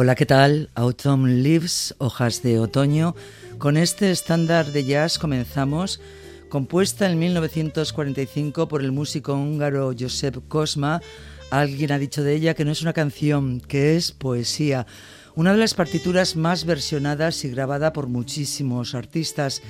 Hola, 0.00 0.14
¿qué 0.14 0.26
tal? 0.26 0.70
Autumn 0.76 1.42
Leaves, 1.42 1.96
hojas 1.98 2.40
de 2.44 2.60
otoño. 2.60 3.16
Con 3.58 3.76
este 3.76 4.12
estándar 4.12 4.70
de 4.70 4.84
jazz 4.84 5.18
comenzamos, 5.18 6.00
compuesta 6.48 7.10
en 7.10 7.18
1945 7.18 8.68
por 8.68 8.82
el 8.82 8.92
músico 8.92 9.34
húngaro 9.34 9.92
Josep 9.98 10.46
Kosma. 10.46 11.02
Alguien 11.50 11.90
ha 11.90 11.98
dicho 11.98 12.22
de 12.22 12.32
ella 12.36 12.54
que 12.54 12.64
no 12.64 12.70
es 12.70 12.80
una 12.80 12.92
canción, 12.92 13.60
que 13.60 13.96
es 13.96 14.12
poesía. 14.12 14.86
Una 15.34 15.50
de 15.50 15.58
las 15.58 15.74
partituras 15.74 16.36
más 16.36 16.64
versionadas 16.64 17.44
y 17.44 17.50
grabada 17.50 17.92
por 17.92 18.06
muchísimos 18.06 18.94
artistas. 18.94 19.62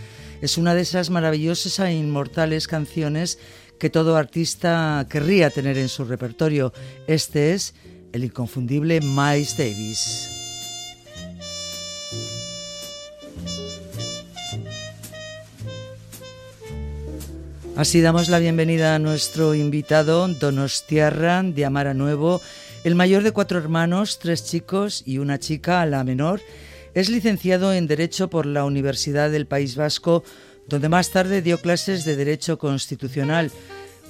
Es 0.43 0.59
una 0.59 0.75
de 0.75 0.83
esas 0.83 1.09
maravillosas 1.09 1.79
e 1.79 1.95
inmortales 1.95 2.69
canciones 2.69 3.39
que 3.81 3.89
todo 3.89 4.19
artista 4.19 5.07
querría 5.09 5.49
tener 5.49 5.79
en 5.79 5.89
su 5.89 6.05
repertorio. 6.05 6.75
Este 7.07 7.55
es 7.55 7.73
el 8.13 8.25
inconfundible 8.25 9.01
Miles 9.01 9.57
Davis. 9.57 10.29
Así 17.77 18.01
damos 18.01 18.29
la 18.29 18.41
bienvenida 18.41 18.97
a 18.97 18.99
nuestro 18.99 19.55
invitado, 19.55 20.27
Donostiarra 20.27 21.45
de 21.45 21.65
Amara 21.65 21.95
Nuevo, 21.95 22.41
el 22.83 22.97
mayor 22.97 23.23
de 23.23 23.31
cuatro 23.31 23.59
hermanos, 23.59 24.19
tres 24.19 24.45
chicos 24.45 25.05
y 25.07 25.19
una 25.19 25.39
chica, 25.39 25.87
la 25.87 26.03
menor. 26.03 26.41
Es 26.95 27.09
licenciado 27.09 27.73
en 27.73 27.87
Derecho 27.87 28.31
por 28.31 28.47
la 28.47 28.65
Universidad 28.65 29.31
del 29.31 29.47
País 29.47 29.77
Vasco, 29.77 30.25
donde 30.67 30.89
más 30.89 31.11
tarde 31.11 31.41
dio 31.41 31.59
clases 31.59 32.05
de 32.05 32.17
Derecho 32.17 32.59
Constitucional. 32.59 33.53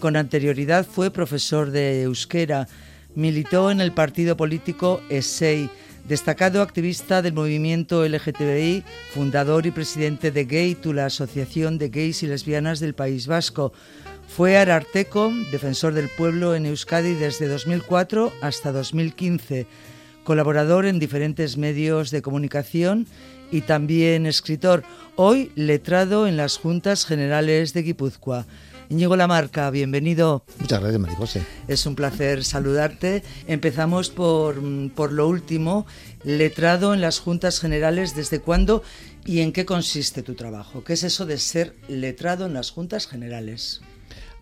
Con 0.00 0.16
anterioridad 0.16 0.86
fue 0.86 1.10
profesor 1.10 1.70
de 1.70 2.02
euskera 2.04 2.68
Militó 3.18 3.72
en 3.72 3.80
el 3.80 3.90
partido 3.90 4.36
político 4.36 5.02
ESEI, 5.10 5.68
destacado 6.06 6.62
activista 6.62 7.20
del 7.20 7.32
movimiento 7.32 8.06
LGTBI, 8.06 8.84
fundador 9.12 9.66
y 9.66 9.72
presidente 9.72 10.30
de 10.30 10.44
Gay 10.44 10.78
la 10.84 11.06
Asociación 11.06 11.78
de 11.78 11.88
Gays 11.88 12.22
y 12.22 12.28
Lesbianas 12.28 12.78
del 12.78 12.94
País 12.94 13.26
Vasco. 13.26 13.72
Fue 14.28 14.56
ararteco, 14.56 15.32
defensor 15.50 15.94
del 15.94 16.08
pueblo 16.10 16.54
en 16.54 16.66
Euskadi 16.66 17.14
desde 17.14 17.48
2004 17.48 18.32
hasta 18.40 18.70
2015, 18.70 19.66
colaborador 20.22 20.86
en 20.86 21.00
diferentes 21.00 21.56
medios 21.56 22.12
de 22.12 22.22
comunicación 22.22 23.08
y 23.50 23.62
también 23.62 24.26
escritor, 24.26 24.84
hoy 25.16 25.52
letrado 25.54 26.26
en 26.26 26.36
las 26.36 26.58
Juntas 26.58 27.06
Generales 27.06 27.72
de 27.72 27.82
Guipúzcoa. 27.82 28.46
Íñigo 28.90 29.16
Lamarca, 29.16 29.70
bienvenido. 29.70 30.44
Muchas 30.60 30.80
gracias, 30.80 31.00
Maricose. 31.00 31.42
Es 31.68 31.84
un 31.84 31.94
placer 31.94 32.42
saludarte. 32.42 33.22
Empezamos 33.46 34.08
por, 34.08 34.62
por 34.94 35.12
lo 35.12 35.28
último, 35.28 35.86
letrado 36.24 36.94
en 36.94 37.02
las 37.02 37.18
Juntas 37.18 37.60
Generales, 37.60 38.14
¿desde 38.14 38.40
cuándo 38.40 38.82
y 39.26 39.40
en 39.40 39.52
qué 39.52 39.66
consiste 39.66 40.22
tu 40.22 40.34
trabajo? 40.34 40.84
¿Qué 40.84 40.94
es 40.94 41.02
eso 41.02 41.26
de 41.26 41.38
ser 41.38 41.74
letrado 41.88 42.46
en 42.46 42.54
las 42.54 42.70
Juntas 42.70 43.06
Generales? 43.06 43.82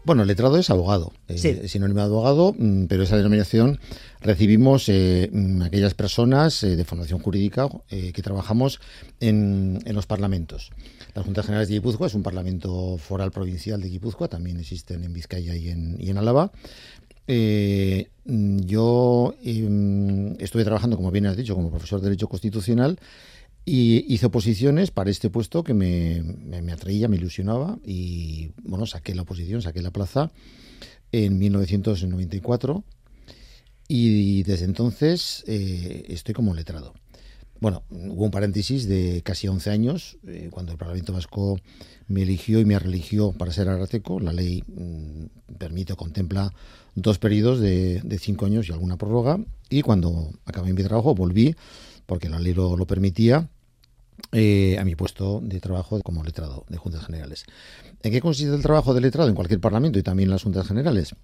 Bueno, 0.06 0.24
letrado 0.24 0.56
es 0.56 0.70
abogado, 0.70 1.12
eh, 1.26 1.34
es 1.34 1.72
sinónimo 1.72 1.98
de 1.98 2.06
abogado, 2.06 2.54
mm, 2.56 2.84
pero 2.84 3.02
esa 3.02 3.16
denominación 3.16 3.80
recibimos 4.20 4.88
eh, 4.88 5.28
mm, 5.32 5.62
aquellas 5.62 5.94
personas 5.94 6.62
eh, 6.62 6.76
de 6.76 6.84
formación 6.84 7.18
jurídica 7.18 7.68
que 7.88 8.22
trabajamos 8.22 8.78
en, 9.18 9.80
en 9.84 9.94
los 9.96 10.06
parlamentos. 10.06 10.70
Las 11.12 11.24
Juntas 11.24 11.46
Generales 11.46 11.68
de 11.68 11.74
Guipúzcoa 11.74 12.06
es 12.06 12.14
un 12.14 12.22
parlamento 12.22 12.98
foral 12.98 13.32
provincial 13.32 13.80
de 13.80 13.88
Guipúzcoa, 13.88 14.28
también 14.28 14.60
existen 14.60 15.02
en 15.02 15.12
Vizcaya 15.12 15.56
y 15.56 15.70
en, 15.70 15.96
y 15.98 16.08
en 16.08 16.18
Álava. 16.18 16.52
Eh, 17.28 18.08
yo 18.24 19.34
em, 19.42 20.34
estuve 20.38 20.64
trabajando, 20.64 20.96
como 20.96 21.10
bien 21.10 21.26
has 21.26 21.36
dicho, 21.36 21.54
como 21.54 21.70
profesor 21.70 22.00
de 22.00 22.04
Derecho 22.04 22.28
Constitucional 22.28 22.98
y 23.68 24.14
hice 24.14 24.26
oposiciones 24.26 24.92
para 24.92 25.10
este 25.10 25.28
puesto 25.28 25.64
que 25.64 25.74
me, 25.74 26.22
me, 26.22 26.72
atraía, 26.72 27.08
me 27.08 27.16
ilusionaba 27.16 27.80
y 27.84 28.52
bueno, 28.62 28.86
saqué 28.86 29.12
la 29.12 29.22
oposición, 29.22 29.60
saqué 29.60 29.82
la 29.82 29.90
plaza 29.90 30.30
en 31.10 31.36
1994 31.36 32.84
y 33.88 34.44
desde 34.44 34.66
entonces 34.66 35.42
eh, 35.48 36.04
estoy 36.08 36.32
como 36.32 36.54
letrado. 36.54 36.94
Bueno, 37.58 37.82
hubo 37.90 38.26
un 38.26 38.30
paréntesis 38.30 38.86
de 38.86 39.22
casi 39.24 39.48
11 39.48 39.70
años, 39.70 40.18
eh, 40.28 40.48
cuando 40.52 40.70
el 40.70 40.78
Parlamento 40.78 41.12
Vasco 41.12 41.58
me 42.06 42.22
eligió 42.22 42.60
y 42.60 42.64
me 42.64 42.78
religió 42.78 43.32
para 43.32 43.50
ser 43.50 43.68
arateco. 43.68 44.20
La 44.20 44.32
ley 44.32 44.62
mm, 44.66 45.54
permite 45.58 45.94
o 45.94 45.96
contempla 45.96 46.52
dos 46.94 47.18
periodos 47.18 47.58
de, 47.58 48.18
cinco 48.20 48.46
años 48.46 48.68
y 48.68 48.72
alguna 48.72 48.96
prórroga. 48.96 49.40
Y 49.70 49.82
cuando 49.82 50.30
acabé 50.44 50.72
mi 50.72 50.82
trabajo 50.82 51.14
volví, 51.14 51.56
porque 52.04 52.28
la 52.28 52.38
ley 52.38 52.52
lo 52.52 52.86
permitía, 52.86 53.48
eh, 54.32 54.76
a 54.78 54.84
mi 54.84 54.96
puesto 54.96 55.40
de 55.42 55.60
trabajo 55.60 56.00
como 56.02 56.24
letrado 56.24 56.64
de 56.68 56.76
Juntas 56.76 57.04
Generales. 57.06 57.44
¿En 58.02 58.12
qué 58.12 58.20
consiste 58.20 58.54
el 58.54 58.62
trabajo 58.62 58.94
de 58.94 59.00
letrado 59.00 59.28
en 59.28 59.34
cualquier 59.34 59.60
parlamento 59.60 59.98
y 59.98 60.02
también 60.02 60.28
en 60.28 60.32
las 60.32 60.42
Juntas 60.42 60.66
Generales? 60.66 61.14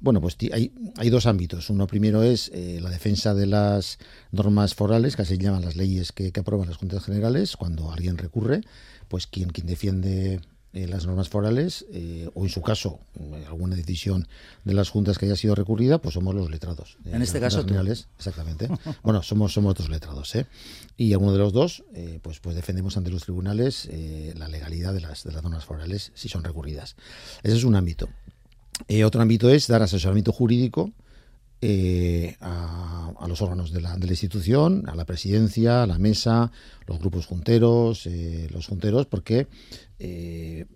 Bueno, 0.00 0.20
pues 0.20 0.36
hay, 0.52 0.72
hay 0.96 1.10
dos 1.10 1.26
ámbitos. 1.26 1.70
Uno 1.70 1.86
primero 1.86 2.22
es 2.22 2.50
eh, 2.54 2.80
la 2.82 2.90
defensa 2.90 3.34
de 3.34 3.46
las 3.46 3.98
normas 4.32 4.74
forales, 4.74 5.16
que 5.16 5.24
se 5.24 5.38
llaman 5.38 5.64
las 5.64 5.76
leyes 5.76 6.12
que, 6.12 6.32
que 6.32 6.40
aprueban 6.40 6.68
las 6.68 6.78
Juntas 6.78 7.04
Generales. 7.04 7.56
Cuando 7.56 7.90
alguien 7.90 8.18
recurre, 8.18 8.62
pues 9.08 9.26
quien, 9.26 9.50
quien 9.50 9.66
defiende 9.66 10.40
eh, 10.74 10.86
las 10.86 11.06
normas 11.06 11.30
forales 11.30 11.86
eh, 11.92 12.28
o 12.34 12.44
en 12.44 12.50
su 12.50 12.60
caso 12.60 13.00
eh, 13.18 13.44
alguna 13.48 13.74
decisión 13.74 14.28
de 14.64 14.74
las 14.74 14.90
juntas 14.90 15.16
que 15.16 15.24
haya 15.24 15.34
sido 15.34 15.54
recurrida, 15.54 15.96
pues 15.98 16.12
somos 16.12 16.34
los 16.34 16.50
letrados. 16.50 16.98
En 17.06 17.22
este 17.22 17.40
caso 17.40 17.64
generales, 17.64 18.08
exactamente. 18.18 18.68
bueno, 19.02 19.22
somos 19.22 19.54
somos 19.54 19.70
otros 19.70 19.88
letrados, 19.88 20.34
¿eh? 20.34 20.46
Y 20.98 21.14
alguno 21.14 21.32
de 21.32 21.38
los 21.38 21.54
dos, 21.54 21.84
pues 22.22 22.40
pues 22.40 22.54
defendemos 22.54 22.96
ante 22.96 23.10
los 23.10 23.22
tribunales 23.22 23.88
la 24.36 24.48
legalidad 24.48 24.92
de 24.92 25.00
las 25.00 25.24
de 25.24 25.32
las 25.32 25.42
normas 25.42 25.64
forales 25.64 26.12
si 26.14 26.28
son 26.28 26.44
recurridas. 26.44 26.96
Ese 27.42 27.56
es 27.56 27.64
un 27.64 27.74
ámbito. 27.74 28.08
otro 29.04 29.22
ámbito 29.22 29.48
es 29.48 29.68
dar 29.68 29.82
asesoramiento 29.82 30.32
jurídico 30.32 30.92
a, 32.40 33.12
a, 33.18 33.28
los 33.28 33.42
órganos 33.42 33.72
de 33.72 33.80
la, 33.80 33.96
de 33.96 34.06
la, 34.06 34.12
institución, 34.12 34.88
a 34.88 34.94
la 34.94 35.04
presidencia, 35.04 35.82
a 35.82 35.86
la 35.86 35.98
mesa, 35.98 36.52
los 36.86 36.98
grupos 36.98 37.26
junteros, 37.26 38.08
los 38.50 38.66
junteros, 38.66 39.06
porque 39.06 39.46
eh, 39.98 40.66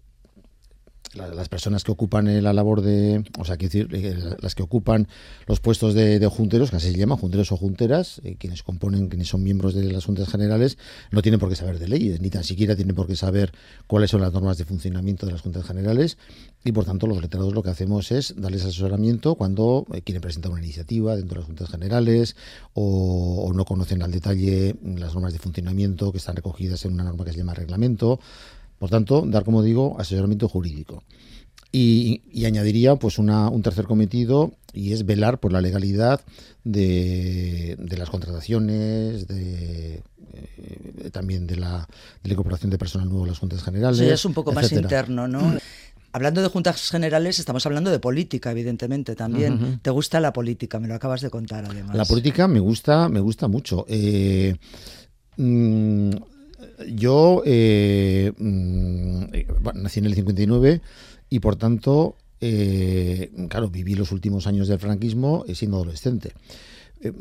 las 1.15 1.49
personas 1.49 1.85
que 1.85 1.93
ocupan 1.93 2.43
la 2.43 2.53
labor 2.53 2.81
de, 2.81 3.25
o 3.39 3.45
sea, 3.45 3.57
decir, 3.57 3.89
eh, 3.93 4.17
las 4.41 4.55
que 4.55 4.63
ocupan 4.63 5.09
los 5.47 5.61
puestos 5.61 5.95
de, 5.95 6.27
junteros, 6.27 6.71
que 6.71 6.77
así 6.77 6.93
se 6.93 6.99
llaman, 6.99 7.19
junteros 7.19 7.53
o 7.53 7.57
junteras, 7.57 8.21
eh, 8.25 8.37
quienes 8.39 8.63
componen, 8.63 9.09
quienes 9.09 9.29
son 9.29 9.43
miembros 9.43 9.75
de 9.75 9.85
las 9.85 10.05
juntas 10.05 10.29
generales, 10.29 10.79
no 11.11 11.23
tienen 11.23 11.39
por 11.39 11.49
qué 11.49 11.57
saber 11.57 11.79
de 11.79 11.89
leyes, 11.89 12.21
ni 12.21 12.31
tan 12.31 12.45
siquiera 12.45 12.77
tienen 12.77 12.95
por 12.95 13.07
qué 13.07 13.17
saber 13.17 13.53
cuáles 13.87 14.11
son 14.11 14.21
las 14.21 14.33
normas 14.33 14.59
de 14.59 14.65
funcionamiento 14.65 15.27
de 15.27 15.33
las 15.33 15.43
juntas 15.43 15.67
generales, 15.67 16.17
y 16.65 16.73
por 16.73 16.85
tanto 16.85 17.07
los 17.07 17.21
letrados 17.21 17.53
lo 17.53 17.63
que 17.63 17.71
hacemos 17.71 18.13
es 18.13 18.35
darles 18.37 18.65
asesoramiento 18.65 19.35
cuando 19.35 19.87
quieren 20.05 20.23
presentar 20.23 20.53
una 20.53 20.63
iniciativa 20.63 21.17
dentro 21.17 21.35
de 21.35 21.41
las 21.41 21.47
juntas 21.47 21.69
generales 21.69 22.37
o 22.73 23.51
no 23.53 23.65
conocen 23.65 24.03
al 24.03 24.13
detalle 24.13 24.77
las 24.85 25.15
normas 25.15 25.33
de 25.33 25.41
funcionamiento 25.41 26.13
que 26.13 26.19
están 26.19 26.37
recogidas 26.37 26.85
en 26.85 26.93
una 26.93 27.05
norma 27.05 27.25
que 27.25 27.33
se 27.33 27.39
llama 27.39 27.55
reglamento 27.55 28.21
por 28.83 28.91
tanto, 28.91 29.23
dar, 29.25 29.45
como 29.45 29.63
digo, 29.63 29.95
asesoramiento 30.01 30.49
jurídico. 30.49 31.05
Y, 31.71 32.45
añadiría 32.45 32.97
pues 32.97 33.17
un 33.21 33.63
tercer 33.63 33.85
cometido 33.85 34.55
y 34.73 34.93
es 34.93 35.07
velar 35.07 35.39
por 35.39 35.53
la 35.53 35.61
legalidad 35.61 36.21
de, 36.65 37.77
las 37.97 38.11
contrataciones, 38.11 39.29
de, 39.29 40.03
eh, 40.33 41.11
también 41.13 41.47
de 41.47 41.59
la, 41.59 41.87
incorporación 42.25 42.73
de 42.73 42.79
personal 42.79 43.09
nuevo 43.09 43.23
a 43.23 43.29
las 43.29 43.39
juntas 43.39 43.63
generales. 43.63 44.01
Eso 44.01 44.15
es 44.15 44.25
un 44.25 44.35
poco 44.35 44.51
más 44.51 44.73
interno, 44.73 45.29
¿no? 45.29 45.59
Hablando 46.13 46.43
de 46.43 46.49
juntas 46.49 46.91
generales, 46.91 47.39
estamos 47.39 47.65
hablando 47.65 47.89
de 47.89 48.01
política, 48.01 48.51
evidentemente, 48.51 49.15
también. 49.15 49.79
¿Te 49.81 49.91
gusta 49.91 50.19
la 50.19 50.33
política? 50.33 50.81
Me 50.81 50.89
lo 50.89 50.97
acabas 50.97 51.21
de 51.21 51.31
contar, 51.31 51.67
además. 51.67 51.95
La 51.95 52.05
política 52.05 52.49
me 52.49 52.59
gusta, 52.59 53.09
me 53.09 53.21
gusta 53.21 53.47
mucho. 53.47 53.87
Eh, 53.89 54.57
mm, 55.37 56.11
yo 56.89 57.43
eh, 57.45 58.33
mm, 58.37 59.25
nací 59.75 60.01
en 60.01 60.07
el 60.07 60.15
59 60.15 60.81
y 61.31 61.41
por 61.41 61.57
tanto, 61.57 62.17
claro, 63.49 63.71
viví 63.71 63.95
los 63.95 64.13
últimos 64.13 64.47
años 64.47 64.69
del 64.69 64.79
franquismo 64.79 65.45
siendo 65.55 65.77
adolescente. 65.77 66.33
Eh, 67.05 67.13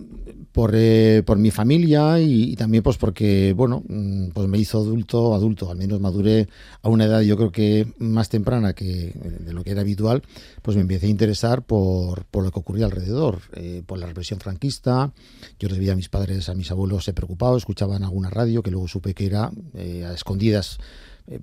por, 0.51 0.74
eh, 0.75 1.24
por, 1.25 1.38
mi 1.38 1.50
familia 1.50 2.19
y, 2.19 2.56
también 2.56 2.83
pues 2.83 2.98
porque 2.98 3.54
bueno 3.56 3.83
mm, 3.88 4.28
pues 4.28 4.48
me 4.48 4.60
hizo 4.60 4.80
adulto 4.80 5.33
adulto 5.33 5.72
al 5.72 5.78
menos 5.78 6.00
maduré 6.00 6.50
a 6.81 6.89
una 6.89 7.06
edad 7.06 7.22
yo 7.22 7.38
creo 7.38 7.51
que 7.51 7.88
más 7.98 8.30
temprana 8.30 8.74
que 8.74 9.13
de 9.39 9.54
lo 9.54 9.63
que 9.63 9.72
era 9.72 9.81
habitual 9.81 10.22
pues 10.62 10.75
me 10.75 10.81
empecé 10.81 11.07
a 11.07 11.10
interesar 11.10 11.63
por, 11.63 12.25
por 12.25 12.44
lo 12.44 12.51
que 12.51 12.60
ocurría 12.60 12.86
alrededor 12.86 13.39
eh, 13.54 13.81
por 13.86 13.98
la 13.98 14.06
represión 14.06 14.39
franquista. 14.39 15.13
Yo 15.57 15.69
les 15.69 15.89
a 15.89 15.95
mis 15.95 16.10
padres 16.10 16.50
a 16.50 16.54
mis 16.54 16.69
abuelos 16.69 17.06
se 17.06 17.13
preocupaban 17.13 17.57
escuchaban 17.57 18.04
alguna 18.04 18.30
radio 18.30 18.62
que 18.62 18.72
luego 18.72 18.88
supe 18.88 19.16
que 19.16 19.25
era 19.25 19.45
a 19.45 20.13
escondidas 20.13 20.78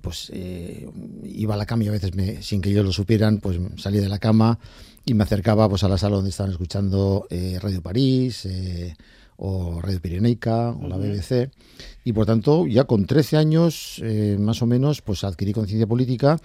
pues 0.01 0.31
iba 1.23 1.55
a 1.55 1.57
la 1.57 1.65
cama 1.65 1.83
y 1.83 1.87
a 1.87 1.91
veces 1.91 2.13
me, 2.13 2.41
sin 2.43 2.61
que 2.61 2.69
ellos 2.69 2.85
lo 2.85 2.93
supieran 2.93 3.39
pues 3.39 3.59
salía 3.77 4.01
de 4.01 4.09
la 4.09 4.19
cama 4.19 4.59
y 5.09 5.15
me 5.15 5.23
acercaba 5.23 5.67
pues, 5.67 5.83
a 5.83 5.87
la 5.87 5.97
sala 5.97 6.17
donde 6.17 6.29
estaban 6.29 6.51
escuchando 6.51 7.25
eh, 7.31 7.57
Radio 7.59 7.81
París 7.81 8.45
eh, 8.45 8.95
o 9.37 9.81
Radio 9.81 9.99
Pireneica 9.99 10.69
o 10.69 10.87
la 10.87 10.97
BBC 10.97 11.49
y 12.03 12.13
por 12.13 12.27
tanto 12.27 12.67
ya 12.67 12.83
con 12.83 13.05
13 13.05 13.37
años 13.37 14.01
eh, 14.03 14.37
más 14.39 14.61
o 14.61 14.67
menos 14.67 15.01
pues 15.01 15.23
adquirí 15.23 15.51
conciencia 15.51 15.87
política. 15.87 16.37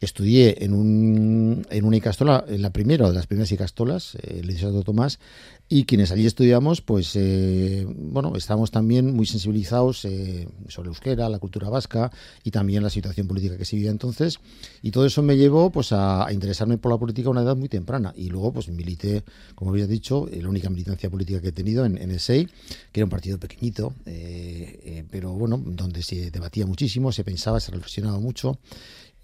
Estudié 0.00 0.62
en 0.64 0.72
un 0.72 1.66
en 1.68 1.84
una 1.84 1.96
icastola 1.96 2.44
en 2.46 2.62
la 2.62 2.70
primera 2.70 3.08
de 3.08 3.14
las 3.14 3.26
primeras 3.26 3.50
icastolas 3.50 4.16
el 4.22 4.46
Liceo 4.46 4.82
Tomás 4.84 5.18
y 5.74 5.84
quienes 5.84 6.12
allí 6.12 6.26
estudiamos, 6.26 6.82
pues 6.82 7.16
eh, 7.16 7.86
bueno, 7.88 8.36
estamos 8.36 8.70
también 8.70 9.16
muy 9.16 9.24
sensibilizados 9.24 10.04
eh, 10.04 10.46
sobre 10.68 10.88
euskera, 10.88 11.30
la 11.30 11.38
cultura 11.38 11.70
vasca 11.70 12.12
y 12.44 12.50
también 12.50 12.82
la 12.82 12.90
situación 12.90 13.26
política 13.26 13.56
que 13.56 13.64
se 13.64 13.76
vivía 13.76 13.90
entonces. 13.90 14.38
Y 14.82 14.90
todo 14.90 15.06
eso 15.06 15.22
me 15.22 15.34
llevó 15.34 15.70
pues 15.70 15.92
a, 15.92 16.26
interesarme 16.30 16.76
por 16.76 16.92
la 16.92 16.98
política 16.98 17.28
a 17.28 17.30
una 17.30 17.40
edad 17.40 17.56
muy 17.56 17.70
temprana. 17.70 18.12
Y 18.14 18.28
luego 18.28 18.52
pues 18.52 18.68
milité, 18.68 19.24
como 19.54 19.70
había 19.70 19.86
dicho, 19.86 20.28
la 20.30 20.46
única 20.46 20.68
militancia 20.68 21.08
política 21.08 21.40
que 21.40 21.48
he 21.48 21.52
tenido 21.52 21.86
en, 21.86 21.96
en 21.96 22.10
el 22.10 22.20
que 22.20 22.50
era 23.00 23.06
un 23.06 23.10
partido 23.10 23.38
pequeñito, 23.38 23.94
eh, 24.04 25.06
pero 25.10 25.32
bueno, 25.32 25.56
donde 25.56 26.02
se 26.02 26.30
debatía 26.30 26.66
muchísimo, 26.66 27.12
se 27.12 27.24
pensaba, 27.24 27.60
se 27.60 27.72
reflexionaba 27.72 28.20
mucho. 28.20 28.58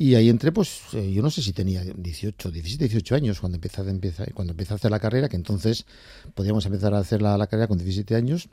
Y 0.01 0.15
ahí 0.15 0.29
entré, 0.29 0.53
pues 0.53 0.81
eh, 0.93 1.13
yo 1.13 1.23
no 1.23 1.31
sé 1.31 1.43
si 1.43 1.53
tenía 1.53 1.83
18, 1.83 2.53
17, 2.53 2.85
18 2.85 3.15
años 3.17 3.41
cuando 3.41 3.57
empecé, 3.57 3.83
a, 3.83 4.27
cuando 4.33 4.53
empecé 4.53 4.73
a 4.73 4.77
hacer 4.77 4.93
la 4.93 5.01
carrera, 5.01 5.29
que 5.29 5.35
entonces 5.35 5.87
podíamos 6.35 6.65
empezar 6.67 6.95
a 6.95 6.99
hacer 6.99 7.21
la, 7.21 7.37
carrera 7.49 7.67
con 7.67 7.79
17 7.79 8.15
años. 8.15 8.49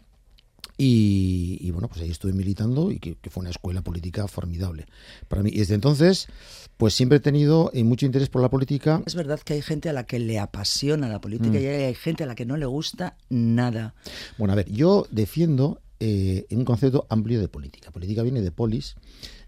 Y, 0.77 1.71
bueno, 1.71 1.87
pues 1.87 2.01
ahí 2.01 2.09
estuve 2.09 2.33
militando 2.33 2.91
y 2.91 2.99
que, 2.99 3.15
fue 3.29 3.41
una 3.41 3.51
escuela 3.51 3.81
política 3.81 4.27
formidable 4.27 4.87
para 5.29 5.41
mí. 5.43 5.51
Y 5.53 5.59
desde 5.59 5.75
entonces, 5.75 6.27
pues 6.75 6.93
siempre 6.95 7.19
he 7.19 7.21
tenido 7.21 7.69
eh, 7.73 7.83
mucho 7.83 8.05
interés 8.07 8.27
por 8.27 8.41
la 8.41 8.49
política. 8.49 9.01
Es 9.05 9.15
verdad 9.15 9.39
que 9.39 9.53
hay 9.53 9.61
gente 9.61 9.87
a 9.87 9.93
la 9.93 10.05
que 10.05 10.19
le 10.19 10.39
apasiona 10.39 11.07
la 11.07 11.21
política 11.21 11.59
mm. 11.59 11.61
y 11.61 11.65
hay 11.67 11.95
gente 11.95 12.23
a 12.23 12.27
la 12.27 12.35
que 12.35 12.45
no 12.45 12.57
le 12.57 12.65
gusta 12.65 13.15
nada. 13.29 13.93
Bueno, 14.37 14.51
a 14.51 14.55
ver, 14.55 14.69
yo 14.69 15.05
defiendo 15.11 15.79
eh, 15.99 16.45
un 16.49 16.65
concepto 16.65 17.05
amplio 17.09 17.39
de 17.39 17.47
política. 17.47 17.91
Política 17.91 18.23
viene 18.23 18.41
de 18.41 18.51
polis 18.51 18.95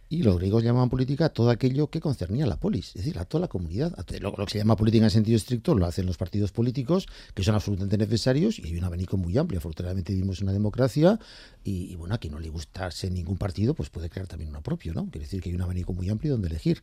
y 0.09 0.24
los 0.24 0.38
griegos 0.38 0.63
llamaban 0.63 0.89
política 0.89 1.30
todo 1.30 1.50
aquello 1.50 1.88
que 1.89 2.00
concernía 2.00 2.45
a 2.45 2.48
la 2.48 2.59
polis, 2.59 2.89
es 2.89 2.95
decir, 2.95 3.19
a 3.19 3.25
toda 3.25 3.42
la 3.42 3.48
comunidad. 3.48 3.94
Lo, 4.19 4.33
que 4.33 4.51
se 4.51 4.57
llama 4.59 4.75
política 4.75 5.06
en 5.06 5.12
sentido 5.12 5.36
estricto 5.36 5.75
lo 5.75 5.86
hacen 5.86 6.06
los 6.06 6.18
partidos 6.18 6.51
políticos, 6.51 7.07
que 7.33 7.44
son 7.44 7.56
absolutamente 7.56 7.98
necesarios, 7.98 8.59
y 8.59 8.65
hay 8.65 8.77
un 8.77 8.83
abanico 8.83 9.18
muy 9.18 9.38
amplio. 9.38 9.59
Afortunadamente 9.59 10.13
vivimos 10.13 10.42
una 10.42 10.54
democracia, 10.54 11.19
y, 11.69 11.95
bueno, 11.95 12.15
a 12.15 12.18
quien 12.18 12.33
no 12.33 12.39
le 12.39 12.50
gustase 12.50 13.09
ningún 13.12 13.38
partido, 13.38 13.74
pues 13.74 13.89
puede 13.89 14.09
crear 14.09 14.25
también 14.25 14.50
uno 14.51 14.62
propio, 14.62 14.94
¿no? 14.94 15.09
Quiere 15.12 15.25
decir 15.25 15.42
que 15.42 15.50
hay 15.50 15.56
un 15.56 15.62
abanico 15.62 15.92
muy 15.92 16.07
amplio 16.10 16.31
donde 16.31 16.48
elegir. 16.48 16.81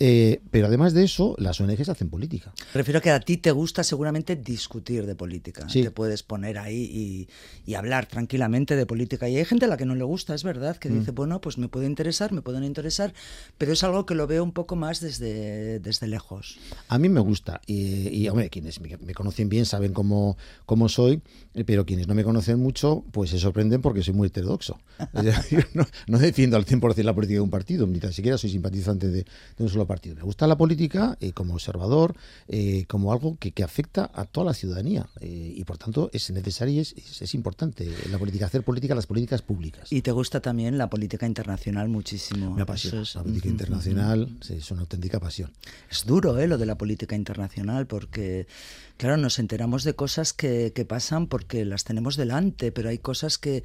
Eh, 0.00 0.40
pero 0.50 0.66
además 0.66 0.94
de 0.94 1.04
eso, 1.04 1.36
las 1.38 1.60
ONGs 1.60 1.88
hacen 1.88 2.10
política. 2.10 2.52
Prefiero 2.72 3.00
que 3.00 3.10
a 3.10 3.20
ti 3.20 3.36
te 3.36 3.52
gusta 3.52 3.84
seguramente 3.84 4.34
discutir 4.34 5.06
de 5.06 5.14
política. 5.14 5.66
Te 5.72 5.92
puedes 5.92 6.24
poner 6.24 6.58
ahí 6.58 7.28
y, 7.66 7.74
hablar 7.76 8.06
tranquilamente 8.06 8.74
de 8.74 8.86
política. 8.86 9.28
Y 9.28 9.36
hay 9.36 9.44
gente 9.44 9.66
a 9.66 9.68
la 9.68 9.76
que 9.76 9.84
no 9.84 9.94
le 9.94 10.02
gusta, 10.02 10.34
es 10.34 10.42
verdad, 10.42 10.76
que 10.76 10.88
mm. 10.88 10.98
dice, 10.98 11.10
bueno, 11.12 11.40
pues 11.40 11.58
me 11.58 11.68
puede 11.68 11.86
interesar, 11.86 12.32
me 12.32 12.40
puede 12.42 12.55
interesar, 12.64 13.12
pero 13.58 13.72
es 13.72 13.82
algo 13.84 14.06
que 14.06 14.14
lo 14.14 14.26
veo 14.26 14.42
un 14.42 14.52
poco 14.52 14.76
más 14.76 15.00
desde, 15.00 15.80
desde 15.80 16.06
lejos. 16.06 16.58
A 16.88 16.98
mí 16.98 17.08
me 17.08 17.20
gusta 17.20 17.60
y, 17.66 18.28
hombre, 18.28 18.50
quienes 18.50 18.80
me, 18.80 19.14
conocen 19.14 19.48
bien 19.48 19.66
saben 19.66 19.92
cómo, 19.92 20.36
cómo 20.64 20.88
soy, 20.88 21.22
pero 21.66 21.86
quienes 21.86 22.06
no 22.08 22.14
me 22.14 22.24
conocen 22.24 22.58
mucho, 22.58 23.04
pues 23.12 23.30
se 23.30 23.38
sorprenden 23.38 23.82
porque 23.82 24.02
soy 24.02 24.14
muy 24.14 24.28
heterodoxo. 24.28 24.78
no, 26.06 26.18
defiendo 26.18 26.56
al 26.56 26.64
100% 26.64 27.02
la 27.02 27.14
política 27.14 27.36
de 27.36 27.42
un 27.42 27.50
partido, 27.50 27.86
ni 27.86 27.98
tan 27.98 28.12
siquiera 28.12 28.38
soy 28.38 28.50
simpatizante 28.50 29.08
de, 29.08 29.26
un 29.58 29.68
solo 29.68 29.86
partido. 29.86 30.16
Me 30.16 30.22
gusta 30.22 30.46
la 30.46 30.56
política 30.56 31.16
eh, 31.20 31.32
como 31.32 31.54
observador, 31.54 32.14
eh, 32.48 32.84
como 32.88 33.12
algo 33.12 33.36
que, 33.38 33.52
que, 33.52 33.62
afecta 33.62 34.10
a 34.14 34.24
toda 34.24 34.46
la 34.46 34.54
ciudadanía 34.54 35.08
eh, 35.20 35.54
y 35.56 35.64
por 35.64 35.76
tanto 35.76 36.08
es 36.12 36.30
necesario 36.30 36.74
y 36.74 36.78
es, 36.78 36.94
es, 37.20 37.34
importante 37.34 37.88
la 38.10 38.18
política, 38.18 38.46
hacer 38.46 38.62
política, 38.62 38.94
las 38.94 39.06
políticas 39.06 39.42
públicas. 39.42 39.92
Y 39.92 40.02
te 40.02 40.12
gusta 40.12 40.40
también 40.40 40.78
la 40.78 40.88
política 40.88 41.26
internacional 41.26 41.88
muchísimo. 41.88 42.45
Me 42.54 42.62
apasiona. 42.62 43.02
la 43.14 43.22
política 43.22 43.48
internacional 43.48 44.38
es 44.48 44.70
una 44.70 44.82
auténtica 44.82 45.20
pasión. 45.20 45.52
Es 45.90 46.04
duro 46.04 46.38
¿eh? 46.38 46.46
lo 46.46 46.58
de 46.58 46.66
la 46.66 46.78
política 46.78 47.16
internacional 47.16 47.86
porque, 47.86 48.46
claro, 48.96 49.16
nos 49.16 49.38
enteramos 49.38 49.84
de 49.84 49.94
cosas 49.94 50.32
que, 50.32 50.72
pasan 50.88 51.26
porque 51.26 51.64
las 51.64 51.84
tenemos 51.84 52.16
delante, 52.16 52.72
pero 52.72 52.88
hay 52.88 52.98
cosas 52.98 53.38
que, 53.38 53.64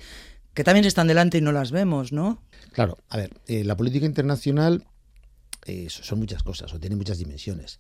que 0.54 0.64
también 0.64 0.86
están 0.86 1.08
delante 1.08 1.38
y 1.38 1.42
no 1.42 1.52
las 1.52 1.72
vemos, 1.72 2.12
¿no? 2.12 2.42
Claro, 2.72 2.98
a 3.10 3.18
ver, 3.18 3.40
eh, 3.48 3.64
la 3.64 3.76
política 3.78 4.06
internacional 4.06 4.86
eh, 5.66 5.88
son 5.90 6.20
muchas 6.20 6.42
cosas 6.44 6.74
o 6.74 6.80
tiene 6.80 6.96
muchas 6.96 7.18
dimensiones. 7.18 7.80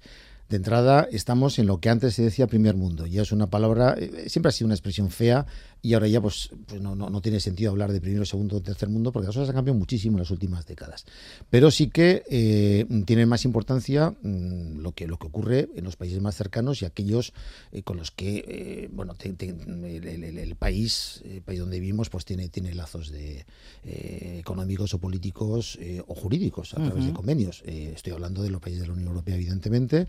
De 0.51 0.57
entrada, 0.57 1.07
estamos 1.09 1.59
en 1.59 1.65
lo 1.65 1.79
que 1.79 1.87
antes 1.87 2.15
se 2.15 2.23
decía 2.23 2.45
primer 2.45 2.75
mundo. 2.75 3.05
Ya 3.07 3.21
es 3.21 3.31
una 3.31 3.49
palabra, 3.49 3.95
eh, 3.97 4.25
siempre 4.27 4.49
ha 4.49 4.51
sido 4.51 4.65
una 4.65 4.75
expresión 4.75 5.09
fea 5.09 5.45
y 5.81 5.93
ahora 5.93 6.09
ya 6.09 6.19
pues, 6.19 6.49
pues 6.67 6.81
no, 6.81 6.93
no, 6.93 7.21
tiene 7.21 7.39
sentido 7.39 7.71
hablar 7.71 7.93
de 7.93 8.01
primero, 8.01 8.25
segundo 8.25 8.57
o 8.57 8.61
tercer 8.61 8.89
mundo 8.89 9.13
porque 9.13 9.27
las 9.27 9.35
cosas 9.35 9.47
han 9.47 9.55
cambiado 9.55 9.79
muchísimo 9.79 10.17
en 10.17 10.19
las 10.19 10.29
últimas 10.29 10.65
décadas. 10.65 11.05
Pero 11.49 11.71
sí 11.71 11.87
que 11.87 12.23
eh, 12.29 12.85
tiene 13.05 13.25
más 13.25 13.45
importancia 13.45 14.13
mm, 14.21 14.79
lo, 14.79 14.91
que, 14.91 15.07
lo 15.07 15.17
que 15.17 15.27
ocurre 15.27 15.69
en 15.73 15.85
los 15.85 15.95
países 15.95 16.19
más 16.19 16.35
cercanos 16.35 16.81
y 16.81 16.85
aquellos 16.85 17.31
eh, 17.71 17.83
con 17.83 17.95
los 17.95 18.11
que 18.11 18.89
bueno, 18.91 19.15
el, 19.23 20.55
país, 20.59 21.21
el 21.23 21.43
país 21.43 21.59
donde 21.61 21.79
vivimos 21.79 22.09
pues 22.09 22.25
tiene, 22.25 22.49
tiene 22.49 22.75
lazos 22.75 23.09
de, 23.09 23.45
económicos 23.85 24.93
o 24.93 24.97
políticos 24.97 25.79
o 26.07 26.13
jurídicos 26.13 26.73
a 26.73 26.83
través 26.83 27.05
de 27.05 27.13
convenios. 27.13 27.63
estoy 27.65 28.11
hablando 28.11 28.43
de 28.43 28.49
los 28.49 28.59
países 28.59 28.81
de 28.81 28.87
la 28.87 28.93
Unión 28.93 29.07
Europea, 29.07 29.35
evidentemente. 29.35 30.07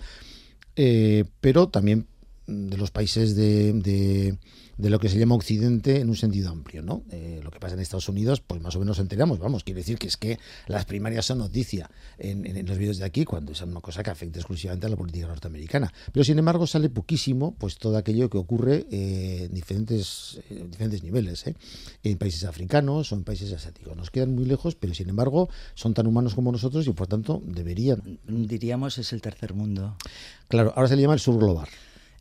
Eh, 0.76 1.24
pero 1.40 1.68
también 1.68 2.06
de 2.46 2.76
los 2.76 2.90
países 2.90 3.36
de, 3.36 3.72
de 3.72 4.38
lo 4.78 4.98
que 4.98 5.08
se 5.08 5.18
llama 5.18 5.34
Occidente 5.34 6.00
en 6.00 6.08
un 6.08 6.16
sentido 6.16 6.50
amplio, 6.50 6.82
¿no? 6.82 7.02
Eh, 7.10 7.40
lo 7.42 7.50
que 7.50 7.60
pasa 7.60 7.74
en 7.74 7.80
Estados 7.80 8.08
Unidos, 8.08 8.40
pues 8.40 8.60
más 8.60 8.74
o 8.76 8.80
menos 8.80 8.98
enteramos, 8.98 9.38
vamos, 9.38 9.64
quiere 9.64 9.80
decir 9.80 9.98
que 9.98 10.06
es 10.06 10.16
que 10.16 10.38
las 10.66 10.84
primarias 10.84 11.26
son 11.26 11.38
noticia 11.38 11.90
en, 12.18 12.66
los 12.66 12.78
vídeos 12.78 12.98
de 12.98 13.04
aquí, 13.04 13.24
cuando 13.24 13.52
es 13.52 13.60
una 13.62 13.80
cosa 13.80 14.02
que 14.02 14.10
afecta 14.10 14.38
exclusivamente 14.38 14.86
a 14.86 14.90
la 14.90 14.96
política 14.96 15.26
norteamericana. 15.26 15.92
Pero 16.12 16.24
sin 16.24 16.38
embargo 16.38 16.66
sale 16.66 16.88
poquísimo, 16.88 17.54
pues 17.58 17.76
todo 17.76 17.96
aquello 17.96 18.30
que 18.30 18.38
ocurre 18.38 18.86
eh, 18.90 19.46
en 19.46 19.54
diferentes, 19.54 20.40
eh, 20.50 20.64
diferentes 20.68 21.02
niveles, 21.02 21.44
en 22.02 22.18
países 22.18 22.44
africanos 22.44 23.12
o 23.12 23.14
en 23.14 23.24
países 23.24 23.52
asiáticos. 23.52 23.96
Nos 23.96 24.10
quedan 24.10 24.34
muy 24.34 24.44
lejos, 24.44 24.74
pero 24.74 24.94
sin 24.94 25.08
embargo 25.08 25.48
son 25.74 25.94
tan 25.94 26.06
humanos 26.06 26.34
como 26.34 26.52
nosotros 26.52 26.86
y 26.86 26.92
por 26.92 27.06
tanto 27.06 27.42
deberían. 27.44 28.18
Diríamos 28.26 28.98
es 28.98 29.12
el 29.12 29.20
tercer 29.20 29.54
mundo. 29.54 29.96
Claro, 30.48 30.72
ahora 30.76 30.88
se 30.88 30.96
le 30.96 31.02
llama 31.02 31.14
el 31.14 31.20
sur 31.20 31.38
global. 31.38 31.68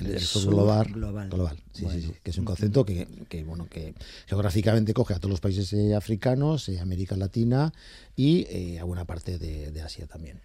El, 0.05 0.19
sur 0.19 0.49
global, 0.49 0.91
global. 1.29 1.57
Sí, 1.73 1.85
sí, 1.91 2.01
sí, 2.01 2.13
que 2.23 2.31
es 2.31 2.37
un 2.37 2.45
concepto 2.45 2.85
que, 2.85 3.07
que, 3.29 3.43
bueno, 3.43 3.67
que 3.69 3.93
geográficamente 4.27 4.93
coge 4.93 5.13
a 5.13 5.19
todos 5.19 5.31
los 5.31 5.39
países 5.39 5.71
eh, 5.73 5.95
africanos, 5.95 6.69
eh, 6.69 6.79
América 6.79 7.15
Latina 7.15 7.73
y 8.15 8.45
eh, 8.49 8.79
a 8.79 8.83
buena 8.83 9.05
parte 9.05 9.37
de, 9.37 9.71
de 9.71 9.81
Asia 9.81 10.07
también. 10.07 10.39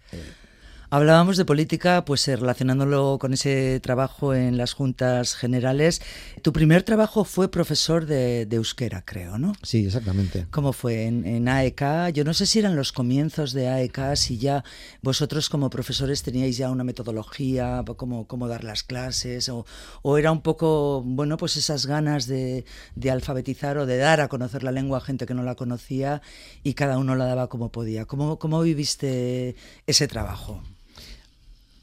Hablábamos 0.89 1.35
de 1.35 1.43
política, 1.43 2.05
pues 2.05 2.25
eh, 2.29 2.37
relacionándolo 2.37 3.17
con 3.19 3.33
ese 3.33 3.81
trabajo 3.81 4.33
en 4.33 4.55
las 4.55 4.71
juntas 4.71 5.35
generales. 5.35 6.01
Tu 6.43 6.53
primer 6.53 6.83
trabajo 6.83 7.25
fue 7.25 7.51
profesor 7.51 8.05
de, 8.05 8.47
euskera, 8.49 9.03
creo, 9.03 9.37
¿no? 9.37 9.51
Sí, 9.63 9.85
exactamente. 9.85 10.47
¿Cómo 10.49 10.71
fue? 10.71 11.07
En, 11.07 11.49
AEK, 11.49 12.13
yo 12.13 12.23
no 12.23 12.33
sé 12.33 12.45
si 12.45 12.59
eran 12.59 12.77
los 12.77 12.93
comienzos 12.93 13.51
de 13.51 13.67
AEK, 13.67 14.15
si 14.15 14.37
ya 14.37 14.63
vosotros 15.01 15.49
como 15.49 15.69
profesores 15.69 16.23
teníais 16.23 16.55
ya 16.55 16.71
una 16.71 16.85
metodología, 16.85 17.83
cómo, 17.97 18.25
cómo 18.25 18.47
dar 18.47 18.63
las 18.63 18.83
clases, 18.83 19.49
o, 19.49 19.65
o, 20.03 20.17
era 20.17 20.31
un 20.31 20.41
poco, 20.41 21.03
bueno, 21.05 21.35
pues 21.35 21.57
esas 21.57 21.85
ganas 21.85 22.27
de, 22.27 22.63
de 22.95 23.11
alfabetizar 23.11 23.77
o 23.77 23.85
de 23.85 23.97
dar 23.97 24.21
a 24.21 24.29
conocer 24.29 24.63
la 24.63 24.71
lengua 24.71 24.99
a 24.99 25.01
gente 25.01 25.25
que 25.25 25.33
no 25.33 25.43
la 25.43 25.55
conocía 25.55 26.21
y 26.63 26.75
cada 26.75 26.97
uno 26.97 27.17
la 27.17 27.25
daba 27.25 27.49
como 27.49 27.73
podía. 27.73 28.05
¿Cómo, 28.05 28.39
cómo 28.39 28.61
viviste 28.61 29.57
ese 29.85 30.07
trabajo? 30.07 30.63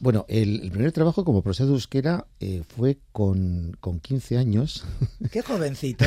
Bueno, 0.05 0.27
el, 0.29 0.71
primer 0.71 0.93
trabajo 0.93 1.25
como 1.25 1.41
profesor 1.41 1.67
de 1.67 1.73
euskera 1.73 2.27
eh, 2.39 2.63
fue 2.77 2.99
con, 3.11 3.75
con, 3.81 4.01
15 4.01 4.37
años. 4.37 4.85
¡Qué 5.33 5.41
jovencito! 5.41 6.05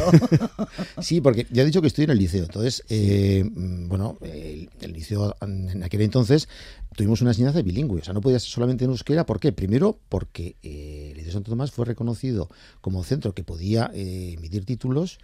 sí, 1.02 1.20
porque 1.20 1.48
ya 1.50 1.64
he 1.64 1.66
dicho 1.66 1.82
que 1.82 1.88
estoy 1.88 2.04
en 2.04 2.12
el 2.12 2.20
liceo. 2.20 2.44
Entonces, 2.44 2.84
eh, 2.90 3.44
mm, 3.44 3.88
bueno, 3.88 4.20
el, 4.22 4.70
liceo 4.94 5.36
en 5.42 5.82
aquel 5.82 6.02
entonces 6.02 6.48
tuvimos 6.96 7.22
una 7.22 7.32
enseñanza 7.32 7.64
bilingüe. 7.64 8.02
O 8.02 8.04
sea, 8.04 8.14
no 8.14 8.22
podía 8.22 8.40
ser 8.40 8.52
solamente 8.52 8.86
en 8.86 8.92
euskera. 8.92 9.26
¿Por 9.26 9.40
qué? 9.40 9.52
Primero, 9.52 9.98
porque 10.10 10.58
eh, 10.62 11.08
el 11.10 11.18
Liceo 11.18 11.34
Santo 11.34 11.50
Tomás 11.50 11.72
fue 11.72 11.86
reconocido 11.86 12.50
como 12.82 13.04
centro 13.04 13.34
que 13.34 13.44
podía 13.44 13.90
emitir 13.96 14.64
títulos 14.64 15.18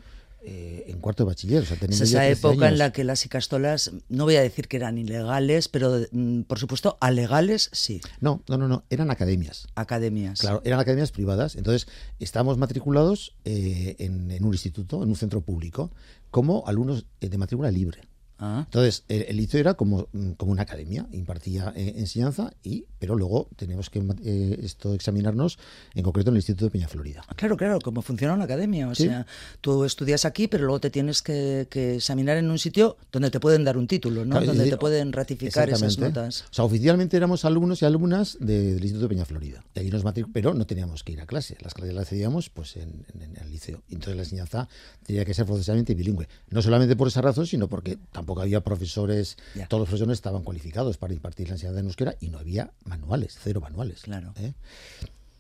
eh, 0.45 0.85
en 0.88 1.00
cuarto 1.00 1.23
de 1.23 1.27
bachiller. 1.27 1.63
O 1.63 1.65
sea, 1.65 1.77
esa 1.89 2.27
época 2.27 2.67
en 2.67 2.77
la 2.77 2.91
que 2.91 3.03
las 3.03 3.25
icastolas, 3.25 3.91
no 4.09 4.25
voy 4.25 4.35
a 4.35 4.41
decir 4.41 4.67
que 4.67 4.77
eran 4.77 4.97
ilegales, 4.97 5.69
pero 5.69 6.05
mm, 6.12 6.41
por 6.41 6.59
supuesto, 6.59 6.97
alegales 7.00 7.69
sí. 7.71 8.01
No, 8.19 8.43
no, 8.50 8.57
no, 8.57 8.67
no, 8.67 8.83
eran 8.89 9.09
academias. 9.09 9.67
Academias. 9.75 10.39
Claro, 10.39 10.62
eran 10.65 10.79
academias 10.79 11.12
privadas. 11.12 11.55
Entonces, 11.55 11.88
estábamos 12.19 12.57
matriculados 12.57 13.35
eh, 13.45 13.95
en, 14.00 14.31
en, 14.31 14.43
un 14.43 14.53
instituto, 14.53 15.01
en 15.01 15.09
un 15.09 15.15
centro 15.15 15.41
público, 15.41 15.91
como 16.29 16.63
alumnos 16.67 17.05
de 17.21 17.38
matrícula 17.38 17.71
libre. 17.71 18.01
Ah. 18.45 18.63
Entonces, 18.65 19.05
el, 19.07 19.38
liceo 19.38 19.62
era 19.62 19.75
como, 19.75 20.09
mm, 20.12 20.31
como 20.31 20.51
una 20.51 20.63
academia, 20.63 21.07
impartía 21.13 21.71
eh, 21.77 21.93
enseñanza, 21.95 22.51
y 22.62 22.85
pero 23.00 23.15
luego 23.15 23.47
teníamos 23.55 23.89
que 23.89 24.03
eh, 24.23 24.59
esto 24.63 24.93
examinarnos 24.93 25.57
en 25.93 26.03
concreto 26.03 26.29
en 26.29 26.35
el 26.35 26.39
Instituto 26.39 26.65
de 26.65 26.71
Peña 26.71 26.89
Florida. 26.89 27.23
Claro, 27.38 27.55
claro, 27.55 27.79
como 27.79 28.01
funciona 28.01 28.33
una 28.33 28.43
academia. 28.43 28.89
O 28.89 28.95
sea, 28.95 29.25
tú 29.62 29.85
estudias 29.85 30.25
aquí, 30.25 30.47
pero 30.47 30.65
luego 30.65 30.81
te 30.81 30.89
tienes 30.89 31.21
que, 31.21 31.67
examinar 31.71 32.38
en 32.38 32.51
un 32.51 32.59
sitio 32.59 32.97
donde 33.12 33.31
te 33.31 33.39
pueden 33.39 33.63
dar 33.63 33.77
un 33.77 33.88
título, 33.88 34.25
¿no? 34.25 34.41
donde 34.41 34.69
te 34.69 34.77
pueden 34.77 35.13
ratificar 35.13 35.69
esas 35.69 35.97
notas. 35.97 36.41
O 36.43 36.53
sea, 36.53 36.65
oficialmente 36.65 37.15
éramos 37.15 37.45
alumnos 37.45 37.81
y 37.81 37.85
alumnas 37.85 38.38
del 38.39 38.73
Instituto 38.73 39.03
de 39.03 39.09
Peña 39.09 39.25
Florida. 39.25 39.63
Y 39.75 39.79
ahí 39.79 39.89
nos 39.89 40.03
pero 40.33 40.53
no 40.53 40.65
teníamos 40.65 41.03
que 41.03 41.13
ir 41.13 41.21
a 41.21 41.25
clase. 41.25 41.57
Las 41.62 41.73
clases 41.73 41.93
las 41.93 42.07
hacíamos 42.07 42.50
pues, 42.50 42.75
en, 42.77 43.05
el 43.41 43.51
liceo. 43.51 43.81
Entonces 43.89 44.15
la 44.15 44.23
enseñanza 44.23 44.69
tenía 45.05 45.25
que 45.25 45.33
ser 45.33 45.45
forzosamente 45.45 45.95
bilingüe. 45.95 46.27
No 46.50 46.62
solamente 46.62 46.95
por 46.95 47.07
esa 47.07 47.21
razón, 47.21 47.47
sino 47.47 47.67
porque 47.67 47.97
tampoco 48.12 48.32
había 48.41 48.61
profesores, 48.61 49.37
todos 49.67 49.81
los 49.81 49.89
profesores 49.89 50.13
estaban 50.13 50.43
cualificados 50.43 50.97
para 50.97 51.13
impartir 51.13 51.47
la 51.47 51.55
enseñanza 51.55 51.79
en 51.79 51.85
euskera 51.85 52.15
y 52.19 52.29
no 52.29 52.39
había 52.39 52.71
manuales, 52.85 53.37
cero 53.41 53.61
manuales. 53.61 54.01
Claro. 54.01 54.33
¿eh? 54.37 54.53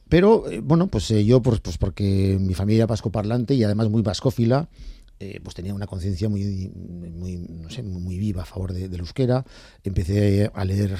Pero, 0.09 0.49
eh, 0.49 0.59
bueno, 0.59 0.87
pues 0.87 1.09
eh, 1.11 1.25
yo, 1.25 1.41
pues, 1.41 1.59
pues 1.59 1.77
porque 1.77 2.37
mi 2.39 2.53
familia 2.53 2.85
vasco 2.85 3.11
parlante 3.11 3.55
y 3.55 3.63
además 3.63 3.89
muy 3.89 4.01
vascófila, 4.01 4.69
pues 5.41 5.55
tenía 5.55 5.73
una 5.73 5.87
conciencia 5.87 6.27
muy, 6.27 6.69
muy, 6.75 7.37
no 7.37 7.69
sé, 7.69 7.81
muy 7.81 8.17
viva 8.17 8.41
a 8.41 8.45
favor 8.45 8.73
de, 8.73 8.89
del 8.89 8.99
euskera. 8.99 9.45
Empecé 9.81 10.51
a 10.53 10.65
leer 10.65 10.97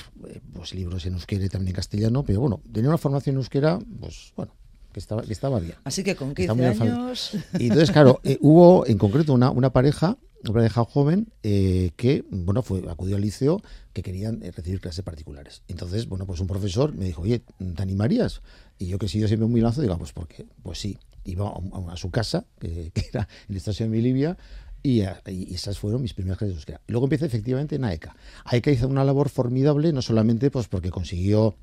pues, 0.53 0.73
libros 0.73 1.05
en 1.05 1.15
euskera 1.15 1.43
y 1.43 1.49
también 1.49 1.71
en 1.71 1.75
castellano, 1.75 2.23
pero 2.23 2.39
bueno, 2.39 2.61
tenía 2.71 2.87
una 2.87 2.97
formación 2.97 3.33
en 3.33 3.39
euskera, 3.39 3.79
pues 3.99 4.31
bueno, 4.37 4.55
que 4.93 5.01
estaba, 5.01 5.23
que 5.23 5.33
estaba 5.33 5.59
bien. 5.59 5.75
Así 5.83 6.05
que 6.05 6.15
con 6.15 6.33
15 6.33 6.65
años... 6.65 7.37
Y 7.59 7.63
entonces, 7.63 7.91
claro, 7.91 8.21
hubo 8.39 8.87
en 8.87 8.97
concreto 8.97 9.33
una, 9.33 9.51
una 9.51 9.73
pareja 9.73 10.17
una 10.43 10.53
pareja 10.53 10.83
joven 10.83 11.31
eh, 11.43 11.91
que, 11.95 12.25
bueno, 12.29 12.61
fue, 12.61 12.83
acudió 12.89 13.15
al 13.15 13.21
liceo 13.21 13.61
que 13.93 14.03
querían 14.03 14.43
eh, 14.43 14.51
recibir 14.51 14.81
clases 14.81 15.03
particulares. 15.03 15.63
Entonces, 15.67 16.07
bueno, 16.07 16.25
pues 16.25 16.39
un 16.39 16.47
profesor 16.47 16.93
me 16.93 17.05
dijo, 17.05 17.21
oye, 17.21 17.39
¿te 17.39 17.81
animarías? 17.81 18.41
Y 18.77 18.87
yo 18.87 18.97
que 18.99 19.05
he 19.05 19.09
sido 19.09 19.27
siempre 19.27 19.47
muy 19.47 19.61
lanzo, 19.61 19.81
digo, 19.81 19.93
ah, 19.93 19.97
pues 19.97 20.11
porque, 20.11 20.45
pues 20.61 20.79
sí. 20.79 20.97
Iba 21.25 21.53
a, 21.87 21.95
su 21.95 22.11
casa, 22.11 22.45
que, 22.59 22.91
era 23.13 23.29
en 23.47 23.53
la 23.53 23.57
estación 23.57 23.89
de 23.89 23.97
Milivia, 23.97 24.37
y, 24.81 25.03
y, 25.27 25.53
esas 25.53 25.79
fueron 25.79 26.01
mis 26.01 26.13
primeras 26.13 26.37
clases 26.37 26.55
de 26.55 26.59
euskera. 26.59 26.81
Luego 26.87 27.05
empecé 27.05 27.25
efectivamente 27.25 27.77
en 27.77 27.85
AECA. 27.85 28.13
AECA 28.43 28.71
hizo 28.71 28.89
una 28.89 29.05
labor 29.05 29.29
formidable, 29.29 29.93
no 29.93 30.01
solamente 30.01 30.51
pues 30.51 30.67
porque 30.67 30.89
consiguió 30.89 31.55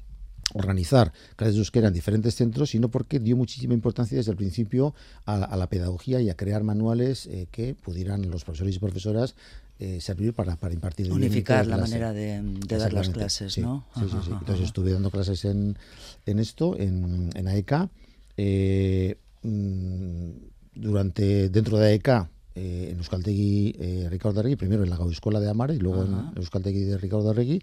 organizar 0.55 1.13
clases 1.37 1.55
de 1.55 1.61
euskera 1.61 1.89
en 1.89 1.95
diferentes 1.95 2.35
centros, 2.35 2.71
sino 2.71 2.89
porque 2.89 3.19
dio 3.19 3.37
muchísima 3.37 3.75
importancia 3.75 4.17
desde 4.17 4.31
el 4.33 4.37
principio 4.37 4.95
a, 5.25 5.57
la 5.57 5.67
pedagogía 5.69 6.21
y 6.21 6.31
a 6.31 6.37
crear 6.37 6.63
manuales 6.63 7.27
eh, 7.27 7.47
que 7.51 7.75
pudieran 7.75 8.31
los 8.31 8.45
profesores 8.45 8.77
y 8.77 8.79
profesoras 8.79 9.35
eh, 9.79 9.99
servir 9.99 10.35
para, 10.35 10.57
para 10.57 10.75
impartir 10.75 11.11
unificar 11.11 11.67
la 11.67 11.79
manera 11.79 12.13
de, 12.13 12.43
dar 12.69 12.93
las 12.93 13.09
clases, 13.09 13.57
¿no? 13.57 13.87
Sí, 13.95 14.03
sí, 14.11 14.17
sí. 14.27 14.31
Entonces 14.31 14.67
estuve 14.67 14.93
dando 14.93 15.11
clases 15.11 15.47
en, 15.47 15.79
en 16.27 16.39
esto, 16.39 16.79
en, 16.79 17.31
en 17.35 17.49
AECA. 17.49 17.89
Eh, 18.37 19.17
mm, 19.43 20.31
durante 20.75 21.49
dentro 21.49 21.79
de 21.79 21.89
AECA 21.89 22.29
en 22.55 22.99
Euskaltegui 22.99 23.77
eh, 23.79 24.09
Ricardo 24.11 24.41
Arregui, 24.41 24.57
primero 24.57 24.85
en 24.85 24.91
la 24.91 24.99
Escuela 25.11 25.41
de 25.41 25.49
Amara 25.49 25.75
y 25.75 25.79
luego 25.79 26.05
en 26.05 26.33
Euskaltegui 26.37 26.81
de 26.81 26.99
Ricardo 26.99 27.31
Arregui. 27.31 27.63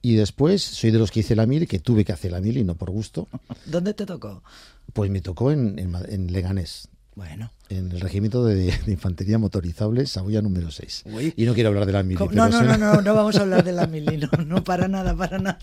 Y 0.00 0.16
después 0.16 0.62
soy 0.62 0.90
de 0.90 0.98
los 0.98 1.10
que 1.12 1.20
hice 1.20 1.36
la 1.36 1.46
mil, 1.46 1.68
que 1.68 1.78
tuve 1.78 2.04
que 2.04 2.12
hacer 2.12 2.32
la 2.32 2.40
mil 2.40 2.56
y 2.56 2.64
no 2.64 2.74
por 2.74 2.90
gusto. 2.90 3.28
¿Dónde 3.66 3.94
te 3.94 4.04
tocó? 4.04 4.42
Pues 4.92 5.10
me 5.10 5.20
tocó 5.20 5.52
en, 5.52 5.78
en, 5.78 6.32
Leganés. 6.32 6.88
Bueno. 7.14 7.52
En 7.68 7.92
el 7.92 8.00
regimiento 8.00 8.44
de, 8.44 8.74
Infantería 8.88 9.38
Motorizable, 9.38 10.06
Saboya 10.06 10.42
número 10.42 10.70
6. 10.70 11.04
Y 11.36 11.44
no 11.44 11.54
quiero 11.54 11.68
hablar 11.68 11.86
de 11.86 11.92
la 11.92 12.02
mili. 12.02 12.18
No, 12.32 12.48
no, 12.48 12.62
no, 12.62 12.76
no, 12.76 13.00
no 13.00 13.14
vamos 13.14 13.36
a 13.36 13.42
hablar 13.42 13.62
de 13.62 13.72
la 13.72 13.86
mili, 13.86 14.16
no, 14.38 14.44
no 14.44 14.64
para 14.64 14.88
nada, 14.88 15.14
para 15.16 15.38
nada. 15.38 15.58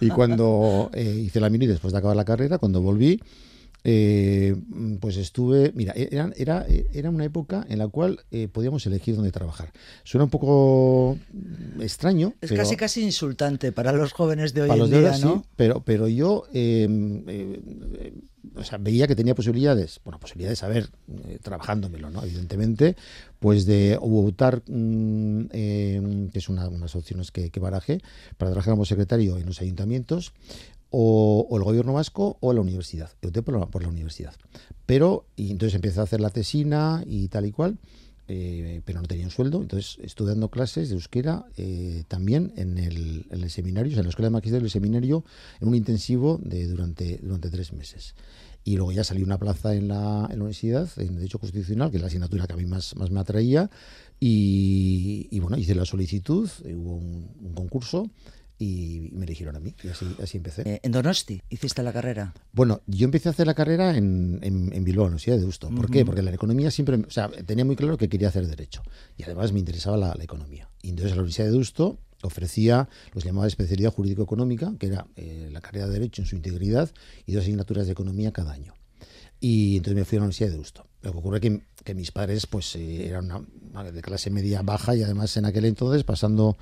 Y 0.00 0.08
cuando 0.08 0.90
eh, 0.94 1.22
hice 1.24 1.40
la 1.40 1.50
mili, 1.50 1.66
después 1.66 1.92
de 1.92 1.98
acabar 1.98 2.16
la 2.16 2.24
carrera, 2.24 2.58
cuando 2.58 2.80
volví, 2.80 3.20
eh, 3.86 4.56
pues 4.98 5.18
estuve, 5.18 5.70
mira, 5.74 5.92
e-, 5.94 6.08
era, 6.10 6.30
era, 6.36 6.66
era, 6.66 7.10
una 7.10 7.24
época 7.26 7.66
en 7.68 7.78
la 7.78 7.86
cual 7.88 8.20
eh, 8.30 8.48
podíamos 8.48 8.86
elegir 8.86 9.14
dónde 9.14 9.30
trabajar. 9.30 9.72
Suena 10.04 10.24
un 10.24 10.30
poco 10.30 11.18
extraño. 11.78 12.32
Es 12.40 12.52
casi 12.52 12.76
casi 12.76 13.02
insultante 13.02 13.72
para 13.72 13.92
los 13.92 14.14
jóvenes 14.14 14.54
de 14.54 14.62
hoy 14.62 14.70
en 14.70 14.90
día, 14.90 15.18
¿no? 15.18 15.44
pero, 15.56 15.84
pero 15.84 16.08
yo 16.08 16.44
em, 16.54 17.24
eh, 17.28 18.14
o 18.56 18.64
sea, 18.64 18.78
veía 18.78 19.06
que 19.06 19.16
tenía 19.16 19.34
posibilidades, 19.34 20.00
bueno, 20.04 20.18
posibilidades, 20.18 20.62
a 20.62 20.68
ver, 20.68 20.88
trabajándomelo, 21.42 22.10
¿no? 22.10 22.22
Evidentemente, 22.22 22.96
pues 23.38 23.66
de 23.66 23.98
votar, 24.00 24.62
mm, 24.66 25.46
em, 25.50 26.30
que 26.30 26.38
es 26.38 26.48
una, 26.48 26.68
unas 26.68 26.94
opciones 26.94 27.30
que, 27.30 27.50
que 27.50 27.60
barajé, 27.60 28.00
para 28.36 28.50
trabajar 28.50 28.72
como 28.72 28.84
secretario 28.84 29.38
en 29.38 29.46
los 29.46 29.60
ayuntamientos, 29.60 30.32
o, 30.96 31.56
el 31.56 31.64
gobierno 31.64 31.92
vasco 31.92 32.38
o 32.40 32.52
la 32.52 32.60
universidad. 32.60 33.10
Yo 33.20 33.30
opté 33.30 33.42
por 33.42 33.58
la, 33.58 33.66
por 33.66 33.82
la 33.82 33.88
universidad. 33.88 34.34
Pero, 34.86 35.26
y 35.34 35.50
entonces 35.50 35.74
empecé 35.74 35.98
a 35.98 36.04
hacer 36.04 36.20
la 36.20 36.30
tesina 36.30 37.02
y 37.04 37.26
tal 37.28 37.46
y 37.46 37.50
cual, 37.50 37.78
eh, 38.28 38.80
pero 38.84 39.00
no 39.00 39.08
tenía 39.08 39.24
un 39.24 39.32
sueldo. 39.32 39.60
Entonces 39.60 39.98
estuve 40.02 40.28
dando 40.28 40.50
clases 40.50 40.90
de 40.90 40.94
euskera 40.94 41.46
eh, 41.56 42.04
también 42.06 42.52
en 42.56 42.78
el, 42.78 43.26
en 43.30 43.42
el, 43.42 43.50
seminario, 43.50 43.96
en 43.98 44.04
la 44.04 44.08
escuela 44.08 44.28
de 44.28 44.34
magisterio 44.34 44.62
del 44.62 44.70
seminario, 44.70 45.24
en 45.60 45.66
un 45.66 45.74
intensivo 45.74 46.38
de 46.40 46.68
durante, 46.68 47.18
durante 47.20 47.50
tres 47.50 47.72
meses. 47.72 48.14
Y 48.62 48.76
luego 48.76 48.92
ya 48.92 49.02
salí 49.02 49.24
una 49.24 49.36
plaza 49.36 49.74
en 49.74 49.88
la, 49.88 50.28
en 50.30 50.38
la 50.38 50.44
universidad, 50.44 50.88
en 50.96 51.16
Derecho 51.16 51.40
Constitucional, 51.40 51.90
que 51.90 51.96
es 51.96 52.02
la 52.02 52.06
asignatura 52.06 52.46
que 52.46 52.52
a 52.52 52.56
mí 52.56 52.66
más, 52.66 52.94
más 52.94 53.10
me 53.10 53.18
atraía. 53.18 53.68
Y, 54.20 55.38
bueno, 55.40 55.58
hice 55.58 55.74
la 55.74 55.84
solicitud, 55.84 56.48
hubo 56.64 56.94
un 56.94 57.52
concurso 57.54 58.10
y 58.58 59.10
me 59.12 59.24
eligieron 59.24 59.56
a 59.56 59.60
mí 59.60 59.74
y 59.82 59.88
así, 59.88 60.06
así 60.22 60.36
empecé. 60.36 60.62
Eh, 60.62 60.80
¿En 60.82 60.92
Donosti 60.92 61.42
hiciste 61.48 61.82
la 61.82 61.92
carrera? 61.92 62.34
Bueno, 62.52 62.82
yo 62.86 63.04
empecé 63.04 63.28
a 63.28 63.32
hacer 63.32 63.46
la 63.46 63.54
carrera 63.54 63.96
en, 63.96 64.38
en, 64.42 64.72
en 64.72 64.84
Bilbao, 64.84 65.06
en 65.06 65.10
la 65.10 65.14
Universidad 65.14 65.36
de 65.36 65.42
Deusto. 65.42 65.70
¿Por 65.70 65.90
qué? 65.90 66.04
Porque 66.04 66.22
la 66.22 66.32
economía 66.32 66.70
siempre, 66.70 66.96
o 66.96 67.10
sea, 67.10 67.28
tenía 67.28 67.64
muy 67.64 67.76
claro 67.76 67.98
que 67.98 68.08
quería 68.08 68.28
hacer 68.28 68.46
derecho 68.46 68.82
y 69.16 69.24
además 69.24 69.52
me 69.52 69.58
interesaba 69.58 69.96
la, 69.96 70.14
economía. 70.20 70.70
Y 70.82 70.90
entonces 70.90 71.12
la 71.12 71.22
Universidad 71.22 71.46
de 71.46 71.52
Deusto 71.52 71.98
ofrecía 72.22 72.88
lo 73.12 73.20
que 73.20 73.26
llamaba 73.26 73.46
especialidad 73.46 73.92
jurídico-económica, 73.92 74.72
que 74.78 74.86
era 74.86 75.06
eh, 75.16 75.50
la 75.52 75.60
carrera 75.60 75.86
de 75.86 75.92
derecho 75.92 76.22
en 76.22 76.26
su 76.26 76.36
integridad 76.36 76.90
y 77.26 77.32
dos 77.32 77.42
asignaturas 77.42 77.86
de 77.86 77.92
economía 77.92 78.32
cada 78.32 78.52
año. 78.52 78.74
Y 79.40 79.76
entonces 79.76 79.96
me 79.96 80.04
fui 80.04 80.16
a 80.16 80.20
la 80.20 80.24
Universidad 80.24 80.48
de 80.48 80.54
Deusto. 80.54 80.86
Lo 81.02 81.12
que 81.12 81.18
ocurre 81.18 81.36
es 81.36 81.42
que, 81.42 81.60
que 81.84 81.94
mis 81.94 82.10
padres 82.12 82.46
pues 82.46 82.74
eh, 82.76 83.06
eran 83.06 83.30
una, 83.70 83.84
de 83.84 84.00
clase 84.00 84.30
media 84.30 84.62
baja 84.62 84.96
y 84.96 85.02
además 85.02 85.36
en 85.36 85.44
aquel 85.44 85.66
entonces 85.66 86.02
pasando 86.02 86.56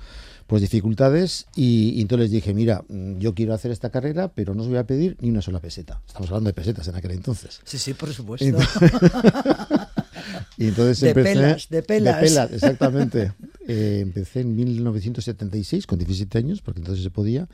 pues 0.53 0.61
dificultades 0.61 1.47
y, 1.55 1.99
entonces 1.99 2.25
les 2.25 2.31
dije, 2.31 2.53
mira, 2.53 2.85
mm, 2.87 3.17
yo 3.17 3.33
quiero 3.33 3.55
hacer 3.55 3.71
esta 3.71 3.89
carrera, 3.89 4.27
pero 4.27 4.53
no 4.53 4.61
os 4.61 4.69
voy 4.69 4.77
a 4.77 4.85
pedir 4.85 5.17
ni 5.19 5.31
una 5.31 5.41
sola 5.41 5.59
peseta. 5.59 5.99
Estamos 6.05 6.29
hablando 6.29 6.49
de 6.49 6.53
pesetas 6.53 6.87
en 6.87 6.93
aquel 6.93 7.09
entonces. 7.09 7.59
Sí, 7.63 7.79
sí, 7.79 7.95
por 7.95 8.13
supuesto. 8.13 8.45
y 10.59 10.67
entonces 10.67 10.99
de 10.99 11.09
empecé... 11.09 11.33
Pelas, 11.33 11.69
de 11.69 11.81
pelas. 11.81 12.21
De 12.21 12.27
pelas, 12.27 12.51
exactamente. 12.51 13.33
Eh, 13.65 14.01
empecé 14.01 14.41
en 14.41 14.57
1976, 14.57 15.87
con 15.87 15.97
17 15.97 16.37
años, 16.37 16.61
porque 16.61 16.81
entonces 16.81 17.01
se 17.01 17.09
podía. 17.09 17.47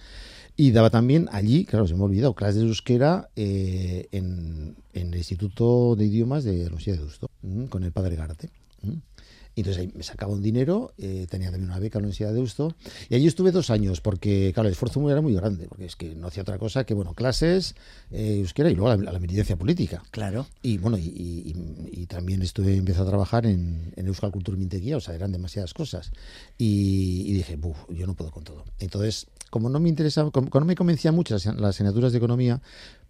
Y 0.57 0.71
daba 0.71 0.89
también 0.89 1.29
allí, 1.31 1.65
claro, 1.65 1.87
se 1.87 1.93
me 1.93 2.01
ha 2.01 2.05
olvidado, 2.05 2.33
clases 2.33 2.55
de 2.55 2.67
euskera 2.67 3.29
eh, 3.35 4.07
en, 4.11 4.75
el 4.93 5.15
Instituto 5.15 5.95
de 5.95 6.07
Idiomas 6.07 6.43
de 6.43 6.53
la 6.53 6.63
Universidad 6.63 6.95
de 6.95 7.01
Deusto, 7.03 7.29
con 7.69 7.83
el 7.83 7.91
padre 7.91 8.15
Garte. 8.15 8.49
Y 9.55 9.61
entonces 9.61 9.81
ahí 9.81 9.91
me 9.93 10.03
sacaba 10.03 10.31
un 10.31 10.41
dinero, 10.41 10.93
eh, 10.97 11.27
tenía 11.29 11.51
también 11.51 11.69
una 11.69 11.79
beca 11.79 11.97
en 11.97 12.03
la 12.03 12.07
Universidad 12.07 12.29
de 12.29 12.35
Deusto, 12.35 12.75
y 13.09 13.15
allí 13.15 13.27
estuve 13.27 13.51
dos 13.51 13.69
años, 13.69 13.99
porque, 13.99 14.51
claro, 14.53 14.69
el 14.69 14.73
esfuerzo 14.73 15.09
era 15.09 15.21
muy 15.21 15.33
grande, 15.33 15.67
porque 15.67 15.85
es 15.85 15.95
que 15.95 16.15
no 16.15 16.27
hacía 16.27 16.43
otra 16.43 16.57
cosa 16.57 16.85
que, 16.85 16.93
bueno, 16.93 17.13
clases, 17.13 17.75
eh, 18.11 18.37
euskera 18.39 18.69
y 18.69 18.75
luego 18.75 18.95
la, 18.95 19.11
la, 19.11 19.19
militancia 19.19 19.57
política. 19.57 20.03
Claro. 20.11 20.47
Y 20.61 20.77
bueno, 20.77 20.97
y, 20.97 22.05
también 22.07 22.41
estuve, 22.41 22.75
empecé 22.75 23.01
a 23.01 23.05
trabajar 23.05 23.45
en, 23.45 23.93
en 23.95 24.07
Euskal 24.07 24.31
Cultura 24.31 24.57
Minteguía, 24.57 24.97
o 24.97 24.99
sea, 24.99 25.13
eran 25.13 25.31
demasiadas 25.31 25.73
cosas. 25.73 26.11
Y, 26.57 27.31
dije, 27.33 27.55
Buf, 27.55 27.77
yo 27.89 28.07
no 28.07 28.15
puedo 28.15 28.31
con 28.31 28.43
todo. 28.43 28.65
Entonces, 28.79 29.27
como 29.49 29.69
no 29.69 29.79
me 29.79 29.89
interesaba, 29.89 30.31
como, 30.31 30.49
no 30.51 30.65
me 30.65 30.75
convencía 30.75 31.11
mucho 31.11 31.35
las, 31.35 31.45
asignaturas 31.45 32.11
de 32.11 32.17
economía, 32.17 32.61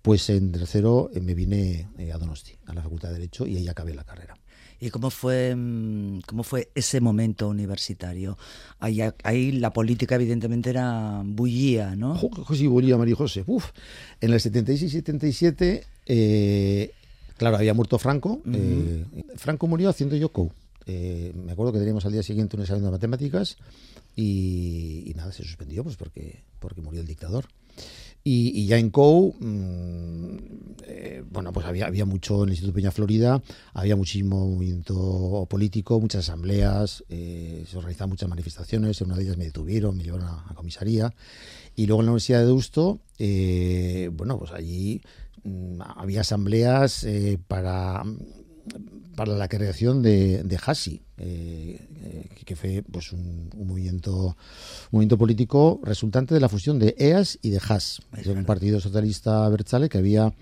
pues 0.01 0.29
en 0.29 0.51
tercero 0.51 1.10
eh, 1.13 1.22
me 1.22 1.34
vine 1.34 1.88
a 2.13 2.17
Donosti, 2.17 2.58
a 2.65 2.74
la 2.74 2.81
Facultad 2.81 3.10
de 3.10 3.15
Derecho, 3.15 3.46
y 3.46 3.58
ahí 3.58 3.67
acabé 3.67 3.93
la 3.93 4.03
carrera. 4.03 4.38
¿Y 4.81 4.89
cómo 4.91 5.09
fue, 5.09 5.55
mm, 5.55 6.21
cómo 6.25 6.43
fue 6.43 6.69
ese 6.74 7.01
momento 7.01 7.50
universitario? 7.50 8.38
Ahí, 8.79 9.01
ahí 9.24 9.51
la 9.51 9.74
política 9.74 10.15
evidentemente 10.15 10.69
era 10.69 11.21
bullía, 11.25 11.95
¿no? 11.95 12.19
Sí, 12.53 12.67
bullía, 12.67 12.98
María 12.98 13.15
José. 13.15 13.43
Uf. 13.45 13.71
En 14.21 14.31
el 14.31 14.39
76 14.39 14.91
y 14.91 14.95
77, 14.98 15.83
eh, 16.05 16.91
claro, 17.38 17.57
había 17.57 17.74
muerto 17.74 18.00
Franco. 18.00 18.41
Eh, 18.53 19.05
Franco 19.36 19.67
murió 19.67 19.89
haciendo 19.89 20.15
Yoko. 20.15 20.51
Eh, 20.86 21.33
me 21.36 21.51
acuerdo 21.51 21.74
que 21.74 21.79
teníamos 21.79 22.05
al 22.05 22.13
día 22.13 22.24
siguiente 22.24 22.55
un 22.55 22.63
examen 22.63 22.83
de 22.83 22.89
matemáticas 22.89 23.57
y, 24.15 25.13
nada, 25.15 25.31
se 25.31 25.43
suspendió 25.43 25.83
pues 25.83 25.98
porque, 25.98 26.41
porque 26.59 26.81
murió 26.81 27.01
el 27.01 27.07
dictador. 27.07 27.45
Y, 28.31 28.67
ya 28.67 28.77
en 28.77 28.91
COU, 28.91 29.33
mm, 29.39 30.38
eh, 30.83 31.24
bueno, 31.31 31.51
pues 31.51 31.65
había, 31.65 31.88
había 31.88 32.05
mucho 32.05 32.43
en 32.43 32.50
el 32.50 32.50
Instituto 32.50 32.75
Peña 32.75 32.91
Florida, 32.91 33.41
había 33.74 33.95
muchísimo 33.95 34.45
movimiento 34.45 35.48
político, 35.50 36.00
muchas 36.00 36.29
asambleas, 36.29 37.03
eh, 37.09 37.65
se 37.67 37.75
organizaban 37.75 38.12
muchas 38.12 38.29
manifestaciones, 38.29 39.01
en 39.01 39.07
una 39.07 39.15
de 39.15 39.24
ellas 39.24 39.38
me 39.38 39.45
detuvieron, 39.45 39.98
me 39.98 40.03
llevaron 40.03 40.27
a, 40.27 40.53
comisaría. 40.53 41.12
Y 41.75 41.88
luego 41.88 42.03
en 42.03 42.05
la 42.05 42.12
Universidad 42.12 42.41
de 42.41 42.45
Deusto, 42.45 43.00
eh, 43.17 44.12
bueno, 44.13 44.38
pues 44.38 44.51
allí 44.51 45.01
mm, 45.43 45.81
había 45.95 46.21
asambleas 46.21 47.07
para 47.48 48.03
para 49.19 49.35
la 49.35 49.49
creación 49.49 50.01
de, 50.01 50.43
de 50.43 50.55
eh, 50.55 50.97
eh, 51.17 52.29
que 52.45 52.55
fue 52.55 52.85
pues 52.89 53.11
un, 53.11 53.49
movimiento 53.53 54.38
movimiento 54.91 55.17
político 55.17 55.81
resultante 55.83 56.33
de 56.33 56.39
la 56.39 56.47
fusión 56.47 56.79
de 56.79 56.95
EAS 56.97 57.38
y 57.41 57.49
de 57.49 57.59
HAS, 57.59 58.01
un 58.27 58.45
partido 58.45 58.79
socialista 58.79 59.49
bertzale 59.49 59.89
que 59.89 59.97
había 59.97 60.33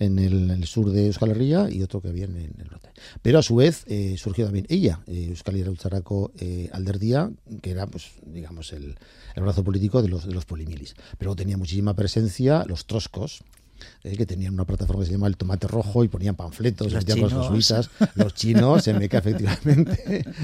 en 0.00 0.18
el, 0.18 0.66
sur 0.66 0.90
de 0.90 1.06
Euskal 1.06 1.30
Herria 1.30 1.68
y 1.70 1.84
otro 1.84 2.00
que 2.00 2.08
había 2.08 2.24
en, 2.24 2.36
el 2.36 2.68
norte. 2.68 2.90
Pero 3.22 3.38
a 3.38 3.42
su 3.42 3.54
vez 3.54 3.84
eh, 3.86 4.16
surgió 4.18 4.44
también 4.46 4.66
ella, 4.70 5.02
Euskal 5.06 5.54
Herria 5.54 5.70
Utzaraco 5.70 6.32
Alderdía, 6.72 7.30
que 7.62 7.70
era 7.70 7.86
pues 7.86 8.10
digamos 8.26 8.72
el, 8.72 8.96
el, 9.36 9.42
brazo 9.44 9.62
político 9.62 10.02
de 10.02 10.08
los, 10.08 10.26
de 10.26 10.34
los 10.34 10.46
polimilis. 10.46 10.96
Pero 11.16 11.36
tenía 11.36 11.56
muchísima 11.56 11.94
presencia 11.94 12.64
los 12.66 12.86
troscos, 12.86 13.44
eh, 14.04 14.16
que 14.16 14.26
tenían 14.26 14.54
una 14.54 14.64
plataforma 14.64 15.02
que 15.02 15.06
se 15.06 15.12
llama 15.12 15.26
El 15.26 15.36
Tomate 15.36 15.66
Rojo 15.66 16.04
y 16.04 16.08
ponían 16.08 16.34
panfletos, 16.34 16.92
los, 16.92 17.04
chinos. 17.04 17.32
los 17.32 17.48
jesuitas, 17.48 17.90
los 18.14 18.34
chinos, 18.34 18.86
en 18.88 18.98
Meca 18.98 19.18
efectivamente. 19.18 20.24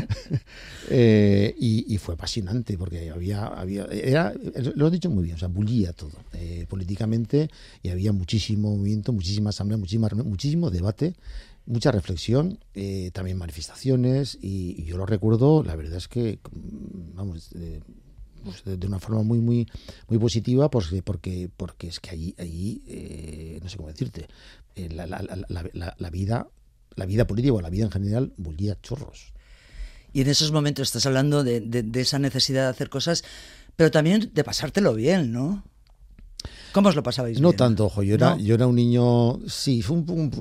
Eh, 0.95 1.55
y, 1.59 1.97
fue 1.99 2.15
apasionante 2.15 2.77
porque 2.77 3.11
había, 3.11 3.47
había 3.47 3.85
era, 3.85 4.35
lo 4.75 4.89
he 4.89 4.91
dicho 4.91 5.09
muy 5.09 5.25
bien, 5.25 5.37
o 5.37 5.39
sea, 5.39 5.49
bullía 5.49 5.93
todo 5.93 6.19
eh, 6.35 6.67
políticamente 6.69 7.49
y 7.83 7.89
había 7.89 8.13
muchísimo 8.13 8.77
movimiento, 8.77 9.13
muchísima 9.13 9.51
asamblea, 9.51 9.79
muchísima, 9.79 10.09
muchísimo 10.25 10.71
debate 10.71 11.15
mucha 11.65 11.93
reflexión, 11.93 12.59
también 13.13 13.39
manifestaciones, 13.39 14.37
y, 14.43 14.85
yo 14.85 14.99
lo 14.99 15.07
recuerdo, 15.07 15.63
la 15.63 15.77
verdad 15.77 15.99
es 15.99 16.09
que, 16.09 16.41
vamos, 17.15 17.51
pues, 18.43 18.63
de, 18.65 18.87
una 18.87 18.99
forma 18.99 19.23
muy 19.23 19.41
muy 19.41 19.69
muy 20.09 20.19
positiva 20.19 20.71
porque 20.71 21.03
porque 21.03 21.51
porque 21.57 21.89
es 21.89 22.01
que 22.01 22.11
allí 22.11 22.35
allí 22.39 22.83
eh, 22.87 23.61
no 23.63 23.69
sé 23.69 23.77
cómo 23.77 23.89
decirte 23.89 24.29
eh, 24.75 24.89
la, 24.91 25.07
la, 25.07 25.23
la, 25.23 25.97
la, 25.99 26.11
vida 26.11 26.49
la 26.95 27.07
vida 27.07 27.27
política 27.27 27.55
o 27.55 27.61
la 27.61 27.71
vida 27.71 27.85
en 27.85 27.91
general 27.91 28.33
bullía 28.37 28.81
chorros 28.81 29.33
y 30.13 30.21
en 30.21 30.29
esos 30.29 30.53
momentos 30.53 30.89
estás 30.89 31.07
hablando 31.07 31.43
de, 31.43 31.61
de, 31.61 32.01
esa 32.01 32.19
necesidad 32.19 32.65
de 32.65 32.71
hacer 32.71 32.89
cosas 32.89 33.25
pero 33.77 33.91
también 33.91 34.31
de 34.33 34.45
pasártelo 34.45 34.95
bien 34.95 35.33
no 35.33 35.65
¿Cómo 36.73 36.89
os 36.89 36.97
lo 36.97 37.03
pasabais? 37.03 37.41
No 37.41 37.53
tanto, 37.53 37.87
ojo. 37.87 38.03
Yo 38.03 38.15
era, 38.15 38.37
yo 38.37 38.55
era 38.55 38.67
un 38.67 38.75
niño, 38.75 39.39
sí, 39.47 39.83
fue 39.83 39.99
un, 39.99 40.11
un, 40.11 40.33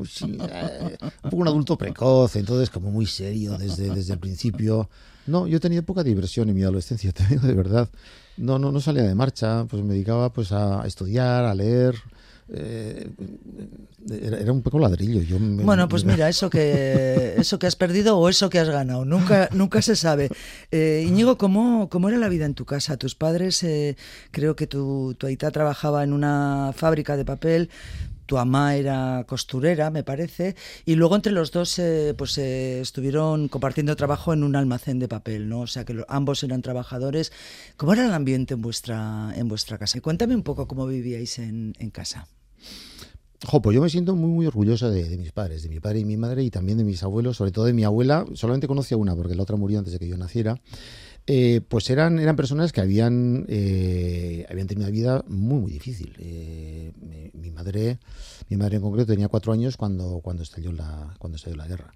eh, 0.50 0.98
un, 1.02 1.30
poco 1.30 1.36
un 1.36 1.48
adulto 1.48 1.78
precoz, 1.78 2.38
entonces 2.38 2.70
como 2.72 2.90
muy 2.90 3.06
serio 3.06 3.58
desde, 3.58 3.94
desde 3.94 4.14
el 4.14 4.20
principio. 4.20 4.90
No, 5.28 5.48
yo 5.48 5.60
tenía 5.60 5.82
poca 5.82 6.04
diversión 6.04 6.50
en 6.50 6.56
mi 6.56 6.64
adolescencia, 6.64 7.12
te 7.14 7.26
digo 7.26 7.48
de 7.48 7.54
verdad. 7.54 7.90
No, 8.38 8.58
no, 8.60 8.72
no 8.72 8.80
salía 8.80 9.04
de 9.04 9.16
marcha, 9.16 9.66
pues 9.66 9.84
me 9.84 9.94
dedicaba 9.94 10.32
pues 10.34 10.52
a 10.52 10.86
estudiar, 10.86 11.46
a 11.46 11.54
leer. 11.54 11.96
Eh, 12.54 13.10
era, 14.10 14.52
un 14.52 14.62
poco 14.62 14.78
ladrillo. 14.78 15.22
Yo 15.22 15.38
bueno, 15.40 15.88
pues 15.88 16.04
mira, 16.04 16.28
eso 16.28 16.50
que 16.50 17.36
eso 17.38 17.58
que 17.60 17.68
has 17.68 17.78
perdido 17.78 18.18
o 18.18 18.28
eso 18.28 18.50
que 18.50 18.60
has 18.60 18.68
ganado, 18.68 19.06
nunca 19.06 19.48
nunca 19.54 19.82
se 19.82 19.96
sabe. 19.96 20.30
Eh, 20.70 21.06
Íñigo, 21.08 21.38
¿cómo, 21.38 21.88
¿cómo 21.90 22.10
era 22.10 22.18
la 22.18 22.28
vida 22.28 22.46
en 22.46 22.54
tu 22.54 22.66
casa? 22.66 22.98
Tus 22.98 23.16
padres, 23.16 23.64
eh, 23.64 23.96
creo 24.32 24.56
que 24.56 24.68
tu, 24.68 25.16
tu 25.18 25.28
aita 25.28 25.52
trabajaba 25.52 26.04
en 26.04 26.12
una 26.12 26.74
fábrica 26.76 27.16
de 27.16 27.24
papel, 27.24 27.70
tu 28.26 28.38
ama 28.38 28.76
era 28.76 29.26
costurera, 29.28 29.90
me 29.90 30.04
parece, 30.04 30.56
y 30.86 30.96
luego 30.96 31.16
entre 31.16 31.32
los 31.32 31.52
dos 31.52 31.78
eh, 31.80 32.14
pues 32.18 32.38
eh, 32.38 32.82
estuvieron 32.82 33.48
compartiendo 33.48 33.96
trabajo 33.96 34.34
en 34.34 34.44
un 34.44 34.56
almacén 34.56 35.00
de 35.00 35.08
papel, 35.08 35.50
¿no? 35.50 35.62
O 35.62 35.68
sea 35.68 35.86
que 35.86 36.04
ambos 36.08 36.44
eran 36.44 36.62
trabajadores. 36.62 37.32
¿Cómo 37.78 37.94
era 37.94 38.06
el 38.06 38.14
ambiente 38.14 38.54
en 38.54 38.62
vuestra 38.62 39.34
en 39.36 39.48
vuestra 39.48 39.78
casa? 39.78 39.98
Y 39.98 40.02
cuéntame 40.02 40.36
un 40.36 40.44
poco 40.44 40.68
cómo 40.68 40.88
vivíais 40.88 41.40
en, 41.40 41.74
casa. 41.92 42.28
Jo, 43.46 43.62
pues 43.62 43.76
yo 43.76 43.82
me 43.82 43.90
siento 43.90 44.16
muy, 44.16 44.30
muy 44.30 44.46
orgullosa 44.46 44.90
de, 44.90 45.18
mis 45.18 45.32
padres, 45.32 45.64
de 45.64 45.70
mi 45.70 45.80
padre 45.80 46.00
y 46.00 46.06
mi 46.06 46.16
madre, 46.16 46.44
y 46.44 46.52
también 46.52 46.78
de 46.78 46.84
mis 46.84 47.04
abuelos, 47.04 47.38
sobre 47.38 47.52
todo 47.52 47.66
de 47.66 47.74
mi 47.74 47.84
abuela. 47.84 48.26
Solamente 48.34 48.68
conocía 48.68 48.98
una, 48.98 49.16
porque 49.16 49.36
la 49.36 49.44
otra 49.44 49.58
murió 49.58 49.80
antes 49.80 49.94
de 49.94 50.00
que 50.00 50.08
yo 50.08 50.18
naciera. 50.18 50.62
Eh, 51.28 51.62
pues 51.68 51.90
eran, 51.90 52.20
eran 52.20 52.36
personas 52.36 52.72
que 52.72 52.82
habían, 52.82 53.46
eh, 53.48 54.46
habían 54.50 54.68
tenido 54.68 54.88
una 54.88 54.92
vida 54.92 55.24
muy, 55.28 55.62
muy 55.62 55.72
difícil. 55.72 56.16
Eh, 56.18 56.92
mi, 57.34 57.52
madre, 57.52 58.00
mi 58.50 58.58
madre 58.58 58.78
en 58.78 58.82
concreto 58.82 59.14
tenía 59.14 59.28
cuatro 59.28 59.54
años 59.54 59.78
cuando, 59.78 60.20
cuando, 60.22 60.44
estalló, 60.44 60.72
la, 60.72 61.14
cuando 61.20 61.36
estalló 61.36 61.56
la 61.56 61.68
guerra. 61.68 61.94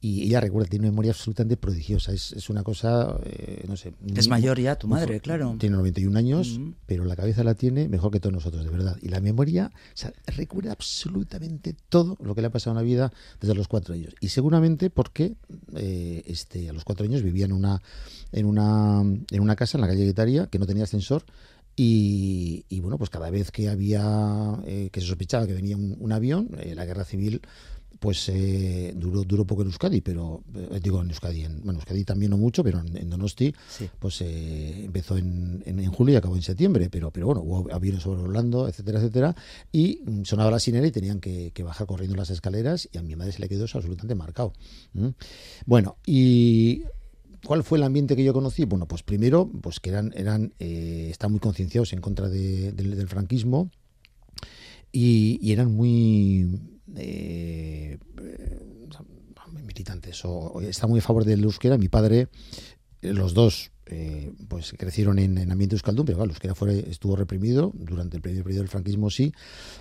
Y 0.00 0.24
ella 0.24 0.40
recuerda, 0.40 0.68
tiene 0.68 0.86
una 0.86 0.92
memoria 0.92 1.12
absolutamente 1.12 1.56
prodigiosa. 1.56 2.12
Es, 2.12 2.32
es 2.32 2.50
una 2.50 2.62
cosa, 2.62 3.18
no 3.66 3.76
sé. 3.76 3.94
Es 4.14 4.28
mayor 4.28 4.60
ya 4.60 4.76
tu 4.76 4.88
madre, 4.88 5.20
claro. 5.20 5.56
Tiene 5.58 5.76
91 5.76 6.18
años, 6.18 6.60
pero 6.86 7.04
la 7.04 7.16
cabeza 7.16 7.42
la 7.42 7.54
tiene 7.54 7.88
mejor 7.88 8.12
que 8.12 8.20
todos 8.20 8.32
nosotros, 8.32 8.64
de 8.64 8.70
verdad. 8.70 8.96
Y 9.02 9.08
la 9.08 9.20
memoria, 9.20 9.72
recuerda 10.26 10.72
absolutamente 10.72 11.74
todo 11.88 12.16
lo 12.20 12.34
que 12.34 12.42
le 12.42 12.48
ha 12.48 12.50
pasado 12.50 12.72
en 12.72 12.76
la 12.76 12.82
vida 12.82 13.12
desde 13.40 13.54
los 13.54 13.68
cuatro 13.68 13.94
años. 13.94 14.14
Y 14.20 14.28
seguramente 14.28 14.90
porque 14.90 15.34
este, 15.74 16.68
a 16.68 16.72
los 16.72 16.84
cuatro 16.84 17.04
años 17.04 17.22
vivía 17.22 17.46
en 17.46 17.52
una 17.52 17.82
en 18.32 18.46
una, 18.46 19.00
en 19.00 19.40
una 19.40 19.56
casa 19.56 19.78
en 19.78 19.82
la 19.82 19.88
calle 19.88 20.04
Guetaria 20.04 20.46
que 20.46 20.58
no 20.58 20.66
tenía 20.66 20.84
ascensor 20.84 21.24
y, 21.78 22.80
bueno, 22.80 22.96
pues 22.96 23.10
cada 23.10 23.28
vez 23.28 23.50
que 23.50 23.68
había, 23.68 24.58
eh, 24.64 24.88
que 24.90 25.00
se 25.02 25.06
sospechaba 25.06 25.46
que 25.46 25.52
venía 25.52 25.76
un, 25.76 26.10
avión, 26.10 26.48
eh, 26.58 26.74
la 26.74 26.86
guerra 26.86 27.04
civil 27.04 27.42
pues 27.98 28.28
eh, 28.28 28.92
duró, 28.96 29.24
duró 29.24 29.46
poco 29.46 29.62
en 29.62 29.68
Euskadi, 29.68 30.00
pero 30.00 30.42
digo 30.82 31.00
en 31.00 31.08
Euskadi, 31.08 31.44
en, 31.44 31.62
bueno, 31.62 31.78
Euskadi 31.78 32.04
también 32.04 32.30
no 32.30 32.36
mucho, 32.38 32.62
pero 32.62 32.80
en, 32.80 33.10
Donosti 33.10 33.54
pues 33.98 34.20
empezó 34.20 35.16
en, 35.16 35.62
en, 35.66 35.90
julio 35.90 36.14
y 36.14 36.16
acabó 36.16 36.36
en 36.36 36.42
septiembre, 36.42 36.88
pero, 36.90 37.10
pero 37.10 37.26
bueno, 37.26 37.42
hubo 37.42 37.72
aviones 37.72 38.02
sobrevolando, 38.02 38.68
etcétera, 38.68 38.98
etcétera, 38.98 39.36
y 39.72 40.00
mm, 40.04 40.24
sonaba 40.24 40.50
la 40.50 40.58
sinera 40.58 40.86
y 40.86 40.90
tenían 40.90 41.20
que, 41.20 41.52
bajar 41.64 41.86
corriendo 41.86 42.16
las 42.16 42.30
escaleras 42.30 42.88
y 42.92 42.98
a 42.98 43.02
mi 43.02 43.16
madre 43.16 43.32
se 43.32 43.40
le 43.40 43.48
quedó 43.48 43.64
eso 43.64 43.78
absolutamente 43.78 44.14
marcado. 44.14 44.52
Bueno, 45.64 45.96
y 46.06 46.82
¿Cuál 47.44 47.62
fue 47.62 47.78
el 47.78 47.84
ambiente 47.84 48.16
que 48.16 48.24
yo 48.24 48.32
conocí? 48.32 48.64
Bueno, 48.64 48.88
pues 48.88 49.04
primero, 49.04 49.48
pues 49.60 49.78
que 49.78 49.90
eran, 49.90 50.12
eran 50.16 50.54
eh, 50.58 51.08
están 51.10 51.30
muy 51.30 51.38
concienciados 51.38 51.92
en 51.92 52.00
contra 52.00 52.28
del 52.28 53.06
franquismo 53.06 53.70
y, 54.92 55.52
eran 55.52 55.72
muy 55.72 56.60
eh, 56.96 57.98
militantes 59.64 60.24
o, 60.24 60.60
está 60.60 60.86
muy 60.86 61.00
a 61.00 61.02
favor 61.02 61.24
del 61.24 61.44
euskera. 61.44 61.78
Mi 61.78 61.88
padre, 61.88 62.28
los 63.02 63.34
dos, 63.34 63.72
eh, 63.86 64.32
pues 64.48 64.74
crecieron 64.78 65.18
en, 65.18 65.38
en 65.38 65.52
ambiente 65.52 65.74
euskaldun, 65.74 66.06
pero 66.06 66.18
claro, 66.18 66.30
el 66.30 66.34
euskera 66.34 66.54
fue, 66.54 66.88
estuvo 66.90 67.16
reprimido 67.16 67.72
durante 67.74 68.16
el 68.16 68.22
periodo 68.22 68.58
del 68.58 68.68
franquismo, 68.68 69.10
sí, 69.10 69.32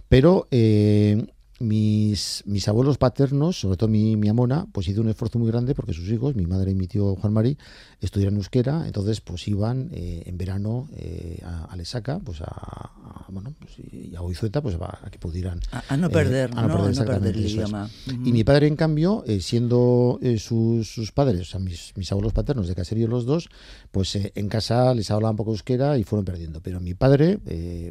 pero 0.09 0.47
eh, 0.51 1.25
mis, 1.59 2.43
mis 2.45 2.67
abuelos 2.67 2.97
paternos, 2.97 3.59
sobre 3.59 3.77
todo 3.77 3.89
mi, 3.89 4.15
mi 4.17 4.27
amona, 4.27 4.65
pues 4.71 4.87
hizo 4.87 5.01
un 5.01 5.09
esfuerzo 5.09 5.39
muy 5.39 5.49
grande 5.49 5.73
porque 5.73 5.93
sus 5.93 6.09
hijos, 6.09 6.35
mi 6.35 6.45
madre 6.45 6.71
y 6.71 6.75
mi 6.75 6.87
tío 6.87 7.15
Juan 7.15 7.33
Mari, 7.33 7.57
estudiaron 8.01 8.35
euskera, 8.37 8.85
entonces 8.85 9.21
pues 9.21 9.47
iban 9.47 9.89
eh, 9.93 10.23
en 10.25 10.37
verano 10.37 10.89
eh, 10.95 11.41
a, 11.43 11.65
a, 11.65 11.75
Lesaca, 11.75 12.19
pues 12.19 12.41
a, 12.41 12.91
bueno, 13.29 13.53
pues, 13.59 13.79
y 13.79 14.15
a 14.15 14.19
Goizueta, 14.19 14.61
pues 14.61 14.75
a 14.75 15.09
que 15.09 15.17
pudieran... 15.17 15.59
A, 15.89 15.95
no 15.95 16.09
perder, 16.09 16.51
a 16.55 16.67
no, 16.67 16.83
perder, 17.05 17.35
el 17.35 17.45
idioma. 17.45 17.89
Y 18.07 18.31
mi 18.31 18.43
padre, 18.43 18.67
en 18.67 18.75
cambio, 18.75 19.23
siendo 19.39 20.19
sus, 20.37 20.89
sus, 20.89 21.11
padres, 21.11 21.41
o 21.41 21.45
sea, 21.45 21.59
mis, 21.59 21.93
mis, 21.95 22.11
abuelos 22.11 22.33
paternos 22.33 22.67
de 22.67 22.75
caserío 22.75 23.07
los 23.07 23.25
dos, 23.25 23.49
pues 23.91 24.15
en 24.15 24.49
casa 24.49 24.93
les 24.93 25.09
hablaban 25.11 25.35
poco 25.35 25.51
euskera 25.51 25.97
y 25.97 26.03
fueron 26.03 26.25
perdiendo. 26.25 26.61
Pero 26.61 26.79
mi 26.79 26.93
padre, 26.93 27.39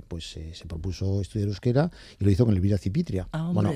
pues 0.09 0.39
se 0.53 0.67
propuso 0.67 1.21
estudiar 1.21 1.49
euskera 1.49 1.91
y 2.19 2.25
lo 2.25 2.31
hizo 2.31 2.45
con 2.45 2.55
el 2.55 2.61
Vira 2.61 2.79
Cipitria. 2.79 3.29
Ah, 3.33 3.54
bueno, 3.55 3.73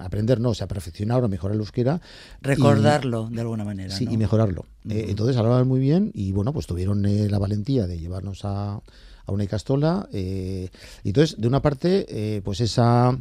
aprender 0.00 0.40
no, 0.40 0.50
o 0.50 0.54
sea, 0.54 0.66
perfeccionar 0.66 1.22
o 1.22 1.28
mejorar 1.28 1.54
el 1.54 1.60
euskera. 1.60 2.00
Recordarlo, 2.40 3.28
de 3.30 3.40
alguna 3.40 3.64
manera. 3.64 3.94
Sí, 3.94 4.06
y 4.10 4.16
mejorarlo. 4.16 4.66
entonces 4.88 5.36
hablaban 5.36 5.68
muy 5.68 5.80
bien 5.80 6.10
y, 6.14 6.32
bueno, 6.32 6.52
pues 6.52 6.66
tuvieron 6.66 7.02
la 7.02 7.38
valentía 7.38 7.86
de 7.86 7.98
llevarnos 7.98 8.44
a, 8.44 8.80
a 9.26 9.32
una 9.32 9.44
Icastola. 9.44 10.08
Eh, 10.12 10.68
y 11.04 11.08
entonces, 11.08 11.40
de 11.40 11.48
una 11.48 11.62
parte, 11.62 12.06
eh, 12.08 12.40
pues 12.42 12.60
esa 12.60 13.18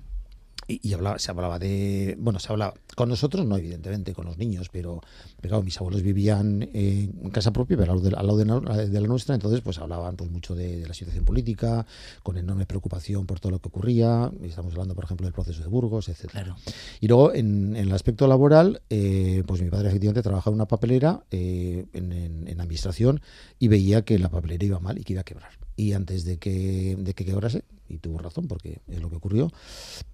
y, 0.81 0.93
hablaba, 0.93 1.19
se 1.19 1.31
hablaba 1.31 1.59
de, 1.59 2.15
bueno, 2.19 2.39
se 2.39 2.51
hablaba 2.51 2.73
con 2.95 3.09
nosotros, 3.09 3.45
no 3.45 3.57
evidentemente, 3.57 4.13
con 4.13 4.25
los 4.25 4.37
niños, 4.37 4.69
pero, 4.71 5.01
pero 5.41 5.61
mis 5.61 5.77
abuelos 5.77 6.01
vivían 6.01 6.69
en 6.73 7.29
casa 7.31 7.51
propia, 7.51 7.77
pero 7.77 7.93
al 7.93 8.01
lado, 8.01 8.37
de, 8.37 8.45
la, 8.45 9.07
nuestra, 9.07 9.35
entonces 9.35 9.61
pues 9.61 9.79
hablaban 9.79 10.15
pues 10.15 10.29
mucho 10.29 10.55
de, 10.55 10.85
la 10.87 10.93
situación 10.93 11.25
política, 11.25 11.85
con 12.23 12.37
enorme 12.37 12.65
preocupación 12.65 13.25
por 13.25 13.39
todo 13.39 13.51
lo 13.51 13.59
que 13.59 13.69
ocurría, 13.69 14.31
estamos 14.43 14.73
hablando 14.73 14.95
por 14.95 15.05
ejemplo 15.05 15.25
del 15.25 15.33
proceso 15.33 15.61
de 15.61 15.67
Burgos, 15.67 16.09
etcétera. 16.09 16.55
Y 16.99 17.07
luego 17.07 17.33
en, 17.33 17.75
el 17.75 17.91
aspecto 17.91 18.27
laboral, 18.27 18.81
eh, 18.89 19.43
pues 19.45 19.61
mi 19.61 19.69
padre 19.69 19.89
efectivamente 19.89 20.21
trabajaba 20.21 20.53
en 20.53 20.55
una 20.55 20.67
papelera 20.67 21.23
eh, 21.31 21.85
en, 21.93 22.47
en 22.47 22.61
administración 22.61 23.21
y 23.59 23.67
veía 23.67 24.03
que 24.03 24.19
la 24.19 24.29
papelera 24.29 24.65
iba 24.65 24.79
mal 24.79 24.97
y 24.97 25.03
que 25.03 25.13
iba 25.13 25.21
a 25.21 25.25
quebrar 25.25 25.61
y 25.81 25.93
antes 25.93 26.25
de 26.25 26.37
que, 26.37 26.95
de 26.99 27.13
que 27.15 27.25
quebrase, 27.25 27.63
y 27.91 27.97
tuvo 27.97 28.17
razón 28.17 28.47
porque 28.47 28.81
es 28.87 29.01
lo 29.01 29.09
que 29.09 29.17
ocurrió, 29.17 29.51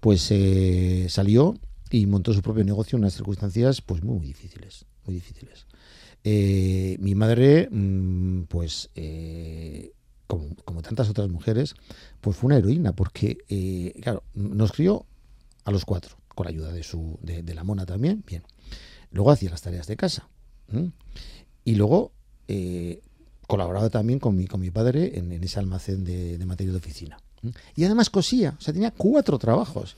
pues 0.00 0.30
eh, 0.30 1.06
salió 1.08 1.54
y 1.90 2.06
montó 2.06 2.32
su 2.34 2.42
propio 2.42 2.64
negocio 2.64 2.96
en 2.96 3.02
unas 3.02 3.14
circunstancias 3.14 3.80
pues 3.80 4.02
muy, 4.02 4.26
difíciles, 4.26 4.84
muy 5.06 5.14
difíciles. 5.14 5.66
Eh, 6.24 6.96
mi 7.00 7.14
madre, 7.14 7.68
mm, 7.70 8.42
pues 8.44 8.90
eh, 8.94 9.92
como, 10.26 10.82
tantas 10.82 11.08
otras 11.08 11.28
mujeres, 11.28 11.74
pues 12.20 12.36
fue 12.36 12.48
una 12.48 12.58
heroína 12.58 12.92
porque, 12.92 13.94
claro, 14.02 14.22
nos 14.34 14.72
crió 14.72 15.06
a 15.64 15.70
los 15.70 15.84
cuatro, 15.84 16.16
con 16.34 16.44
la 16.44 16.50
ayuda 16.50 16.72
de, 16.72 16.82
su, 16.82 17.18
de, 17.22 17.54
la 17.54 17.64
mona 17.64 17.86
también, 17.86 18.22
bien. 18.26 18.42
Luego 19.10 19.30
hacía 19.30 19.50
las 19.50 19.62
tareas 19.62 19.86
de 19.86 19.96
casa. 19.96 20.28
Y 21.64 21.74
luego 21.76 22.12
colaboraba 23.46 23.88
también 23.88 24.18
con 24.18 24.36
mi, 24.36 24.46
con 24.46 24.60
mi 24.60 24.70
padre 24.70 25.18
en, 25.18 25.32
ese 25.32 25.58
almacén 25.58 26.04
de, 26.04 26.36
de 26.36 26.46
material 26.46 26.74
de 26.74 26.78
oficina. 26.78 27.18
Y 27.76 27.84
además 27.84 28.10
cosía, 28.10 28.54
o 28.58 28.60
sea, 28.60 28.74
tenía 28.74 28.90
cuatro 28.90 29.38
trabajos. 29.38 29.96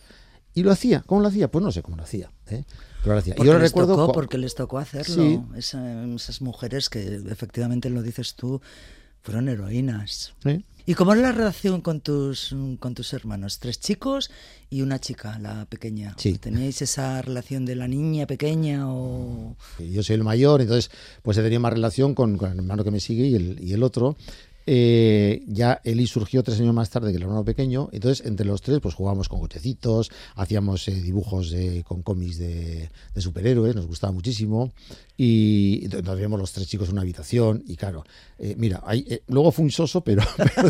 Y 0.54 0.62
lo 0.62 0.72
hacía. 0.72 1.02
¿Cómo 1.06 1.20
lo 1.20 1.28
hacía? 1.28 1.50
Pues 1.50 1.62
no 1.62 1.70
sé 1.70 1.82
cómo 1.82 1.96
lo 1.96 2.02
hacía. 2.02 2.30
¿eh? 2.48 2.64
Pero 3.02 3.14
lo 3.14 3.20
hacía. 3.20 3.34
Porque 3.34 3.46
yo 3.46 3.58
les 3.58 3.70
recuerdo. 3.70 3.96
Tocó, 3.96 4.12
porque 4.12 4.38
les 4.38 4.54
tocó 4.54 4.78
hacerlo. 4.78 5.46
esas 5.56 6.40
mujeres 6.40 6.88
que 6.88 7.22
efectivamente 7.30 7.88
lo 7.88 8.02
dices 8.02 8.34
tú, 8.34 8.60
fueron 9.22 9.48
heroínas. 9.48 10.34
¿Y 10.86 10.94
cómo 10.94 11.14
es 11.14 11.20
la 11.20 11.30
relación 11.30 11.82
con 11.82 12.00
tus, 12.00 12.54
con 12.80 12.94
tus 12.94 13.12
hermanos? 13.12 13.58
Tres 13.60 13.78
chicos 13.78 14.30
y 14.70 14.82
una 14.82 14.98
chica, 14.98 15.38
la 15.38 15.66
pequeña. 15.66 16.14
Sí. 16.18 16.38
¿Teníais 16.38 16.82
esa 16.82 17.22
relación 17.22 17.64
de 17.64 17.76
la 17.76 17.86
niña 17.86 18.26
pequeña 18.26 18.92
o...? 18.92 19.56
Yo 19.78 20.02
soy 20.02 20.14
el 20.14 20.24
mayor, 20.24 20.62
entonces 20.62 20.90
pues 21.22 21.36
he 21.36 21.42
tenido 21.42 21.60
más 21.60 21.74
relación 21.74 22.14
con, 22.14 22.36
con 22.38 22.50
el 22.50 22.58
hermano 22.58 22.82
que 22.82 22.90
me 22.90 22.98
sigue 22.98 23.26
y 23.26 23.34
el, 23.34 23.62
y 23.62 23.72
el 23.72 23.82
otro. 23.82 24.16
Eh, 24.72 25.42
ya 25.48 25.80
Eli 25.82 26.06
surgió 26.06 26.44
tres 26.44 26.60
años 26.60 26.72
más 26.72 26.90
tarde 26.90 27.10
que 27.10 27.16
el 27.16 27.24
hermano 27.24 27.44
pequeño, 27.44 27.88
entonces 27.90 28.24
entre 28.24 28.46
los 28.46 28.62
tres 28.62 28.78
pues 28.78 28.94
jugábamos 28.94 29.28
con 29.28 29.40
cochecitos, 29.40 30.12
hacíamos 30.36 30.86
eh, 30.86 30.92
dibujos 30.92 31.52
con 31.82 32.02
cómics 32.02 32.38
de, 32.38 32.88
superhéroes, 33.16 33.74
nos 33.74 33.88
gustaba 33.88 34.12
muchísimo 34.12 34.72
y 35.16 35.88
nos 35.90 36.38
los 36.38 36.52
tres 36.52 36.68
chicos 36.68 36.86
en 36.86 36.92
una 36.92 37.02
habitación 37.02 37.64
y 37.66 37.74
claro, 37.74 38.04
eh, 38.38 38.54
mira, 38.56 38.80
luego 39.26 39.50
fue 39.50 39.64
un 39.64 39.72
soso, 39.72 40.00
pero, 40.04 40.22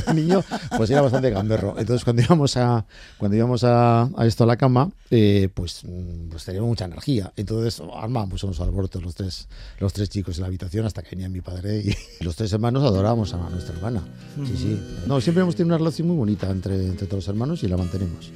de 0.07 0.15
niño 0.15 0.43
pues 0.79 0.89
era 0.89 1.03
bastante 1.03 1.29
gamberro. 1.29 1.79
Entonces 1.79 2.03
cuando 2.03 2.23
íbamos 2.23 2.57
a 2.57 2.87
cuando 3.19 3.37
íbamos 3.37 3.65
a, 3.65 4.11
esto 4.23 4.45
a 4.45 4.47
la 4.47 4.57
cama, 4.57 4.91
pues, 5.11 5.83
pues 6.31 6.45
teníamos 6.47 6.69
mucha 6.71 6.87
energía. 6.87 7.35
Entonces 7.37 7.83
armábamos 7.95 8.43
unos 8.45 8.61
alborotos 8.61 9.03
los 9.03 9.15
tres, 9.15 9.47
los 9.79 9.93
tres 9.93 10.09
chicos 10.09 10.37
en 10.37 10.43
la 10.43 10.47
habitación 10.47 10.87
hasta 10.87 11.03
que 11.03 11.11
venía 11.11 11.29
mi 11.29 11.43
padre 11.43 11.81
y, 11.85 12.25
los 12.25 12.35
tres 12.35 12.51
hermanos 12.55 12.83
adorábamos 12.83 13.35
a 13.35 13.51
nuestra 13.51 13.75
hermana. 13.91 14.47
Sí, 14.47 14.57
sí. 14.57 14.81
No, 15.07 15.21
siempre 15.21 15.43
hemos 15.43 15.57
tenido 15.57 15.75
una 15.75 15.79
relación 15.79 16.09
muy 16.09 16.17
bonita 16.17 16.51
entre, 16.51 16.87
entre 16.87 17.07
todos 17.07 17.25
los 17.25 17.29
hermanos 17.29 17.63
y 17.63 17.69
la 17.69 17.77
mantenemos. 17.77 18.31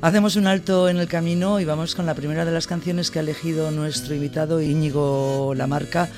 Hacemos 0.00 0.36
un 0.36 0.46
alto 0.46 0.88
en 0.88 0.98
el 0.98 1.08
camino 1.08 1.60
y 1.60 1.64
vamos 1.64 1.94
con 1.94 2.06
la 2.06 2.14
primera 2.14 2.44
de 2.44 2.52
las 2.52 2.66
canciones 2.66 3.10
que 3.10 3.18
ha 3.18 3.22
elegido 3.22 3.70
nuestro 3.70 4.14
invitado 4.14 4.60
Íñigo 4.60 5.54
Lamarca. 5.56 6.08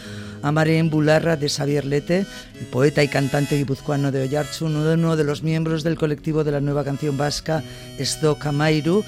Amaré 0.42 0.78
en 0.78 0.90
Bularra 0.90 1.36
de 1.36 1.48
Xavier 1.48 1.84
Lete, 1.84 2.26
el 2.58 2.66
poeta 2.66 3.02
y 3.02 3.08
cantante 3.08 3.56
guipuzcoano 3.56 4.10
de 4.10 4.22
Oyarchu, 4.22 4.66
uno 4.66 5.16
de 5.16 5.24
los 5.24 5.42
miembros 5.44 5.84
del 5.84 5.96
colectivo 5.96 6.42
de 6.42 6.50
la 6.50 6.60
nueva 6.60 6.82
canción 6.82 7.16
vasca 7.16 7.62
Esdo 7.96 8.38
Kamairu. 8.38 9.04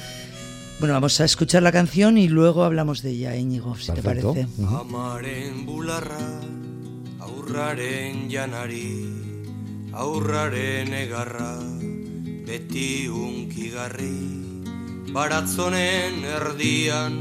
Bueno, 0.78 0.94
vamos 0.94 1.20
a 1.20 1.24
escuchar 1.24 1.62
la 1.62 1.72
canción 1.72 2.18
y 2.18 2.28
luego 2.28 2.62
hablamos 2.62 3.02
de 3.02 3.10
ella, 3.10 3.37
Íñigo, 3.37 3.76
si 3.76 3.92
te 3.92 4.02
parece. 4.02 4.46
Amaren 4.58 5.66
bularra, 5.66 6.18
aurraren 7.18 8.30
janari, 8.30 9.23
aurraren 9.94 10.90
egarra, 10.92 11.54
beti 12.46 13.07
unkigarri, 13.07 14.16
baratzonen 15.14 16.24
erdian, 16.26 17.14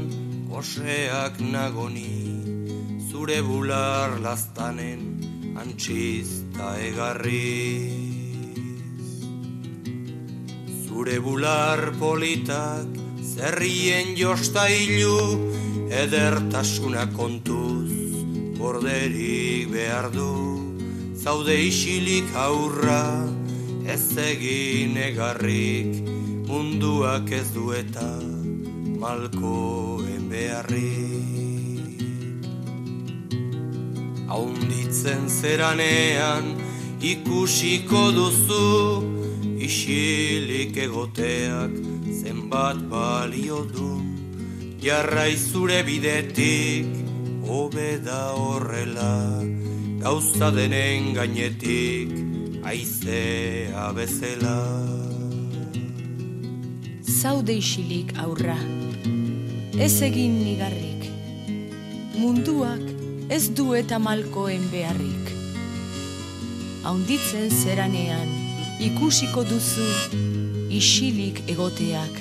oseak 0.50 1.38
nagoni, 1.38 3.04
zure 3.10 3.38
bular 3.46 4.18
lastanen, 4.24 5.04
antxizta 5.62 6.74
egarri. 6.82 7.44
Zure 10.82 11.20
bular 11.22 11.92
politak, 12.02 12.90
zerrien 13.22 14.16
jostailu, 14.18 15.20
edertasuna 16.02 17.06
kontuz, 17.14 17.86
borderik 18.58 19.70
behar 19.70 20.10
du 20.10 20.53
zaude 21.24 21.54
isilik 21.56 22.28
aurra, 22.36 23.24
ez 23.88 24.12
egin 24.20 24.98
egarrik, 25.00 25.94
munduak 26.44 27.30
ez 27.32 27.46
dueta, 27.54 28.10
malkoen 29.00 30.26
beharrik. 30.28 32.04
Haunditzen 34.28 35.24
zeranean, 35.32 36.52
ikusiko 37.00 38.04
duzu, 38.12 38.68
isilik 39.56 40.76
egoteak, 40.76 41.80
zenbat 42.20 42.84
balio 42.92 43.64
du, 43.72 43.96
jarraizure 44.84 45.80
bidetik, 45.88 46.92
hobeda 47.48 48.22
horrela, 48.36 49.53
gauza 50.04 50.50
denen 50.52 51.14
gainetik 51.16 52.10
aizea 52.68 53.86
bezela. 53.96 54.56
Zaude 57.08 57.56
isilik 57.56 58.12
aurra, 58.20 58.58
ez 59.80 59.94
egin 60.04 60.36
nigarrik, 60.42 61.08
munduak 62.18 62.84
ez 63.32 63.48
du 63.56 63.70
eta 63.80 63.96
malkoen 63.96 64.68
beharrik. 64.74 65.32
Haunditzen 66.84 67.48
zeranean 67.48 68.28
ikusiko 68.84 69.46
duzu 69.48 69.88
isilik 70.68 71.40
egoteak 71.48 72.20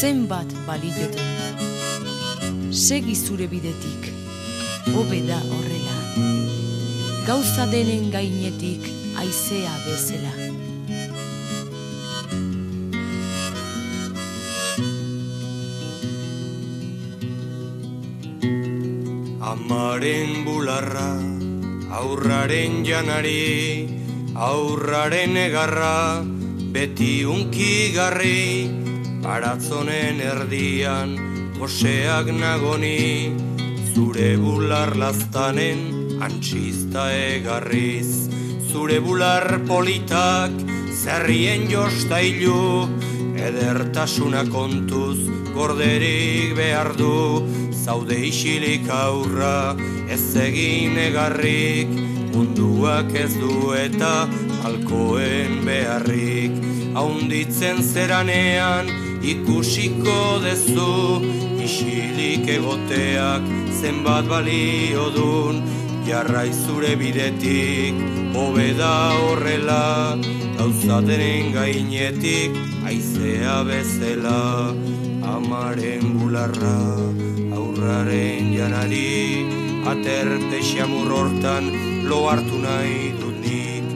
zenbat 0.00 0.56
balioten. 0.64 1.28
Segi 2.72 3.20
zure 3.20 3.52
bidetik, 3.52 4.14
hobeda 4.94 5.44
horrela 5.44 6.47
gauza 7.28 7.66
denen 7.68 8.06
gainetik 8.08 8.86
aizea 9.20 9.72
bezela. 9.84 10.30
Amaren 19.50 20.32
bularra, 20.46 21.10
aurraren 22.00 22.80
janari, 22.88 23.44
aurraren 24.32 25.36
egarra, 25.36 26.24
beti 26.72 27.12
unki 27.28 27.92
garri, 27.98 28.72
baratzonen 29.20 30.24
erdian, 30.32 31.14
koseak 31.60 32.32
nagoni, 32.40 33.36
zure 33.92 34.32
bular 34.40 34.96
lastanen, 34.96 35.97
antxista 36.24 37.08
egarriz, 37.14 38.28
zure 38.70 38.98
bular 39.00 39.60
politak, 39.68 40.52
zerrien 40.92 41.68
jostailu, 41.70 42.88
edertasuna 43.38 44.44
kontuz, 44.50 45.18
gorderik 45.54 46.56
behar 46.58 46.94
du, 46.98 47.46
zaude 47.72 48.18
isilik 48.28 48.88
aurra, 48.92 49.76
ez 50.10 50.22
egin 50.42 50.98
egarrik, 51.08 51.92
munduak 52.34 53.14
ez 53.16 53.32
du 53.38 53.72
eta 53.78 54.28
alkoen 54.68 55.62
beharrik, 55.66 56.54
haunditzen 56.98 57.82
zeranean, 57.82 58.90
ikusiko 59.22 60.38
dezu, 60.42 61.22
isilik 61.62 62.46
egoteak, 62.58 63.46
zenbat 63.80 64.28
balio 64.30 65.08
dun, 65.14 65.62
jarrai 66.08 66.50
zure 66.64 66.94
bidetik, 66.96 67.96
hobeda 68.32 68.92
horrela, 69.20 70.16
gauzateren 70.56 71.52
gainetik, 71.52 72.54
aizea 72.88 73.56
bezela, 73.68 74.72
amaren 75.34 76.06
bularra, 76.16 76.78
aurraren 77.58 78.48
janari, 78.56 79.44
aterpe 79.92 80.62
xamur 80.70 81.12
hortan, 81.18 81.68
lo 82.08 82.22
hartu 82.30 82.62
nahi 82.64 83.12
dut 83.20 83.36
nik, 83.44 83.90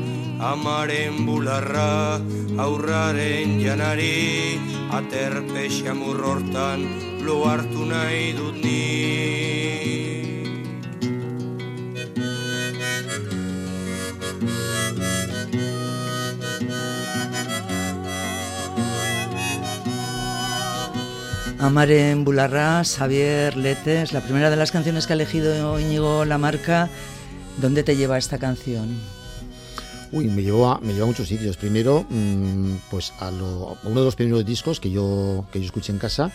amaren 0.53 1.23
bularra, 1.29 2.21
aurraren 2.67 3.57
janari, 3.65 4.61
aterpe 5.01 5.65
xamur 5.79 6.21
hortan, 6.29 6.85
lo 7.25 7.39
hartu 7.49 7.89
nahi 7.95 8.27
dut 8.37 8.61
nik. 8.67 9.42
Amare 21.63 22.11
en 22.11 22.25
Bularra, 22.25 22.83
Xavier 22.83 23.57
Letes, 23.57 24.13
la 24.13 24.21
primera 24.21 24.51
de 24.51 24.57
las 24.57 24.73
canciones 24.73 25.07
que 25.07 25.13
ha 25.13 25.15
elegido 25.15 25.79
Íñigo 25.79 26.25
Lamarca. 26.25 26.91
¿Dónde 27.61 27.85
te 27.85 27.95
lleva 27.95 28.19
esta 28.19 28.37
canción? 28.39 28.89
Uy, 30.11 30.27
me 30.27 30.43
llevó 30.43 30.73
a, 30.73 30.81
me 30.81 30.93
llevó 30.93 31.05
a 31.05 31.07
muchos 31.07 31.29
sitios. 31.29 31.57
Primero, 31.57 32.05
mmm, 32.11 32.75
pues 32.91 33.13
a, 33.21 33.31
lo, 33.31 33.71
a, 33.71 33.79
uno 33.85 34.01
de 34.01 34.07
los 34.07 34.17
primeros 34.17 34.45
discos 34.45 34.81
que 34.81 34.91
yo, 34.91 35.47
que 35.53 35.61
yo 35.61 35.67
escuché 35.67 35.93
en 35.93 35.99
casa. 35.99 36.33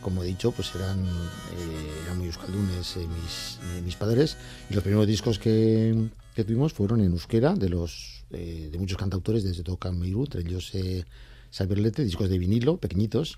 Como 0.00 0.22
he 0.22 0.26
dicho, 0.26 0.52
pues 0.52 0.74
eran, 0.74 1.04
eh, 1.04 2.02
eran 2.06 2.16
muy 2.16 2.28
euskaldunes 2.28 2.96
eh, 2.96 3.00
mis, 3.00 3.58
eh, 3.76 3.82
mis 3.84 3.96
padres. 3.96 4.38
Y 4.70 4.74
los 4.74 4.82
primeros 4.82 5.06
discos 5.06 5.38
que, 5.38 5.94
que 6.34 6.44
tuvimos 6.44 6.72
fueron 6.72 7.02
en 7.02 7.12
euskera, 7.12 7.52
de 7.52 7.68
los 7.68 8.24
eh, 8.30 8.70
de 8.72 8.78
muchos 8.78 8.96
cantautores 8.96 9.44
desde 9.44 9.64
Tocan 9.64 9.98
Meiru, 9.98 10.24
entre 10.24 10.40
ellos 10.40 10.72
Xavier 11.52 11.78
Lete, 11.78 12.04
discos 12.04 12.30
de 12.30 12.38
vinilo, 12.38 12.78
pequeñitos. 12.78 13.36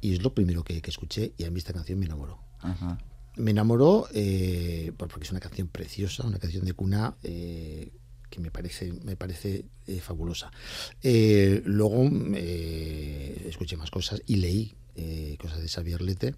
Y 0.00 0.14
es 0.14 0.22
lo 0.22 0.34
primero 0.34 0.64
que, 0.64 0.80
que, 0.80 0.90
escuché 0.90 1.32
y 1.36 1.44
a 1.44 1.50
mí 1.50 1.58
esta 1.58 1.72
canción 1.72 1.98
me 1.98 2.06
enamoró. 2.06 2.38
Ajá. 2.60 2.98
Me 3.36 3.50
enamoró 3.50 4.08
eh, 4.14 4.92
porque 4.96 5.24
es 5.24 5.30
una 5.30 5.40
canción 5.40 5.68
preciosa, 5.68 6.26
una 6.26 6.38
canción 6.38 6.64
de 6.64 6.72
cuna 6.72 7.16
eh, 7.22 7.92
que 8.30 8.40
me 8.40 8.50
parece, 8.50 8.92
me 9.04 9.14
parece 9.14 9.66
eh, 9.86 10.00
fabulosa. 10.00 10.50
luego 11.02 12.10
escuché 13.46 13.76
más 13.76 13.90
cosas 13.90 14.22
y 14.26 14.36
leí 14.36 14.74
cosas 15.38 15.60
de 15.60 15.68
Xavier 15.68 16.00
Lete. 16.00 16.34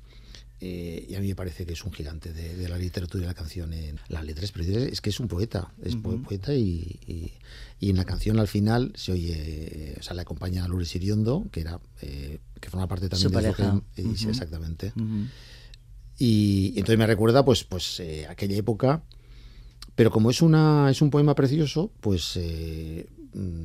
y 0.61 1.15
a 1.15 1.21
mí 1.21 1.29
me 1.29 1.37
parece 1.37 1.65
que 1.67 1.75
es 1.75 1.85
un 1.85 1.93
gigante 1.93 2.33
de, 2.33 2.57
de 2.57 2.69
la 2.69 2.79
literatura 2.79 3.23
y 3.23 3.27
la 3.29 3.35
canción 3.35 3.73
en 3.73 4.01
las 4.09 4.25
letras, 4.25 4.51
pero 4.51 4.65
es 4.65 5.01
que 5.01 5.11
es 5.11 5.21
un 5.21 5.29
poeta, 5.29 5.73
es 5.85 5.95
uh 5.95 5.99
-huh. 5.99 6.23
poeta 6.25 6.53
y, 6.53 6.99
y, 7.07 7.33
y, 7.81 7.91
en 7.91 7.97
la 7.97 8.05
canción 8.05 8.39
al 8.39 8.49
final 8.49 8.93
se 8.97 9.13
oye, 9.13 9.97
o 9.99 10.03
sea, 10.03 10.15
le 10.15 10.23
acompaña 10.23 10.65
a 10.65 10.69
Lourdes 10.69 10.95
Iriondo, 10.95 11.47
que 11.53 11.61
era 11.61 11.81
que 12.61 12.71
forma 12.71 12.87
parte 12.89 13.09
también 13.09 13.29
Su 13.29 13.29
de 13.29 13.35
pareja. 13.35 13.83
Que, 13.95 14.03
uh 14.03 14.13
-huh. 14.13 14.17
sí, 14.17 14.29
exactamente. 14.29 14.93
Uh 14.97 15.01
-huh. 15.01 15.27
y, 16.19 16.73
y, 16.75 16.79
entonces 16.79 16.99
me 16.99 17.07
recuerda 17.07 17.45
pues 17.45 17.65
pues 17.65 18.01
eh, 18.01 18.27
aquella 18.29 18.57
época 18.57 19.03
pero 19.95 20.11
como 20.11 20.31
es 20.31 20.43
una 20.43 20.91
es 20.91 21.03
un 21.03 21.11
poema 21.11 21.35
precioso 21.35 21.93
pues 22.01 22.37
eh, 22.37 23.07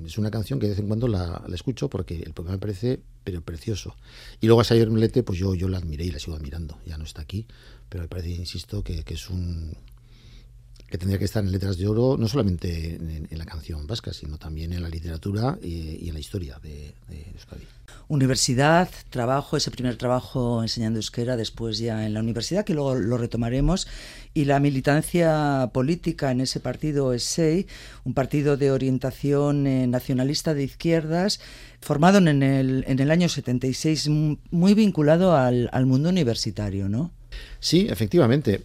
es 0.06 0.18
una 0.18 0.30
canción 0.30 0.60
que 0.60 0.66
de 0.68 0.72
vez 0.72 0.80
en 0.80 0.88
cuando 0.88 1.08
la, 1.08 1.44
la, 1.48 1.56
escucho 1.56 1.90
porque 1.90 2.22
el 2.22 2.34
poema 2.34 2.52
me 2.52 2.58
parece 2.60 3.02
pero 3.24 3.42
precioso 3.42 3.96
y 4.42 4.48
luego 4.48 4.62
a 4.62 4.64
Sayer 4.64 4.90
Melete 4.90 5.24
pues 5.24 5.40
yo 5.40 5.56
yo 5.56 5.68
la 5.68 5.78
admiré 5.78 6.06
y 6.06 6.12
la 6.12 6.20
sigo 6.20 6.36
admirando 6.36 6.78
ya 6.86 6.98
no 6.98 7.06
está 7.06 7.22
aquí 7.22 7.48
pero 7.90 8.04
me 8.04 8.08
parece 8.08 8.30
insisto 8.32 8.84
que, 8.84 9.04
que 9.04 9.14
es 9.16 9.30
un 9.30 9.76
que 10.94 11.00
tendría 11.00 11.18
que 11.18 11.26
estar 11.26 11.44
en 11.44 11.52
letras 11.52 11.80
de 11.80 11.88
oro, 11.88 12.18
no 12.20 12.28
solamente 12.28 12.98
en, 12.98 13.28
en 13.28 13.38
la 13.40 13.46
canción 13.46 13.88
vasca, 13.88 14.14
sino 14.14 14.38
también 14.38 14.74
en 14.74 14.84
la 14.84 14.90
literatura 14.90 15.58
y, 15.60 15.98
y 16.06 16.10
en 16.10 16.14
la 16.14 16.20
historia 16.20 16.60
de, 16.62 16.94
de, 17.10 17.32
Euskadi. 17.34 17.64
Universidad, 18.10 18.88
trabajo, 19.10 19.58
ese 19.58 19.72
primer 19.72 19.96
trabajo 19.96 20.62
enseñando 20.62 21.00
euskera, 21.00 21.36
después 21.36 21.80
ya 21.80 22.06
en 22.06 22.14
la 22.14 22.20
universidad, 22.20 22.64
que 22.64 22.76
luego 22.76 22.94
lo 22.94 23.18
retomaremos, 23.18 23.88
y 24.36 24.46
la 24.46 24.60
militancia 24.60 25.72
política 25.74 26.30
en 26.30 26.42
ese 26.42 26.60
partido 26.60 27.12
ESEI, 27.12 27.66
un 28.04 28.14
partido 28.14 28.56
de 28.56 28.70
orientación 28.70 29.66
eh, 29.66 29.88
nacionalista 29.88 30.54
de 30.54 30.64
izquierdas, 30.64 31.40
formado 31.82 32.20
en 32.20 32.44
el, 32.44 32.86
en 32.88 33.00
el 33.00 33.10
año 33.10 33.30
76, 33.30 34.10
muy 34.52 34.76
vinculado 34.76 35.36
al, 35.36 35.70
al 35.74 35.88
mundo 35.88 36.10
universitario, 36.10 36.88
¿no? 36.88 37.10
Sí, 37.60 37.88
efectivamente. 37.90 38.62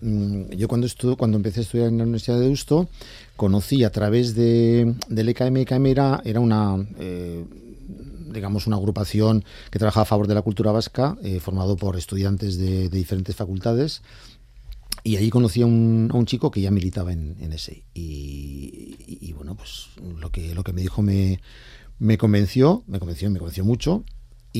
Yo 0.56 0.66
cuando 0.66 0.88
estuve, 0.88 1.14
cuando 1.14 1.36
empecé 1.36 1.60
a 1.60 1.62
estudiar 1.62 1.88
en 1.88 1.98
la 1.98 2.02
Universidad 2.02 2.38
de 2.38 2.46
Deusto, 2.46 2.88
conocí 3.36 3.84
a 3.84 3.90
través 3.90 4.34
de, 4.34 4.96
del 5.08 5.28
EKM, 5.28 5.58
EKM 5.58 5.86
era, 5.86 6.20
era 6.24 6.40
una, 6.40 6.84
eh, 6.98 7.44
digamos, 8.32 8.66
una 8.66 8.76
agrupación 8.76 9.44
que 9.70 9.78
trabajaba 9.78 10.02
a 10.02 10.06
favor 10.06 10.26
de 10.26 10.34
la 10.34 10.42
cultura 10.42 10.72
vasca, 10.72 11.16
eh, 11.22 11.38
formado 11.38 11.76
por 11.76 11.96
estudiantes 11.96 12.58
de, 12.58 12.88
diferentes 12.88 13.36
facultades. 13.36 14.02
Y 15.04 15.14
ahí 15.14 15.30
conocí 15.30 15.62
a 15.62 15.66
un, 15.66 16.10
a 16.12 16.16
un 16.16 16.26
chico 16.26 16.50
que 16.50 16.60
ya 16.60 16.72
militaba 16.72 17.12
en, 17.12 17.52
ese. 17.52 17.84
Y, 17.94 18.96
y, 19.06 19.32
bueno, 19.32 19.54
pues 19.54 19.90
lo 20.18 20.30
que, 20.30 20.56
lo 20.56 20.64
que 20.64 20.72
me 20.72 20.82
dijo 20.82 21.02
me 21.02 22.18
convenció, 22.18 22.82
me 22.88 22.98
convenció, 22.98 23.30
me 23.30 23.38
convenció 23.38 23.64
mucho. 23.64 24.04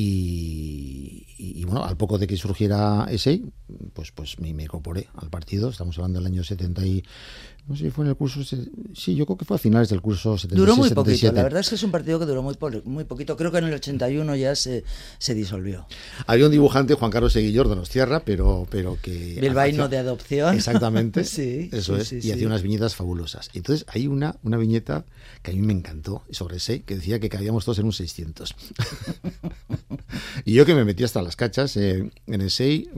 Y, 0.01 1.65
bueno, 1.65 1.85
al 1.85 1.97
poco 1.97 2.19
de 2.19 2.27
que 2.27 2.37
surgiera 2.37 3.07
ese, 3.11 3.43
pues, 3.95 4.13
pues 4.13 4.39
me, 4.39 4.55
me, 4.55 4.65
incorporé 4.65 5.09
al 5.15 5.29
partido. 5.29 5.71
Estamos 5.71 5.99
hablando 5.99 6.21
del 6.21 6.27
año 6.27 6.45
70 6.45 6.87
y... 6.87 7.03
No 7.69 7.77
sé 7.77 7.85
si 7.85 7.91
fue 7.91 8.05
en 8.05 8.11
el 8.11 8.17
curso... 8.17 8.41
Sí, 8.95 9.15
yo 9.15 9.27
creo 9.27 9.37
que 9.37 9.45
fue 9.45 9.57
a 9.57 9.59
finales 9.59 9.91
del 9.91 10.01
curso 10.01 10.39
76, 10.39 10.59
Duró 10.59 10.75
muy 10.75 10.89
77. 10.89 11.27
poquito. 11.27 11.37
La 11.37 11.43
verdad 11.43 11.61
es 11.61 11.69
que 11.69 11.75
es 11.75 11.83
un 11.83 11.91
partido 11.91 12.19
que 12.19 12.25
duró 12.25 12.43
muy, 12.43 12.57
muy 12.85 13.05
poquito. 13.05 13.37
Creo 13.37 13.53
que 13.53 13.59
en 13.59 13.65
el 13.65 13.75
81 13.75 14.37
ya 14.37 14.57
se, 14.57 14.85
se 15.19 15.35
disolvió. 15.35 15.87
Había 16.27 16.47
un 16.47 16.51
dibujante, 16.51 16.95
Juan 16.95 17.11
Carlos 17.11 17.35
Seguillor, 17.35 17.69
de 17.69 17.77
Nostierra, 17.77 18.21
pero, 18.25 18.67
pero 18.71 18.97
que... 19.03 19.39
Bilbaíno 19.41 19.89
de 19.89 19.99
adopción. 19.99 20.55
Exactamente. 20.55 21.25
sí. 21.25 21.69
Eso 21.71 21.97
sí, 21.97 22.01
es. 22.01 22.09
Sí, 22.09 22.17
y 22.17 22.23
sí. 22.23 22.33
hacía 22.33 22.47
unas 22.47 22.63
viñetas 22.63 22.95
fabulosas. 22.95 23.51
Entonces 23.53 23.85
hay 23.89 24.07
una, 24.07 24.37
una 24.43 24.57
viñeta 24.57 25.05
que 25.43 25.51
a 25.51 25.55
mí 25.55 25.61
me 25.61 25.73
encantó 25.73 26.23
sobre 26.31 26.57
ese, 26.57 26.83
que 26.83 26.97
decía 26.97 27.21
que 27.21 27.29
cabíamos 27.29 27.65
todos 27.65 27.79
en 27.79 27.87
un 27.87 27.93
600. 27.93 28.55
y 30.45 30.55
yo 30.55 30.65
que 30.65 30.75
me 30.75 30.85
metí 30.85 31.05
hasta 31.05 31.23
las 31.23 31.37
cachas 31.37 31.77
eh, 31.77 32.11
en 32.27 32.41
el 32.41 32.51
SEI, 32.51 32.91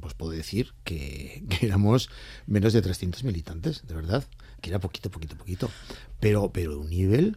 pues 0.00 0.14
puedo 0.14 0.32
decir 0.32 0.72
que, 0.84 1.44
que, 1.48 1.66
éramos 1.66 2.08
menos 2.46 2.72
de 2.72 2.82
300 2.82 3.24
militantes, 3.24 3.82
de 3.86 3.94
verdad, 3.94 4.13
que 4.60 4.70
era 4.70 4.80
poquito, 4.80 5.10
poquito, 5.10 5.36
poquito, 5.36 5.70
pero, 6.20 6.50
pero 6.52 6.80
un 6.80 6.88
nivel, 6.88 7.36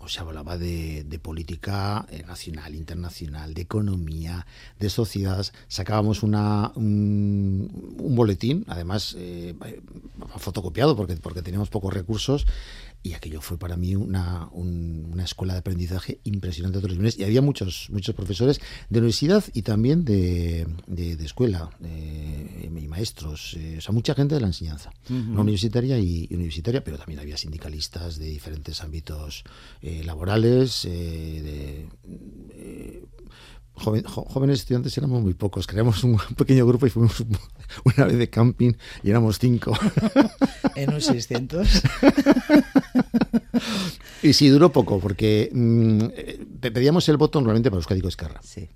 o 0.00 0.08
sea, 0.08 0.22
hablaba 0.22 0.58
de, 0.58 1.04
de 1.04 1.18
política 1.18 2.06
eh, 2.10 2.24
nacional, 2.26 2.74
internacional, 2.74 3.54
de 3.54 3.62
economía, 3.62 4.46
de 4.80 4.90
sociedad, 4.90 5.46
sacábamos 5.68 6.22
una, 6.22 6.72
un, 6.74 7.96
un 7.98 8.14
boletín, 8.16 8.64
además 8.68 9.14
eh, 9.18 9.54
fotocopiado 10.38 10.96
porque, 10.96 11.16
porque 11.16 11.42
teníamos 11.42 11.70
pocos 11.70 11.92
recursos, 11.92 12.46
y 13.04 13.14
aquello 13.14 13.40
fue 13.40 13.58
para 13.58 13.76
mí 13.76 13.96
una, 13.96 14.48
un, 14.52 15.10
una 15.12 15.24
escuela 15.24 15.54
de 15.54 15.58
aprendizaje 15.58 16.20
impresionante 16.22 16.78
de 16.78 16.84
otros 16.84 16.96
niveles. 16.96 17.18
Y 17.18 17.24
había 17.24 17.42
muchos, 17.42 17.88
muchos 17.90 18.14
profesores 18.14 18.60
de 18.90 18.98
universidad 19.00 19.44
y 19.52 19.62
también 19.62 20.04
de, 20.04 20.68
de, 20.86 21.16
de 21.16 21.24
escuela, 21.24 21.70
de, 21.80 22.11
y 22.78 22.88
maestros, 22.88 23.54
eh, 23.58 23.76
o 23.78 23.80
sea, 23.80 23.92
mucha 23.92 24.14
gente 24.14 24.34
de 24.34 24.40
la 24.40 24.46
enseñanza, 24.48 24.90
uh 25.10 25.12
-huh. 25.12 25.26
no 25.28 25.40
universitaria 25.42 25.98
y, 25.98 26.26
y, 26.30 26.34
universitaria, 26.34 26.82
pero 26.84 26.98
también 26.98 27.20
había 27.20 27.36
sindicalistas 27.36 28.18
de 28.18 28.26
diferentes 28.26 28.82
ámbitos 28.82 29.44
eh, 29.80 30.02
laborales, 30.04 30.84
eh, 30.84 31.88
de 32.00 33.02
Joven, 33.74 34.04
jóvenes 34.04 34.60
estudiantes 34.60 34.96
éramos 34.98 35.22
muy 35.22 35.32
pocos, 35.34 35.66
creamos 35.66 36.04
un 36.04 36.18
pequeño 36.36 36.66
grupo 36.66 36.86
y 36.86 36.90
fuimos 36.90 37.24
una 37.84 38.04
vez 38.06 38.18
de 38.18 38.28
camping 38.28 38.72
y 39.02 39.10
éramos 39.10 39.38
cinco. 39.38 39.72
en 40.76 40.92
un 40.92 41.00
600. 41.00 41.82
y 44.22 44.32
sí, 44.34 44.48
duró 44.48 44.72
poco, 44.72 45.00
porque 45.00 45.50
mmm, 45.52 46.04
pedíamos 46.60 47.08
el 47.08 47.16
voto 47.16 47.40
normalmente 47.40 47.70
para 47.70 47.78
Euskadi 47.78 48.06
Esquerra. 48.06 48.40
Sí. 48.42 48.68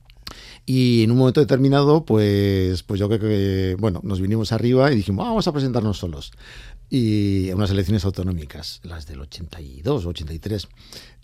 Y 0.69 1.05
en 1.05 1.13
un 1.13 1.19
momento 1.19 1.39
determinado, 1.39 2.05
pues, 2.05 2.83
pues 2.83 2.99
yo 2.99 3.09
creo 3.09 3.21
que, 3.21 3.77
bueno, 3.79 4.01
nos 4.03 4.21
vinimos 4.21 4.51
arriba 4.51 4.93
y 4.93 4.97
dijimos, 4.97 5.25
vamos 5.25 5.47
a 5.47 5.53
presentarnos 5.53 5.99
solos. 5.99 6.33
Y 6.91 7.49
en 7.49 7.57
unas 7.57 7.71
elecciones 7.71 8.05
autonómicas, 8.05 8.81
las 8.83 9.07
del 9.07 9.21
82 9.21 10.05
o 10.05 10.09
83. 10.09 10.69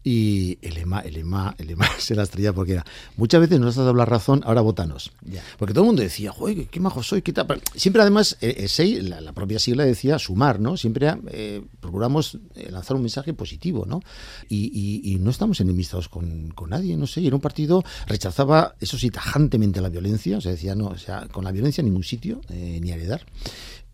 Y 0.04 0.58
el 0.62 0.74
lema, 0.74 1.00
el 1.00 1.14
lema, 1.14 1.54
el 1.58 1.68
lema 1.68 1.86
se 1.98 2.14
la 2.14 2.24
estrella 2.24 2.52
porque 2.52 2.72
era, 2.72 2.84
muchas 3.16 3.40
veces 3.40 3.60
nos 3.60 3.70
has 3.70 3.76
dado 3.76 3.94
la 3.94 4.04
razón, 4.04 4.42
ahora 4.44 4.60
votanos. 4.60 5.12
Porque 5.58 5.74
todo 5.74 5.84
el 5.84 5.86
mundo 5.88 6.02
decía, 6.02 6.32
joder, 6.32 6.66
qué 6.66 6.80
majo 6.80 7.02
soy, 7.02 7.22
qué 7.22 7.32
tal. 7.32 7.46
siempre 7.76 8.02
además, 8.02 8.36
eh, 8.40 8.66
eh 8.68 9.02
la, 9.02 9.32
propia 9.32 9.58
sigla 9.58 9.84
decía 9.84 10.18
sumar, 10.18 10.60
¿no? 10.60 10.76
Siempre 10.76 11.14
eh, 11.28 11.62
procuramos 11.80 12.38
eh, 12.54 12.70
lanzar 12.70 12.96
un 12.96 13.02
mensaje 13.02 13.32
positivo, 13.32 13.86
¿no? 13.86 14.00
Y, 14.48 15.18
no 15.22 15.30
estamos 15.30 15.60
enemistados 15.60 16.08
con, 16.08 16.50
con, 16.50 16.70
nadie, 16.70 16.96
no 16.96 17.06
sé. 17.06 17.20
Y 17.20 17.28
era 17.28 17.36
un 17.36 17.42
partido, 17.42 17.84
rechazaba, 18.06 18.74
eso 18.80 18.98
sí, 18.98 19.10
tajantemente 19.10 19.80
la 19.80 19.88
violencia, 19.88 20.38
o 20.38 20.40
sea, 20.40 20.50
decía, 20.50 20.74
no, 20.74 20.86
o 20.86 20.98
sea, 20.98 21.28
con 21.28 21.44
la 21.44 21.52
violencia 21.52 21.80
en 21.80 21.86
ningún 21.86 22.02
sitio, 22.02 22.40
ni 22.48 22.90
heredar. 22.90 23.24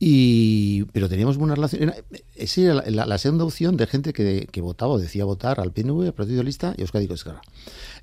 Y, 0.01 0.85
pero 0.93 1.09
teníamos 1.09 1.37
buena 1.39 1.57
relación. 1.57 1.93
Esa 2.37 2.61
era 2.61 2.75
la, 3.07 3.19
segunda 3.19 3.45
opción 3.45 3.77
de 3.77 3.87
gente 3.87 4.13
que, 4.13 4.47
que, 4.51 4.61
votaba 4.61 4.93
o 4.93 4.99
decía 4.99 5.25
votar 5.25 5.59
al 5.59 5.73
PNV, 5.73 6.07
al 6.07 6.15
Partido 6.15 6.43
Lista 6.45 6.75
y 6.77 6.83
a 6.83 6.85
Euskadi 6.85 7.13
Esquerra. 7.13 7.41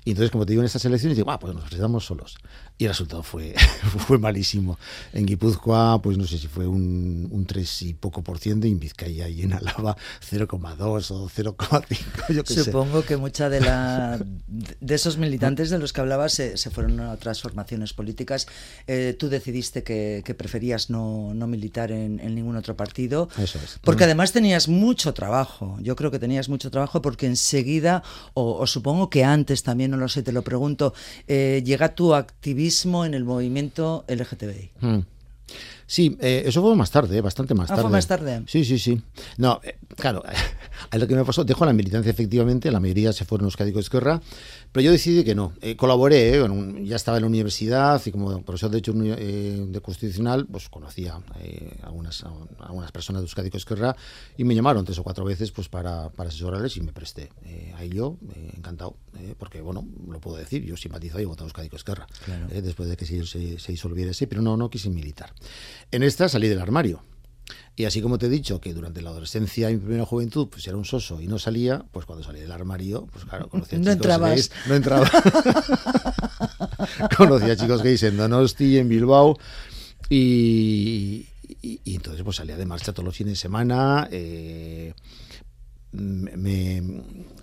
Y 0.04 0.10
entonces, 0.10 0.30
como 0.30 0.44
te 0.44 0.52
digo, 0.52 0.62
en 0.62 0.66
estas 0.66 0.84
elecciones, 0.84 1.16
digo, 1.16 1.30
ah, 1.30 1.38
pues 1.38 1.54
nos 1.54 1.64
presentamos 1.64 2.04
solos. 2.04 2.36
Y 2.78 2.84
el 2.84 2.90
resultado 2.90 3.22
fue, 3.22 3.54
fue 4.06 4.18
malísimo. 4.18 4.78
En 5.14 5.24
Guipúzcoa, 5.24 6.02
pues 6.02 6.18
no 6.18 6.26
sé 6.26 6.36
si 6.36 6.46
fue 6.46 6.66
un, 6.66 7.26
un 7.30 7.46
3 7.46 7.82
y 7.82 7.94
poco 7.94 8.22
por 8.22 8.38
ciento, 8.38 8.66
y 8.66 8.72
en 8.72 8.78
Vizcaya 8.78 9.28
y 9.28 9.42
en 9.42 9.54
Álava 9.54 9.96
0,2 10.30 11.10
o 11.10 11.28
0,5, 11.28 12.34
yo 12.34 12.44
qué 12.44 12.54
Supongo 12.54 13.02
que 13.02 13.16
mucha 13.16 13.48
de 13.48 13.60
la 13.60 14.20
de 14.46 14.94
esos 14.94 15.16
militantes 15.16 15.70
de 15.70 15.78
los 15.78 15.92
que 15.94 16.02
hablabas 16.02 16.34
se, 16.34 16.58
se 16.58 16.70
fueron 16.70 17.00
a 17.00 17.12
otras 17.12 17.40
formaciones 17.40 17.94
políticas. 17.94 18.46
Eh, 18.86 19.16
tú 19.18 19.30
decidiste 19.30 19.82
que, 19.82 20.22
que 20.24 20.34
preferías 20.34 20.90
no, 20.90 21.32
no 21.32 21.46
militar 21.46 21.92
en, 21.92 22.20
en, 22.20 22.34
ningún 22.34 22.56
otro 22.56 22.76
partido. 22.76 23.30
Eso 23.38 23.58
es. 23.64 23.78
Porque 23.82 24.04
además 24.04 24.32
tenías 24.32 24.68
mucho 24.68 25.14
trabajo. 25.14 25.78
Yo 25.80 25.96
creo 25.96 26.10
que 26.10 26.18
tenías 26.18 26.50
mucho 26.50 26.70
trabajo 26.70 27.00
porque 27.00 27.26
enseguida, 27.26 28.02
o, 28.34 28.58
o 28.58 28.66
supongo 28.66 29.08
que 29.08 29.24
antes 29.24 29.62
también, 29.62 29.92
no 29.92 29.96
lo 29.96 30.08
sé, 30.08 30.22
te 30.22 30.32
lo 30.32 30.42
pregunto, 30.42 30.92
eh, 31.26 31.62
llega 31.64 31.94
tu 31.94 32.14
activismo 32.14 32.65
en 33.04 33.14
el 33.14 33.24
movimiento 33.24 34.04
LGTBI. 34.08 34.70
Hmm. 34.80 35.00
Sí, 35.86 36.16
eh, 36.20 36.42
eso 36.46 36.62
fue 36.62 36.74
más 36.74 36.90
tarde, 36.90 37.20
bastante 37.20 37.54
más 37.54 37.68
tarde. 37.68 37.80
Ah, 37.80 37.82
fue 37.82 37.92
más 37.92 38.06
tarde. 38.06 38.42
Sí, 38.46 38.64
sí, 38.64 38.78
sí. 38.78 39.00
No, 39.36 39.60
eh, 39.62 39.78
claro, 39.96 40.22
a 40.90 40.98
lo 40.98 41.06
que 41.06 41.14
me 41.14 41.24
pasó, 41.24 41.44
dejo 41.44 41.64
la 41.64 41.72
militancia 41.72 42.10
efectivamente, 42.10 42.70
la 42.70 42.80
mayoría 42.80 43.12
se 43.12 43.24
fueron 43.24 43.46
los 43.46 43.56
de 43.56 43.80
Esquerra, 43.80 44.20
pero 44.72 44.84
yo 44.84 44.92
decidí 44.92 45.24
que 45.24 45.34
no. 45.34 45.52
Eh, 45.60 45.76
colaboré, 45.76 46.38
eh, 46.38 46.84
ya 46.84 46.96
estaba 46.96 47.16
en 47.18 47.22
la 47.22 47.28
universidad 47.28 48.00
y 48.04 48.10
como 48.10 48.42
profesor 48.42 48.70
de 48.70 48.78
hecho 48.78 48.92
eh, 48.96 49.66
de 49.68 49.80
constitucional, 49.80 50.46
pues 50.46 50.68
conocía 50.68 51.18
algunas, 51.82 52.24
algunas 52.58 52.92
personas 52.92 53.22
de 53.22 53.26
Euskadi 53.26 53.50
Esquerra 53.52 53.96
y 54.36 54.44
me 54.44 54.54
llamaron 54.54 54.84
tres 54.84 54.98
o 54.98 55.02
cuatro 55.02 55.24
veces 55.24 55.50
pues 55.50 55.68
para, 55.68 56.10
para 56.10 56.28
asesorarles 56.28 56.76
y 56.76 56.80
me 56.80 56.92
presté. 56.92 57.30
ahí 57.76 57.88
yo, 57.88 58.16
encantado, 58.54 58.96
porque 59.38 59.60
bueno, 59.60 59.86
lo 60.08 60.20
puedo 60.20 60.36
decir, 60.36 60.64
yo 60.64 60.76
simpatizo 60.76 61.18
y 61.18 61.22
he 61.22 61.26
votado 61.26 61.46
Euskadi 61.46 61.70
Esquerra, 61.72 62.06
después 62.50 62.88
de 62.88 62.96
que 62.96 63.06
se, 63.06 63.24
se, 63.26 63.58
se 63.58 63.72
disolviera 63.72 64.10
ese, 64.10 64.26
pero 64.26 64.42
no, 64.42 64.56
no 64.56 64.68
quise 64.68 64.90
militar. 64.90 65.32
En 65.90 66.02
esta 66.02 66.28
salí 66.28 66.48
del 66.48 66.60
armario. 66.60 67.02
Y 67.78 67.84
así 67.84 68.00
como 68.00 68.18
te 68.18 68.26
he 68.26 68.28
dicho 68.30 68.60
que 68.60 68.72
durante 68.72 69.02
la 69.02 69.10
adolescencia 69.10 69.70
y 69.70 69.74
mi 69.74 69.80
primera 69.80 70.06
juventud 70.06 70.48
pues 70.48 70.66
era 70.66 70.78
un 70.78 70.86
soso 70.86 71.20
y 71.20 71.26
no 71.26 71.38
salía, 71.38 71.84
pues 71.92 72.06
cuando 72.06 72.24
salí 72.24 72.40
del 72.40 72.50
armario, 72.50 73.06
pues 73.12 73.26
claro, 73.26 73.50
conocía 73.50 73.78
no 73.78 73.92
chicos 73.92 74.18
gays. 74.18 74.50
No 74.66 74.74
entraba. 74.74 75.10
conocía 77.16 77.54
chicos 77.54 77.82
gays 77.82 78.02
en 78.04 78.16
Donosti, 78.16 78.78
en 78.78 78.88
Bilbao. 78.88 79.38
Y, 80.08 81.26
entonces 81.84 82.22
pues 82.22 82.36
salía 82.36 82.56
de 82.56 82.64
marcha 82.64 82.92
todos 82.92 83.04
los 83.04 83.16
fines 83.16 83.32
de 83.32 83.36
semana. 83.36 84.08
Eh, 84.10 84.94
me, 85.92 86.82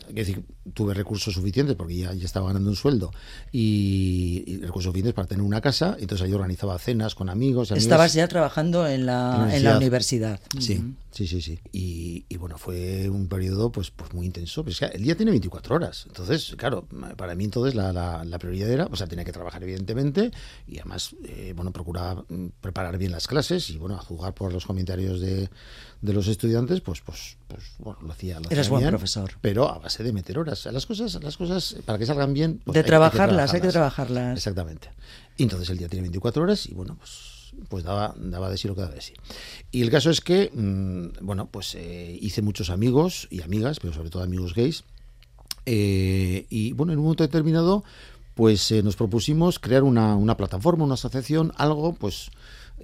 decir, 0.10 0.44
tuve 0.74 0.94
recursos 0.94 1.34
suficientes 1.34 1.76
porque 1.76 1.96
ya, 1.96 2.14
ya, 2.14 2.26
estaba 2.26 2.48
ganando 2.48 2.70
un 2.70 2.76
sueldo 2.76 3.12
y, 3.52 4.60
recursos 4.62 4.86
suficientes 4.86 5.14
para 5.14 5.28
tener 5.28 5.44
una 5.44 5.62
casa. 5.62 5.98
Entonces 6.00 6.30
yo 6.30 6.36
organizaba 6.36 6.78
cenas 6.80 7.16
con 7.16 7.30
amigos. 7.30 7.72
Estabas 7.72 8.14
ya 8.14 8.28
trabajando 8.28 8.88
en 8.88 9.06
la, 9.06 9.50
en 9.52 9.64
la 9.64 9.78
universidad. 9.78 10.40
Sí, 10.60 10.82
sí, 11.12 11.28
sí, 11.28 11.42
sí. 11.42 11.60
Y, 11.72 12.38
bueno, 12.38 12.58
fue 12.58 13.10
un 13.10 13.28
periodo 13.28 13.72
pues, 13.72 13.92
pues 13.92 14.14
muy 14.14 14.26
intenso. 14.26 14.64
Pues, 14.64 14.82
el 14.82 15.04
día 15.04 15.16
tiene 15.16 15.32
24 15.32 15.76
horas. 15.76 16.06
Entonces, 16.08 16.56
claro, 16.58 16.88
para 17.18 17.36
mí 17.36 17.44
entonces 17.44 17.76
la, 17.76 17.92
la, 17.94 18.40
prioridad 18.40 18.70
era, 18.70 18.86
o 18.86 18.96
sea, 18.96 19.08
tenía 19.08 19.26
que 19.26 19.32
trabajar 19.32 19.64
evidentemente 19.64 20.32
y 20.68 20.80
además, 20.80 21.16
eh, 21.24 21.54
bueno, 21.56 21.72
procuraba 21.72 22.26
mm, 22.28 22.48
preparar 22.62 22.98
bien 22.98 23.12
las 23.12 23.28
clases 23.28 23.70
y 23.70 23.78
bueno, 23.78 23.96
a 23.96 24.00
jugar 24.00 24.34
por 24.34 24.52
los 24.52 24.66
comentarios 24.66 25.22
de, 25.22 25.50
de 26.04 26.14
los 26.14 26.28
estudiantes, 26.28 26.82
pues, 26.82 27.00
pues, 27.00 27.38
pues 27.48 27.64
bueno, 27.80 28.00
lo 28.02 28.12
hacía. 28.12 28.40
Lo 28.40 28.50
Eres 28.50 28.68
buen 28.68 28.86
profesor. 28.88 29.32
Pero 29.40 29.70
a 29.70 29.80
base 29.80 30.04
de 30.04 30.12
meter 30.12 30.38
horas. 30.38 30.53
Las 30.72 30.86
cosas, 30.86 31.22
las 31.22 31.38
cosas 31.38 31.76
para 31.86 31.98
que 32.00 32.06
salgan 32.06 32.34
bien. 32.34 32.62
Pues 32.64 32.76
de 32.76 32.84
trabajarlas, 32.84 33.54
hay 33.54 33.62
que 33.62 33.70
trabajarlas. 33.70 34.38
Exactamente. 34.38 34.90
Y 35.38 35.44
entonces 35.44 35.70
el 35.70 35.78
día 35.78 35.88
tiene 35.88 36.04
24 36.04 36.44
horas 36.44 36.68
y 36.68 36.74
bueno, 36.74 36.96
pues 36.98 37.34
pues 37.70 37.84
daba, 37.84 38.14
daba 38.18 38.50
de 38.50 38.58
sí 38.58 38.68
lo 38.68 38.76
que 38.76 38.82
daba 38.82 38.94
de 38.94 39.02
sí. 39.02 39.14
Y 39.72 39.82
el 39.82 39.90
caso 39.90 40.10
es 40.10 40.22
que, 40.22 40.52
mm, 40.54 41.26
bueno, 41.26 41.48
pues 41.48 41.76
eh, 41.76 42.18
hice 42.22 42.42
muchos 42.42 42.70
amigos 42.70 43.28
y 43.30 43.42
amigas, 43.42 43.80
pero 43.80 43.94
sobre 43.94 44.10
todo 44.10 44.24
amigos 44.24 44.54
gays. 44.54 44.84
Eh, 45.66 46.46
y 46.50 46.74
bueno, 46.74 46.94
en 46.94 47.00
un 47.00 47.06
momento 47.06 47.24
determinado, 47.24 47.84
pues 48.36 48.72
eh, 48.72 48.84
nos 48.84 48.96
propusimos 48.96 49.60
crear 49.60 49.84
una, 49.84 50.16
una 50.16 50.36
plataforma, 50.38 50.84
una 50.84 50.96
asociación, 50.96 51.54
algo, 51.58 51.94
pues 51.94 52.32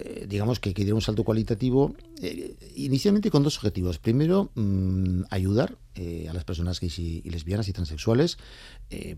eh, 0.02 0.26
digamos 0.26 0.60
que, 0.60 0.72
que 0.72 0.82
diera 0.82 0.94
un 0.94 1.02
salto 1.02 1.24
cualitativo, 1.24 1.94
eh, 2.22 2.56
inicialmente 2.74 3.30
con 3.30 3.42
dos 3.42 3.56
objetivos. 3.58 3.98
Primero, 3.98 4.50
mm, 4.54 5.24
ayudar 5.30 5.76
eh, 5.94 6.26
a 6.30 6.32
las 6.32 6.44
personas 6.44 6.80
gays 6.80 6.98
y, 6.98 7.22
lesbianas 7.22 7.68
y 7.68 7.72
transexuales, 7.72 8.38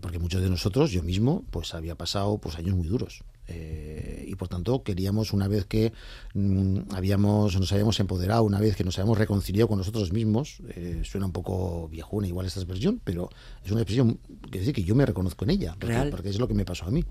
porque 0.01 0.19
muchos 0.19 0.41
de 0.41 0.49
nosotros, 0.49 0.91
yo 0.91 1.01
mismo, 1.01 1.45
pues 1.49 1.73
había 1.73 1.95
pasado 1.95 2.37
pues 2.37 2.57
años 2.57 2.75
muy 2.75 2.87
duros. 2.87 3.23
y 3.47 4.35
por 4.35 4.47
tanto 4.47 4.83
queríamos, 4.83 5.33
una 5.33 5.47
vez 5.47 5.65
que 5.65 5.93
mm, 6.33 6.93
habíamos, 6.93 7.59
nos 7.59 7.71
habíamos 7.71 7.99
empoderado, 7.99 8.43
una 8.43 8.59
vez 8.59 8.75
que 8.75 8.83
nos 8.83 8.97
habíamos 8.99 9.17
reconciliado 9.17 9.67
con 9.67 9.77
nosotros 9.77 10.11
mismos, 10.11 10.61
suena 11.03 11.25
un 11.25 11.31
poco 11.31 11.87
viejuna 11.89 12.27
igual 12.27 12.45
esta 12.45 12.59
expresión, 12.59 13.01
pero 13.03 13.29
es 13.63 13.71
una 13.71 13.81
expresión 13.81 14.19
que 14.51 14.59
decir 14.59 14.73
que 14.73 14.83
yo 14.83 14.95
me 14.95 15.05
reconozco 15.05 15.45
en 15.45 15.51
ella, 15.51 15.75
porque, 15.79 16.29
es 16.29 16.39
lo 16.39 16.47
que 16.47 16.53
me 16.53 16.65
pasó 16.65 16.85
a 16.85 16.91
mí. 16.91 17.03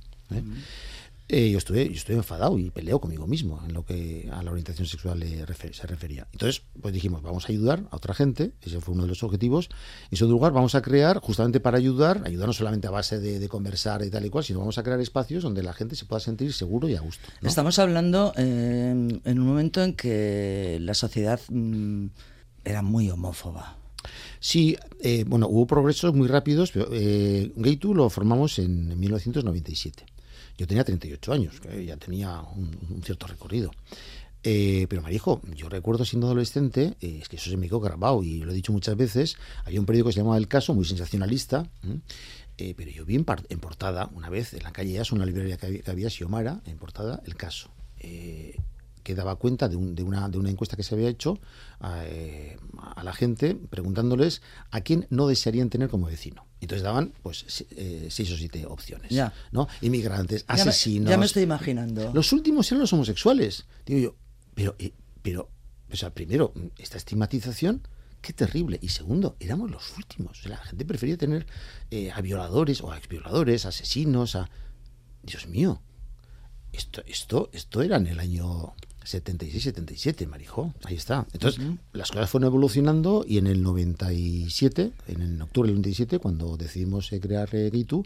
Eh, 1.35 1.51
yo, 1.51 1.57
estuve, 1.57 1.87
yo 1.87 1.95
estuve 1.95 2.17
enfadado 2.17 2.59
y 2.59 2.69
peleo 2.69 3.01
conmigo 3.01 3.27
mismo 3.27 3.59
en 3.67 3.73
lo 3.73 3.87
que 3.87 4.29
a 4.31 4.43
la 4.43 4.51
orientación 4.51 4.87
sexual 4.87 5.25
se 5.73 5.87
refería. 5.87 6.29
Entonces, 6.31 6.61
pues 6.79 6.93
dijimos, 6.93 7.23
vamos 7.23 7.47
a 7.47 7.49
ayudar 7.49 7.85
a 7.91 7.97
otra 7.97 8.13
gente, 8.13 8.53
ese 8.61 8.83
fue 8.83 8.93
uno 8.93 9.05
de 9.05 9.09
los 9.09 9.23
objetivos. 9.23 9.71
En 10.11 10.19
segundo 10.19 10.35
lugar, 10.35 10.53
vamos 10.53 10.75
a 10.75 10.83
crear, 10.83 11.21
justamente 11.21 11.59
para 11.59 11.79
ayudar, 11.79 12.21
ayudar 12.27 12.49
no 12.49 12.53
solamente 12.53 12.87
a 12.87 12.91
base 12.91 13.19
de, 13.19 13.49
conversar 13.49 14.05
y 14.05 14.11
tal 14.11 14.27
y 14.27 14.29
cual, 14.29 14.45
sino 14.45 14.59
vamos 14.59 14.77
a 14.77 14.83
crear 14.83 15.01
espacios 15.01 15.43
donde 15.43 15.63
la 15.63 15.73
gente 15.73 15.97
se 15.97 16.05
pueda 16.05 16.21
sentir 16.21 16.53
seguro 16.53 16.87
y 16.87 16.97
a 16.97 17.01
gusto. 17.01 17.27
Estamos 17.41 17.79
hablando 17.79 18.35
eh, 18.37 18.91
en 19.25 19.39
un 19.39 19.47
momento 19.47 19.83
en 19.83 19.95
que 19.95 20.77
la 20.83 20.93
sociedad 20.93 21.41
mm, 21.49 22.09
era 22.63 22.83
muy 22.83 23.09
homófoba. 23.09 23.79
Sí, 24.39 24.77
eh, 25.01 25.25
bueno, 25.27 25.49
hubo 25.49 25.67
progresos 25.67 26.15
muy 26.15 26.29
rápidos, 26.29 26.73
pero 26.73 26.89
eh, 26.93 27.53
Gay2 27.57 27.95
lo 27.95 28.11
formamos 28.11 28.59
en 28.59 28.99
1997. 29.01 30.12
Yo 30.63 30.69
tenía 30.69 30.85
38 30.85 31.33
años, 31.33 31.61
ya 31.85 31.97
tenía 31.97 32.41
un, 32.41 33.03
cierto 33.03 33.27
recorrido. 33.27 33.73
Eh, 34.45 34.87
pero 34.89 35.03
Marijo, 35.03 35.43
yo 35.57 35.69
recuerdo 35.69 36.05
siendo 36.05 36.29
adolescente, 36.29 36.95
eh, 37.01 37.19
es 37.21 37.29
que 37.29 37.35
eso 37.35 37.51
se 37.51 37.57
me 37.57 37.67
quedó 37.67 37.81
grabado 37.81 38.23
y 38.23 38.39
lo 38.45 38.53
he 38.53 38.55
dicho 38.55 38.71
muchas 38.71 38.97
veces, 38.97 39.39
había 39.65 39.81
un 39.81 39.87
periódico 39.87 40.11
que 40.11 40.13
se 40.13 40.21
llamaba 40.21 40.37
El 40.37 40.47
Caso, 40.47 40.73
muy 40.73 40.85
sensacionalista, 40.85 41.69
eh, 42.59 42.75
pero 42.77 42.93
yo 42.93 43.05
vi 43.05 43.17
en, 43.17 43.25
portada, 43.25 44.09
una 44.15 44.31
vez 44.31 44.55
en 44.55 44.63
la 44.63 44.71
calle 44.71 45.01
es 45.01 45.11
una 45.11 45.27
librería 45.27 45.57
que 45.57 45.67
había, 45.67 45.83
que 45.83 45.91
había 45.91 46.09
Xiomara, 46.09 46.61
en 46.67 46.79
portada, 46.79 47.21
El 47.27 47.35
Caso 47.35 47.73
que 49.03 49.15
daba 49.15 49.37
cuenta 49.37 49.69
de, 49.69 49.77
de, 49.77 50.03
una, 50.03 50.29
de 50.29 50.39
una 50.39 50.51
encuesta 50.51 50.77
que 50.77 50.83
se 50.83 50.95
había 50.95 51.09
hecho 51.09 51.39
eh, 52.05 52.57
a, 52.79 53.03
la 53.03 53.13
gente 53.13 53.55
preguntándoles 53.55 54.43
a 54.71 54.81
quién 54.81 55.07
no 55.11 55.27
desearían 55.27 55.71
tener 55.71 55.89
como 55.89 56.07
vecino. 56.07 56.47
Entonces 56.61 56.83
daban 56.83 57.13
pues 57.23 57.65
eh, 57.71 58.07
seis 58.11 58.31
o 58.33 58.37
siete 58.37 58.67
opciones. 58.67 59.11
Ya. 59.11 59.33
¿no? 59.51 59.69
Inmigrantes, 59.81 60.45
asesinos. 60.47 61.11
Ya 61.11 61.19
me, 61.19 61.27
estoy 61.27 61.43
imaginando. 61.43 62.13
Los 62.15 62.33
últimos 62.33 62.71
eran 62.71 62.81
los 62.81 62.93
homosexuales. 62.93 63.67
Digo 63.85 64.01
yo, 64.01 64.17
pero, 64.55 64.77
eh, 64.79 64.93
pero, 65.23 65.51
o 65.91 65.97
sea, 65.97 66.11
primero, 66.11 66.53
esta 66.79 66.99
estigmatización, 66.99 67.87
qué 68.21 68.33
terrible. 68.33 68.79
Y 68.81 68.91
segundo, 68.91 69.37
éramos 69.41 69.71
los 69.71 69.97
últimos. 69.97 70.47
la 70.47 70.59
gente 70.59 70.85
prefería 70.85 71.17
tener 71.17 71.47
a 72.15 72.21
violadores 72.21 72.81
o 72.81 72.93
a 72.93 72.99
exvioladores, 72.99 73.67
asesinos, 73.67 74.37
a... 74.37 74.49
Dios 75.25 75.47
mío, 75.47 75.81
esto, 76.73 77.03
esto, 77.07 77.51
esto 77.53 77.83
era 77.83 77.97
en 77.97 78.07
el 78.07 78.19
año 78.19 78.75
76-77, 79.05 80.27
Marijo. 80.27 80.75
Ahí 80.85 80.97
está. 80.97 81.27
Entonces, 81.33 81.65
las 81.93 82.11
cosas 82.11 82.31
fueron 82.31 82.49
evolucionando 82.49 83.25
y 83.27 83.39
en 83.39 83.47
el 83.47 83.63
97, 83.63 84.93
en 85.09 85.23
el 85.23 85.43
octubre 85.43 85.69
del 85.69 85.77
97, 85.77 86.19
cuando 86.19 86.57
decidimos 86.57 87.13
eh, 87.13 87.21
crear 87.21 87.49
eh, 87.55 87.71
Gitu, 87.71 88.05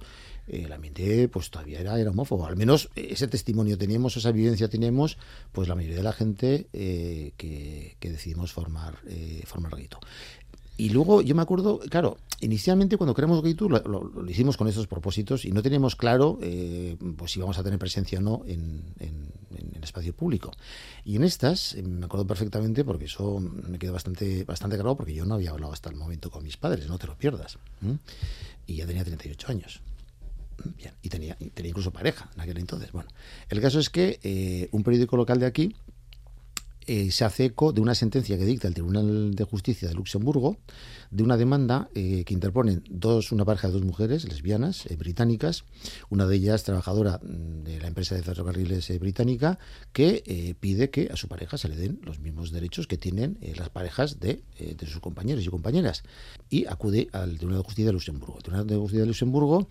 eh, 0.48 0.62
el 0.64 0.72
ambiente 0.72 1.28
pues 1.28 1.50
todavía 1.50 1.80
era, 1.80 1.98
era 1.98 2.10
homófobo. 2.10 2.46
Al 2.46 2.56
menos 2.56 2.88
ese 2.94 3.28
testimonio 3.28 3.78
teníamos, 3.78 4.16
esa 4.16 4.32
vivencia 4.32 4.68
teníamos, 4.68 5.18
pues 5.52 5.68
la 5.68 5.74
mayoría 5.74 5.98
de 5.98 6.02
la 6.02 6.12
gente 6.12 6.66
que, 6.72 7.96
que, 7.98 8.10
decidimos 8.10 8.52
formar, 8.52 8.98
formar 9.44 9.76
Gitu. 9.76 9.98
Y 10.76 10.90
luego 10.90 11.22
yo 11.22 11.34
me 11.34 11.42
acuerdo, 11.42 11.78
claro, 11.78 12.18
inicialmente 12.40 12.96
cuando 12.98 13.14
creamos 13.14 13.42
Gaitu 13.42 13.68
lo, 13.68 13.80
lo, 13.80 14.30
hicimos 14.30 14.56
con 14.56 14.68
esos 14.68 14.86
propósitos 14.86 15.44
y 15.44 15.52
no 15.52 15.62
teníamos 15.62 15.96
claro 15.96 16.38
eh, 16.42 16.96
pues 17.16 17.32
si 17.32 17.38
íbamos 17.38 17.58
a 17.58 17.62
tener 17.62 17.78
presencia 17.78 18.18
o 18.18 18.22
no 18.22 18.42
en, 18.46 18.94
el 19.00 19.82
espacio 19.82 20.14
público. 20.14 20.50
Y 21.04 21.16
en 21.16 21.24
estas 21.24 21.74
eh, 21.74 21.82
me 21.82 22.04
acuerdo 22.04 22.26
perfectamente 22.26 22.84
porque 22.84 23.06
eso 23.06 23.40
me 23.40 23.78
quedó 23.78 23.92
bastante, 23.92 24.44
bastante 24.44 24.76
claro 24.76 24.96
porque 24.96 25.14
yo 25.14 25.24
no 25.24 25.36
había 25.36 25.50
hablado 25.50 25.72
hasta 25.72 25.88
el 25.88 25.96
momento 25.96 26.30
con 26.30 26.42
mis 26.42 26.56
padres, 26.56 26.88
no 26.88 26.98
te 26.98 27.06
lo 27.06 27.16
pierdas. 27.16 27.58
Y 28.66 28.76
ya 28.76 28.86
tenía 28.86 29.04
38 29.04 29.46
años. 29.48 29.80
Bien, 30.76 30.92
y 31.02 31.08
tenía, 31.08 31.36
tenía 31.54 31.70
incluso 31.70 31.92
pareja 31.92 32.28
en 32.34 32.40
aquel 32.40 32.58
entonces. 32.58 32.90
Bueno, 32.92 33.08
el 33.48 33.60
caso 33.60 33.78
es 33.78 33.90
que 33.90 34.18
eh, 34.22 34.68
un 34.72 34.82
periódico 34.82 35.16
local 35.16 35.38
de 35.38 35.46
aquí 35.46 35.76
eh, 36.88 37.10
se 37.10 37.24
hace 37.24 37.46
eco 37.46 37.72
de 37.72 37.80
una 37.80 37.96
sentencia 37.96 38.38
que 38.38 38.44
dicta 38.44 38.68
el 38.68 38.74
Tribunal 38.74 39.34
de 39.34 39.42
Justicia 39.42 39.88
de 39.88 39.94
Luxemburgo 39.94 40.56
de 41.10 41.24
una 41.24 41.36
demanda 41.36 41.88
eh, 41.96 42.22
que 42.24 42.32
interponen 42.32 42.84
dos, 42.88 43.32
una 43.32 43.44
pareja 43.44 43.66
de 43.66 43.72
dos 43.72 43.82
mujeres 43.82 44.22
lesbianas 44.22 44.86
eh, 44.86 44.94
británicas, 44.94 45.64
una 46.10 46.26
de 46.26 46.36
ellas 46.36 46.62
trabajadora 46.62 47.18
mm, 47.20 47.64
de 47.64 47.80
la 47.80 47.88
empresa 47.88 48.14
de 48.14 48.22
ferrocarriles 48.22 48.96
británica, 49.00 49.58
que 49.92 50.54
pide 50.60 50.90
que 50.90 51.08
a 51.12 51.16
su 51.16 51.26
pareja 51.26 51.58
se 51.58 51.68
le 51.68 51.74
den 51.74 51.98
los 52.04 52.20
mismos 52.20 52.52
derechos 52.52 52.86
que 52.86 52.96
tienen 52.96 53.38
las 53.56 53.68
parejas 53.70 54.20
de, 54.20 54.42
de, 54.58 54.86
sus 54.86 55.00
compañeros 55.00 55.44
y 55.44 55.48
compañeras. 55.48 56.04
Y 56.48 56.66
acude 56.66 57.08
al 57.12 57.36
Tribunal 57.36 57.62
de 57.62 57.64
Justicia 57.64 57.86
de 57.86 57.92
Luxemburgo. 57.92 58.36
El 58.36 58.42
Tribunal 58.44 58.66
de 58.66 58.76
Justicia 58.76 59.00
de 59.00 59.06
Luxemburgo 59.06 59.68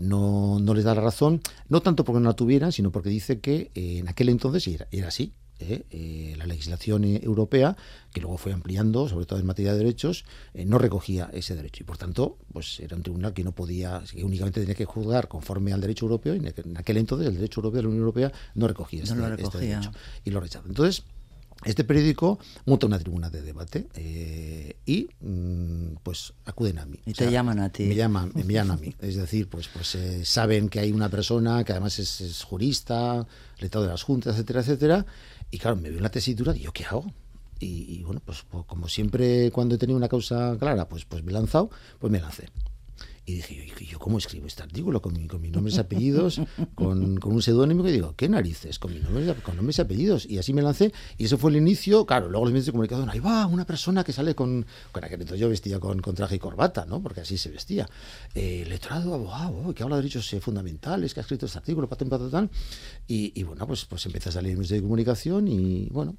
no, 0.00 0.58
no, 0.58 0.74
les 0.74 0.84
da 0.84 0.94
la 0.94 1.02
razón, 1.02 1.42
no 1.68 1.82
tanto 1.82 2.04
porque 2.04 2.20
no 2.20 2.30
la 2.30 2.36
tuvieran, 2.36 2.72
sino 2.72 2.90
porque 2.90 3.10
dice 3.10 3.40
que 3.40 3.70
en 3.74 4.08
aquel 4.08 4.28
entonces 4.28 4.66
era, 4.66 4.88
era 4.90 5.08
así, 5.08 5.32
¿eh? 5.62 5.84
Eh, 5.90 6.34
la 6.36 6.46
legislación 6.46 7.04
eh, 7.04 7.20
europea, 7.22 7.76
que 8.12 8.20
luego 8.20 8.36
fue 8.36 8.52
ampliando, 8.52 9.08
sobre 9.08 9.26
todo 9.26 9.38
en 9.38 9.46
materia 9.46 9.72
de 9.72 9.78
derechos, 9.78 10.24
no 10.54 10.78
recogía 10.78 11.30
ese 11.32 11.54
derecho. 11.54 11.82
Y 11.82 11.86
por 11.86 11.98
tanto, 11.98 12.38
pues 12.52 12.80
era 12.80 12.96
un 12.96 13.02
tribunal 13.02 13.32
que 13.32 13.44
no 13.44 13.52
podía, 13.52 14.02
que 14.10 14.24
únicamente 14.24 14.60
tenía 14.60 14.74
que 14.74 14.84
juzgar 14.84 15.28
conforme 15.28 15.72
al 15.72 15.80
derecho 15.80 16.06
europeo, 16.06 16.34
y 16.34 16.38
en 16.38 16.76
aquel 16.76 16.96
entonces 16.96 17.28
el 17.28 17.34
derecho 17.34 17.60
europeo 17.60 17.78
de 17.78 17.82
la 17.82 17.88
Unión 17.88 18.00
Europea 18.00 18.32
no 18.54 18.68
recogía, 18.68 19.02
este, 19.02 19.14
este 19.42 19.58
derecho. 19.58 19.92
Y 20.24 20.30
lo 20.30 20.40
rechazó. 20.40 20.68
Entonces, 20.68 21.04
este 21.64 21.84
periódico 21.84 22.40
monta 22.66 22.86
una 22.86 22.98
tribuna 22.98 23.30
de 23.30 23.42
debate 23.42 23.86
y 24.84 25.08
mm, 25.20 25.96
pues 26.02 26.32
acuden 26.44 26.78
a 26.80 26.86
mí. 26.86 26.98
Y 27.06 27.12
te 27.12 27.30
llaman 27.30 27.60
a 27.60 27.70
ti. 27.70 27.84
Me 27.84 27.94
llaman, 27.94 28.32
me 28.34 28.52
llaman 28.52 28.78
a 28.78 28.80
mí. 28.80 28.94
Es 29.00 29.16
decir, 29.16 29.48
pues, 29.48 29.68
pues 29.68 29.96
saben 30.24 30.68
que 30.68 30.80
hay 30.80 30.90
una 30.92 31.08
persona 31.08 31.62
que 31.62 31.72
además 31.72 31.98
es, 31.98 32.20
es 32.20 32.42
jurista, 32.42 33.26
letrado 33.58 33.86
de 33.86 33.92
las 33.92 34.02
juntas, 34.02 34.34
etcétera, 34.34 34.60
etcétera, 34.60 35.06
y 35.52 35.58
claro, 35.58 35.76
me 35.76 35.90
veo 35.90 35.98
en 35.98 36.02
la 36.02 36.10
tesitura 36.10 36.56
y 36.56 36.60
yo, 36.60 36.72
¿qué 36.72 36.84
hago? 36.84 37.12
Y, 37.60 38.02
bueno, 38.02 38.20
pues, 38.24 38.44
pues, 38.50 38.64
como 38.66 38.88
siempre 38.88 39.52
cuando 39.52 39.76
he 39.76 39.78
tenido 39.78 39.96
una 39.96 40.08
causa 40.08 40.56
clara, 40.58 40.88
pues, 40.88 41.04
pues 41.04 41.22
me 41.22 41.30
he 41.30 41.34
lanzado, 41.34 41.70
pues 42.00 42.10
me 42.10 42.18
lancé. 42.18 42.48
Y 43.24 43.34
dije, 43.34 43.72
¿y 43.78 43.86
yo 43.86 44.00
cómo 44.00 44.18
escribo 44.18 44.48
este 44.48 44.64
artículo? 44.64 45.00
Con, 45.00 45.12
mi, 45.12 45.28
con 45.28 45.40
mis 45.40 45.52
nombres 45.52 45.76
y 45.76 45.80
apellidos, 45.80 46.40
con, 46.74 47.18
con, 47.18 47.32
un 47.32 47.40
seudónimo, 47.40 47.86
y 47.88 47.92
digo, 47.92 48.14
¿qué 48.16 48.28
narices? 48.28 48.80
Con, 48.80 48.92
mis 48.92 49.02
nombres, 49.04 49.36
con 49.42 49.54
nombres 49.54 49.78
y 49.78 49.82
apellidos. 49.82 50.26
Y 50.26 50.38
así 50.38 50.52
me 50.52 50.60
lancé, 50.60 50.92
y 51.18 51.26
eso 51.26 51.38
fue 51.38 51.52
el 51.52 51.58
inicio. 51.58 52.04
Claro, 52.04 52.28
luego 52.28 52.46
los 52.46 52.52
medios 52.52 52.66
de 52.66 52.72
comunicación, 52.72 53.08
ahí 53.10 53.20
va, 53.20 53.46
una 53.46 53.64
persona 53.64 54.02
que 54.02 54.12
sale 54.12 54.34
con. 54.34 54.66
Con 54.90 55.04
aquel 55.04 55.20
entonces 55.20 55.40
yo 55.40 55.48
vestía 55.48 55.78
con, 55.78 56.00
con, 56.00 56.16
traje 56.16 56.34
y 56.34 56.38
corbata, 56.40 56.84
¿no? 56.84 57.00
Porque 57.00 57.20
así 57.20 57.38
se 57.38 57.48
vestía. 57.50 57.88
Eh, 58.34 58.64
letrado, 58.68 59.14
abogado, 59.14 59.72
que 59.72 59.84
habla 59.84 59.96
de 59.96 60.02
derechos 60.02 60.32
eh, 60.32 60.40
fundamentales, 60.40 61.14
que 61.14 61.20
ha 61.20 61.22
escrito 61.22 61.46
este 61.46 61.58
artículo, 61.58 61.88
patán, 61.88 62.08
patán. 62.08 62.50
Y, 63.06 63.38
y 63.38 63.44
bueno, 63.44 63.68
pues, 63.68 63.84
pues 63.84 64.04
empecé 64.06 64.30
a 64.30 64.32
salir 64.32 64.50
en 64.50 64.58
medios 64.58 64.70
de 64.70 64.82
comunicación, 64.82 65.46
y 65.46 65.88
bueno, 65.90 66.16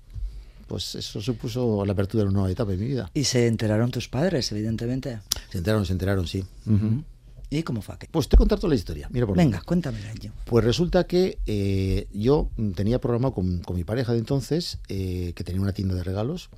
pues 0.68 0.96
eso 0.96 1.22
supuso 1.22 1.86
la 1.86 1.94
apertura 1.94 2.24
de 2.24 2.30
una 2.30 2.40
nueva 2.40 2.52
etapa 2.52 2.74
en 2.74 2.80
mi 2.80 2.88
vida. 2.88 3.10
Y 3.14 3.26
se 3.26 3.48
enteraron 3.48 3.92
tus 3.92 4.10
padres, 4.10 4.52
evidentemente. 4.52 5.20
Se 5.50 5.60
enteraron, 5.60 5.86
se 5.86 5.94
enteraron, 5.94 6.28
sí. 6.28 6.44
¿Y 7.58 7.62
cómo 7.62 7.84
fue? 7.84 7.96
Pues 8.10 8.28
te 8.28 8.36
contar 8.36 8.60
toda 8.60 8.70
la 8.70 8.76
historia. 8.76 9.08
Mira 9.12 9.28
por 9.28 9.38
Venga, 9.38 9.62
cuéntame 9.62 10.00
yo. 10.20 10.32
Pues 10.46 10.66
resulta 10.66 11.06
que 11.06 11.38
eh, 11.46 12.08
yo 12.12 12.50
tenía 12.76 13.00
programado 13.00 13.36
con, 13.36 13.62
mi 13.76 13.84
pareja 13.84 14.12
de 14.14 14.20
entonces, 14.20 14.80
eh, 14.88 15.34
que 15.36 15.44
tenía 15.44 15.62
una 15.62 15.72
tienda 15.72 15.94
de 15.94 16.04
regalos, 16.04 16.50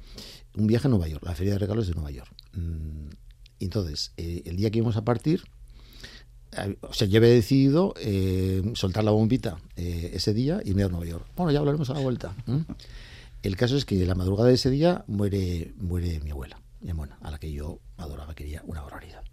un 0.55 0.67
viaje 0.67 0.87
a 0.87 0.89
Nueva 0.89 1.09
York, 1.09 1.23
la 1.25 1.35
feria 1.35 1.53
de 1.53 1.59
regalos 1.59 1.87
de 1.87 1.95
Nueva 1.95 2.11
York. 2.11 2.31
Mm, 2.53 3.09
entonces, 3.59 4.13
eh, 4.15 4.43
el 4.45 4.55
día 4.55 4.71
que 4.71 4.77
íbamos 4.77 4.95
a 4.95 5.03
partir, 5.03 5.43
o 6.79 6.93
sea, 6.93 7.07
yo 7.07 7.17
había 7.17 7.31
decidido 7.31 7.93
soltar 8.73 9.03
la 9.03 9.11
bombita 9.11 9.57
ese 9.75 10.33
día 10.33 10.61
y 10.63 10.69
irme 10.69 10.83
a 10.83 10.87
Nueva 10.87 11.05
York. 11.05 11.25
Bueno, 11.35 11.51
ya 11.51 11.59
hablaremos 11.59 11.89
a 11.89 11.93
la 11.95 11.99
vuelta. 11.99 12.33
El 13.45 13.57
caso 13.57 13.77
es 13.77 13.85
que 13.85 14.03
la 14.07 14.15
madrugada 14.15 14.49
de 14.49 14.55
ese 14.55 14.71
día 14.71 15.05
muere, 15.05 15.75
muere 15.77 16.19
mi 16.21 16.31
abuela, 16.31 16.59
mi 16.81 16.91
a 17.21 17.29
la 17.29 17.37
que 17.37 17.51
yo 17.51 17.79
adoraba, 17.95 18.33
quería 18.33 18.63
una 18.65 18.81
barbaridad. 18.81 19.23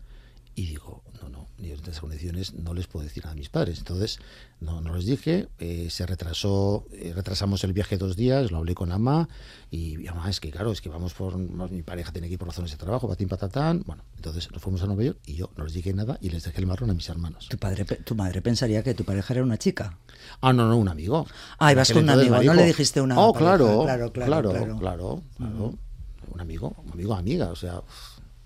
Y 0.55 0.67
digo, 0.67 1.03
no, 1.23 1.31
no, 1.31 1.49
estas 1.83 2.01
condiciones 2.01 2.55
no 2.55 2.75
les 2.75 2.87
puedo 2.87 3.05
decir 3.05 3.25
nada 3.25 3.33
a 3.33 3.37
mis 3.37 3.49
padres. 3.49 3.79
Entonces, 3.79 4.19
no, 4.61 4.81
no 4.81 4.95
les 4.95 5.07
dije, 5.07 5.49
eh, 5.59 5.89
se 5.91 6.07
retrasó, 6.07 6.87
eh, 6.93 7.13
retrasamos 7.15 7.65
el 7.65 7.73
viaje 7.73 7.99
dos 7.99 8.17
días, 8.17 8.51
lo 8.51 8.59
hablé 8.59 8.75
con 8.75 8.93
Ama, 8.93 9.29
y 9.71 10.07
además 10.07 10.31
es 10.31 10.41
que 10.41 10.51
claro, 10.51 10.73
es 10.73 10.81
que 10.81 10.89
vamos 10.89 11.15
por, 11.15 11.37
mi 11.37 11.83
pareja 11.83 12.13
tiene 12.13 12.29
que 12.29 12.35
ir 12.35 12.39
por 12.39 12.49
razones 12.49 12.71
de 12.71 12.77
trabajo, 12.77 13.09
patín 13.09 13.29
patatán, 13.29 13.83
bueno, 13.87 14.05
entonces 14.17 14.51
nos 14.53 14.63
fuimos 14.63 14.83
a 14.83 14.87
Nueva 14.87 15.03
York 15.03 15.19
y 15.27 15.35
yo 15.35 15.51
no 15.57 15.65
les 15.65 15.73
dije 15.73 15.93
nada 15.93 16.19
y 16.21 16.31
les 16.31 16.45
dejé 16.45 16.61
el 16.61 16.67
marrón 16.67 16.91
a 16.91 16.95
mis 16.95 17.09
hermanos. 17.09 17.49
¿Tu, 17.49 17.59
padre, 17.59 17.85
tu 17.85 18.15
madre 18.15 18.41
pensaría 18.43 18.83
que 18.83 18.95
tu 18.95 19.05
pareja 19.05 19.35
era 19.35 19.43
una 19.43 19.59
chica? 19.59 19.99
Ah, 20.41 20.53
no, 20.53 20.69
no, 20.69 20.77
un 20.77 20.89
amigo. 20.89 21.27
Ah, 21.59 21.73
ibas 21.73 21.93
con 21.93 22.05
un 22.05 22.11
amigo, 22.11 22.43
no 22.43 22.55
le 22.55 22.65
dijiste 22.65 23.01
una 23.01 23.19
Oh, 23.19 23.33
claro, 23.33 23.83
claro, 23.85 24.13
claro, 24.13 24.51
claro, 24.51 24.79
claro, 24.79 25.23
un 25.39 26.41
amigo, 26.41 26.75
un 26.85 26.93
amigo, 26.93 27.15
amiga, 27.15 27.49
o 27.51 27.57
sea... 27.57 27.83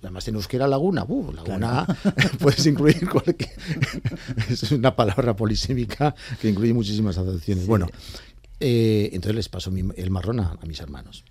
Además, 0.07 0.29
en 0.29 0.37
euskera 0.37 0.69
laguna, 0.69 1.05
uh, 1.05 1.33
laguna 1.33 1.85
puedes 2.39 2.65
incluir 2.65 3.09
cualquier. 3.09 3.51
es 4.49 4.71
una 4.71 4.95
palabra 4.95 5.35
polisémica 5.35 6.15
que 6.41 6.49
incluye 6.49 6.73
muchísimas 6.73 7.19
acepciones. 7.19 7.67
Bueno, 7.67 7.89
eh, 8.61 9.11
entonces 9.13 9.35
les 9.35 9.49
paso 9.49 9.73
el 9.75 10.11
marrón 10.13 10.39
a, 10.39 10.61
mis 10.65 10.79
hermanos. 10.79 11.25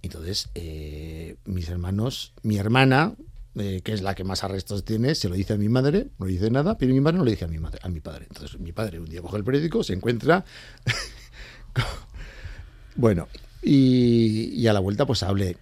Entonces, 0.00 0.48
eh, 0.54 1.38
mis 1.44 1.68
hermanos, 1.68 2.34
mi 2.44 2.56
hermana, 2.56 3.16
eh, 3.56 3.80
que 3.82 3.94
es 3.94 4.02
la 4.02 4.14
que 4.14 4.22
más 4.22 4.44
arrestos 4.44 4.84
tiene, 4.84 5.16
se 5.16 5.28
lo 5.28 5.34
dice 5.34 5.54
a 5.54 5.56
mi 5.56 5.68
madre, 5.68 6.06
no 6.20 6.26
le 6.26 6.32
dice 6.34 6.52
nada, 6.52 6.78
pero 6.78 6.94
mi 6.94 7.00
madre 7.00 7.18
no 7.18 7.24
le 7.24 7.32
dice 7.32 7.46
a 7.46 7.48
mi, 7.48 7.58
madre, 7.58 7.80
a 7.82 7.88
mi 7.88 7.98
padre. 7.98 8.26
Entonces, 8.28 8.60
mi 8.60 8.70
padre 8.70 9.00
un 9.00 9.06
día 9.06 9.22
coge 9.22 9.38
el 9.38 9.44
periódico, 9.44 9.82
se 9.82 9.94
encuentra. 9.94 10.44
bueno, 12.94 13.26
y, 13.60 14.52
y, 14.54 14.68
a 14.68 14.72
la 14.72 14.78
vuelta, 14.78 15.04
pues 15.04 15.24
hable 15.24 15.56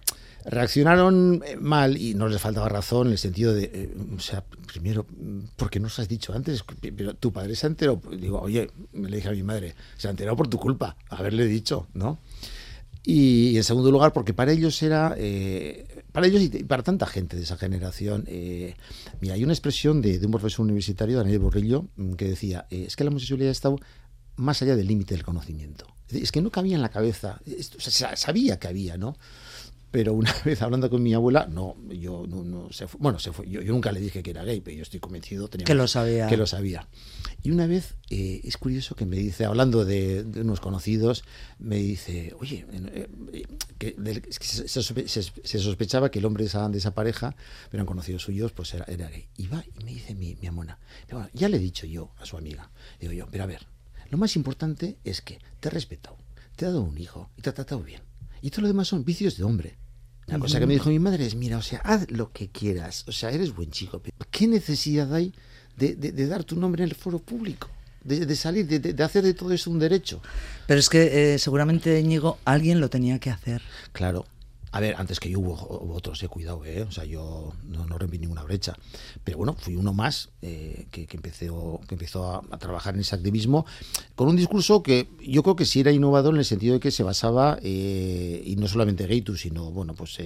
reaccionaron 0.45 1.41
eh, 1.45 1.57
mal 1.57 1.97
y 1.97 2.13
no 2.13 2.27
les 2.27 2.41
faltaba 2.41 2.69
razón 2.69 3.07
en 3.07 3.13
el 3.13 3.17
sentido 3.17 3.53
de, 3.53 3.69
eh, 3.73 3.93
o 4.15 4.19
sea, 4.19 4.43
primero, 4.67 5.05
¿por 5.55 5.69
qué 5.69 5.79
no 5.79 5.87
os 5.87 5.99
has 5.99 6.07
dicho 6.07 6.33
antes? 6.33 6.63
Pero 6.81 7.13
tu 7.15 7.31
padre 7.31 7.55
se 7.55 7.67
enteró, 7.67 8.01
digo, 8.17 8.39
oye, 8.39 8.69
me 8.93 9.09
le 9.09 9.17
dije 9.17 9.29
a 9.29 9.33
mi 9.33 9.43
madre, 9.43 9.75
se 9.97 10.07
ha 10.07 10.11
enterado 10.11 10.37
por 10.37 10.47
tu 10.47 10.57
culpa, 10.57 10.95
haberle 11.09 11.45
dicho, 11.45 11.87
¿no? 11.93 12.19
Y, 13.03 13.55
en 13.57 13.63
segundo 13.63 13.91
lugar, 13.91 14.13
porque 14.13 14.33
para 14.33 14.51
ellos 14.51 14.81
era, 14.83 15.15
eh, 15.17 16.03
para 16.11 16.27
ellos 16.27 16.41
y 16.41 16.49
para 16.63 16.83
tanta 16.83 17.05
gente 17.05 17.37
de 17.37 17.43
esa 17.43 17.57
generación, 17.57 18.25
mira, 19.21 19.33
hay 19.33 19.43
una 19.43 19.53
expresión 19.53 20.01
de, 20.01 20.19
un 20.23 20.31
profesor 20.31 20.65
universitario, 20.65 21.17
Daniel 21.17 21.39
Borrillo, 21.39 21.85
mm, 21.95 22.13
que 22.13 22.25
decía, 22.25 22.67
es 22.69 22.95
que 22.95 23.03
la 23.03 23.09
homosexualidad 23.09 23.49
ha 23.49 23.53
estado 23.53 23.77
más 24.35 24.61
allá 24.61 24.75
del 24.75 24.87
límite 24.87 25.15
del 25.15 25.23
conocimiento. 25.23 25.87
Es 26.09 26.31
que 26.31 26.41
no 26.41 26.49
cabía 26.49 26.75
en 26.75 26.81
la 26.81 26.89
cabeza, 26.89 27.39
o 27.77 27.81
sea, 27.81 28.15
sabía 28.15 28.59
que 28.59 28.67
había, 28.67 28.97
¿no? 28.97 29.15
Pero 29.91 30.13
una 30.13 30.33
vez 30.45 30.61
hablando 30.61 30.89
con 30.89 31.01
mi 31.01 31.13
abuela, 31.13 31.47
no, 31.51 31.75
yo 31.89 32.25
no, 32.27 32.71
se 32.71 32.87
fue, 32.87 32.99
bueno, 33.01 33.19
se 33.19 33.31
fue, 33.31 33.49
yo, 33.49 33.61
nunca 33.63 33.91
le 33.91 33.99
dije 33.99 34.21
que 34.21 34.31
era 34.31 34.43
gay, 34.43 34.61
pero 34.61 34.77
yo 34.77 34.83
estoy 34.83 34.99
convencido 34.99 35.47
tenía 35.47 35.65
que 35.65 35.73
lo 35.73 35.87
sabía. 35.87 36.27
Que 36.27 36.37
lo 36.37 36.45
sabía. 36.45 36.87
Y 37.41 37.51
una 37.51 37.67
vez, 37.67 37.95
eh, 38.09 38.41
es 38.43 38.57
curioso 38.57 38.95
que 38.95 39.05
me 39.05 39.17
dice, 39.17 39.45
hablando 39.45 39.85
de, 39.85 40.25
unos 40.35 40.59
conocidos, 40.59 41.23
me 41.57 41.77
dice, 41.77 42.33
oye, 42.39 42.65
eh, 42.71 43.07
que, 43.77 43.95
se, 44.31 45.59
sospechaba 45.59 46.11
que 46.11 46.19
el 46.19 46.25
hombre 46.25 46.43
de 46.43 46.47
esa, 46.49 46.67
de 46.69 46.77
esa 46.77 46.93
pareja, 46.93 47.35
eran 47.71 47.85
conocidos 47.85 48.23
suyos, 48.23 48.51
pues 48.51 48.73
era, 48.73 48.85
era 48.85 49.09
gay. 49.09 49.27
Y 49.37 49.47
va 49.47 49.63
y 49.65 49.83
me 49.83 49.91
dice 49.91 50.13
mi, 50.13 50.35
mi 50.35 50.47
amona, 50.47 50.79
ya 51.33 51.49
le 51.49 51.57
he 51.57 51.59
dicho 51.59 51.85
yo 51.85 52.11
a 52.17 52.25
su 52.25 52.37
amiga, 52.37 52.71
digo 52.99 53.13
yo, 53.13 53.27
pero 53.31 53.43
a 53.43 53.47
ver, 53.47 53.67
lo 54.09 54.17
más 54.17 54.35
importante 54.35 54.97
es 55.03 55.21
que 55.21 55.39
te 55.59 55.69
he 55.69 55.71
respetado, 55.71 56.17
te 56.55 56.65
he 56.65 56.67
dado 56.67 56.81
un 56.81 56.97
hijo 56.97 57.29
y 57.37 57.41
te 57.41 57.49
ha 57.49 57.53
tratado 57.53 57.81
bien 57.81 58.08
y 58.41 58.49
todo 58.49 58.63
lo 58.63 58.67
demás 58.67 58.87
son 58.87 59.03
vicios 59.03 59.37
de 59.37 59.43
hombre. 59.43 59.77
La 60.27 60.37
cosa 60.37 60.59
que 60.59 60.67
me 60.67 60.73
dijo 60.73 60.89
mi 60.89 60.99
madre 60.99 61.25
es, 61.25 61.33
mira, 61.33 61.57
o 61.57 61.61
sea, 61.61 61.79
haz 61.79 62.09
lo 62.11 62.31
que 62.31 62.49
quieras, 62.49 63.03
o 63.07 63.11
sea, 63.11 63.31
eres 63.31 63.55
buen 63.55 63.71
chico, 63.71 63.99
pero 63.99 64.15
¿qué 64.29 64.47
necesidad 64.47 65.11
hay 65.13 65.33
de, 65.75 66.27
dar 66.27 66.43
tu 66.43 66.55
nombre 66.55 66.83
en 66.83 66.89
el 66.89 66.95
foro 66.95 67.19
público? 67.19 67.67
De, 68.03 68.35
salir, 68.35 68.67
de, 68.67 69.03
hacer 69.03 69.23
de 69.23 69.33
todo 69.33 69.51
eso 69.51 69.69
un 69.69 69.79
derecho. 69.79 70.21
Pero 70.67 70.79
es 70.79 70.87
que 70.89 71.33
eh, 71.33 71.39
seguramente, 71.39 71.99
Íñigo, 71.99 72.37
alguien 72.45 72.79
lo 72.79 72.89
tenía 72.89 73.19
que 73.19 73.29
hacer. 73.29 73.61
Claro. 73.91 74.25
A 74.71 74.79
ver, 74.79 74.95
antes 74.97 75.19
que 75.19 75.29
yo 75.29 75.39
hubo, 75.39 75.93
otros, 75.95 76.21
he 76.21 76.27
eh, 76.27 76.29
cuidado, 76.29 76.63
eh, 76.65 76.83
o 76.83 76.91
sea, 76.91 77.03
yo 77.03 77.53
no, 77.63 77.85
no 77.85 77.97
rompí 77.97 78.19
ninguna 78.19 78.43
brecha. 78.43 78.75
Pero 79.23 79.37
bueno, 79.37 79.55
fui 79.57 79.75
uno 79.75 79.93
más 79.93 80.29
eh, 80.41 80.87
que, 80.91 81.07
que, 81.07 81.17
empezó, 81.17 81.81
que 81.87 81.95
empezó 81.95 82.43
a, 82.51 82.57
trabajar 82.59 82.93
en 82.93 83.01
ese 83.01 83.15
activismo 83.15 83.65
con 84.15 84.27
un 84.27 84.35
discurso 84.35 84.83
que 84.83 85.09
yo 85.25 85.43
creo 85.43 85.55
que 85.55 85.65
sí 85.65 85.79
era 85.79 85.91
innovador 85.91 86.33
en 86.33 86.39
el 86.39 86.45
sentido 86.45 86.75
de 86.75 86.79
que 86.79 86.91
se 86.91 87.03
basaba, 87.03 87.57
eh, 87.63 88.43
y 88.45 88.55
no 88.57 88.67
solamente 88.67 89.07
Gaitu, 89.07 89.35
sino 89.35 89.71
bueno, 89.71 89.93
pues 89.93 90.17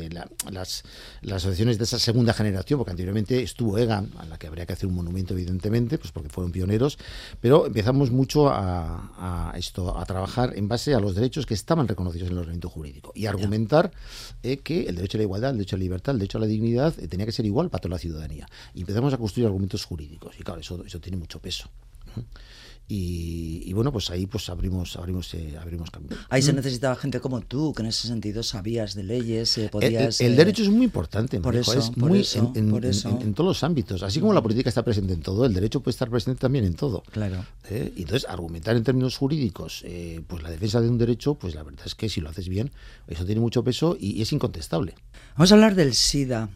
las, 0.52 0.84
las 1.22 1.38
asociaciones 1.38 1.78
de 1.78 1.86
esa 1.86 2.00
segunda 2.00 2.34
generación, 2.34 2.80
porque 2.80 2.91
anteriormente 2.91 3.41
estuvo 3.41 3.78
EGA, 3.78 4.06
a 4.18 4.26
la 4.26 4.38
que 4.38 4.48
habría 4.48 4.66
que 4.66 4.74
hacer 4.74 4.88
un 4.88 4.96
monumento, 4.96 5.34
evidentemente, 5.34 5.98
pues 5.98 6.12
porque 6.12 6.30
fueron 6.30 6.52
pioneros, 6.52 6.98
pero 7.39 7.68
empezamos 7.68 8.12
mucho 8.12 8.50
a, 8.50 9.52
a 9.52 9.58
esto, 9.58 9.98
a 9.98 10.06
trabajar 10.06 10.54
en 10.58 10.68
base 10.68 10.94
a 10.94 11.00
los 11.00 11.16
derechos 11.16 11.46
que 11.46 11.54
estaban 11.54 11.88
reconocidos 11.88 12.28
en 12.28 12.34
el 12.34 12.39
ordenamiento 12.39 12.70
jurídico 12.70 13.12
y 13.16 13.26
argumentar 13.28 13.91
eh, 14.44 14.60
que 14.60 14.88
el 14.88 14.96
derecho 14.96 15.18
a 15.18 15.20
la 15.20 15.24
igualdad, 15.24 15.52
el 15.52 15.58
derecho 15.58 15.76
a 15.76 15.80
la 15.80 15.84
libertad, 15.84 16.14
el 16.14 16.20
derecho 16.20 16.38
a 16.38 16.41
la 16.41 16.48
dignidad 16.48 17.00
eh, 17.00 17.08
tenía 17.08 17.26
que 17.26 17.32
ser 17.32 17.46
igual 17.46 17.70
para 17.70 17.82
toda 17.82 17.96
la 17.96 18.00
ciudadanía. 18.00 18.48
Y 18.74 18.82
empezamos 18.82 19.14
a 19.14 19.18
construir 19.18 19.48
argumentos 19.48 19.86
jurídicos. 19.86 20.36
Y 20.39 20.44
claro, 20.44 20.62
eso, 20.62 20.84
eso 20.86 21.00
tiene 21.00 21.18
mucho 21.18 21.39
peso. 21.39 21.70
Y, 22.88 23.72
bueno, 23.74 23.92
pues 23.92 24.12
ahí 24.12 24.28
pues 24.28 24.50
abrimos 24.50 24.98
abrimos 24.98 25.34
eh, 25.34 25.58
abrimos 25.60 25.90
camino. 25.90 26.16
Ahí 26.30 26.42
se 26.42 26.54
necesitaba 26.54 26.96
gente 26.96 27.20
como 27.20 27.42
tú, 27.42 27.74
que 27.74 27.82
en 27.82 27.88
ese 27.88 28.08
sentido 28.08 28.44
sabías 28.44 28.94
de 28.94 29.04
leyes, 29.04 29.58
eh, 29.58 29.70
podías... 29.72 30.22
El, 30.22 30.36
derecho 30.36 30.64
es 30.64 30.70
muy 30.70 30.86
importante, 30.86 31.40
por 31.40 31.56
eso, 31.56 31.74
es 31.74 31.98
muy 31.98 32.24
en, 32.54 33.34
todos 33.34 33.48
los 33.48 33.64
ámbitos. 33.64 34.04
Así 34.04 34.20
como 34.20 34.34
la 34.34 34.42
política 34.42 34.70
está 34.70 34.84
presente 34.84 35.14
en 35.14 35.22
todo, 35.22 35.46
el 35.46 35.54
derecho 35.54 35.82
puede 35.82 35.94
estar 35.94 36.10
presente 36.10 36.42
también 36.42 36.66
en 36.66 36.76
todo. 36.76 37.04
Claro. 37.12 37.46
¿Eh? 37.70 37.94
Y 37.96 38.02
entonces, 38.02 38.30
argumentar 38.30 38.76
en 38.76 38.84
términos 38.84 39.18
jurídicos 39.18 39.84
pues 40.28 40.44
la 40.44 40.52
defensa 40.52 40.82
de 40.82 40.90
un 40.90 40.98
derecho, 40.98 41.36
pues 41.36 41.56
la 41.56 41.64
verdad 41.64 41.86
es 41.86 41.96
que 41.96 42.10
si 42.10 42.22
lo 42.22 42.30
haces 42.30 42.48
bien, 42.48 42.72
eso 43.08 43.26
tiene 43.26 43.42
mucho 43.42 43.64
peso 43.64 43.98
y 44.00 44.22
es 44.22 44.32
incontestable. 44.34 44.96
Vamos 45.36 45.52
a 45.52 45.56
hablar 45.56 45.74
del 45.74 45.96
SIDA. 45.96 46.50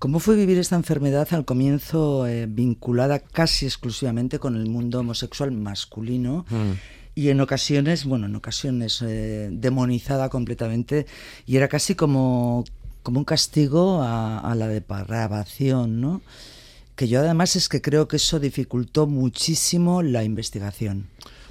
¿Cómo 0.00 0.18
fue 0.18 0.34
vivir 0.34 0.56
esta 0.56 0.76
enfermedad 0.76 1.28
al 1.32 1.44
comienzo 1.44 2.26
eh, 2.26 2.46
vinculada 2.46 3.18
casi 3.18 3.66
exclusivamente 3.66 4.38
con 4.38 4.56
el 4.56 4.66
mundo 4.66 5.00
homosexual 5.00 5.52
masculino? 5.52 6.46
Mm. 6.48 6.70
Y 7.14 7.28
en 7.28 7.38
ocasiones, 7.42 8.06
bueno, 8.06 8.24
en 8.24 8.34
ocasiones 8.34 9.02
eh, 9.02 9.50
demonizada 9.52 10.30
completamente 10.30 11.04
y 11.44 11.58
era 11.58 11.68
casi 11.68 11.96
como, 11.96 12.64
como 13.02 13.18
un 13.18 13.26
castigo 13.26 14.00
a, 14.00 14.38
a 14.38 14.54
la 14.54 14.68
depravación, 14.68 16.00
¿no? 16.00 16.22
Que 16.96 17.06
yo 17.06 17.20
además 17.20 17.54
es 17.54 17.68
que 17.68 17.82
creo 17.82 18.08
que 18.08 18.16
eso 18.16 18.40
dificultó 18.40 19.06
muchísimo 19.06 20.02
la 20.02 20.24
investigación. 20.24 21.08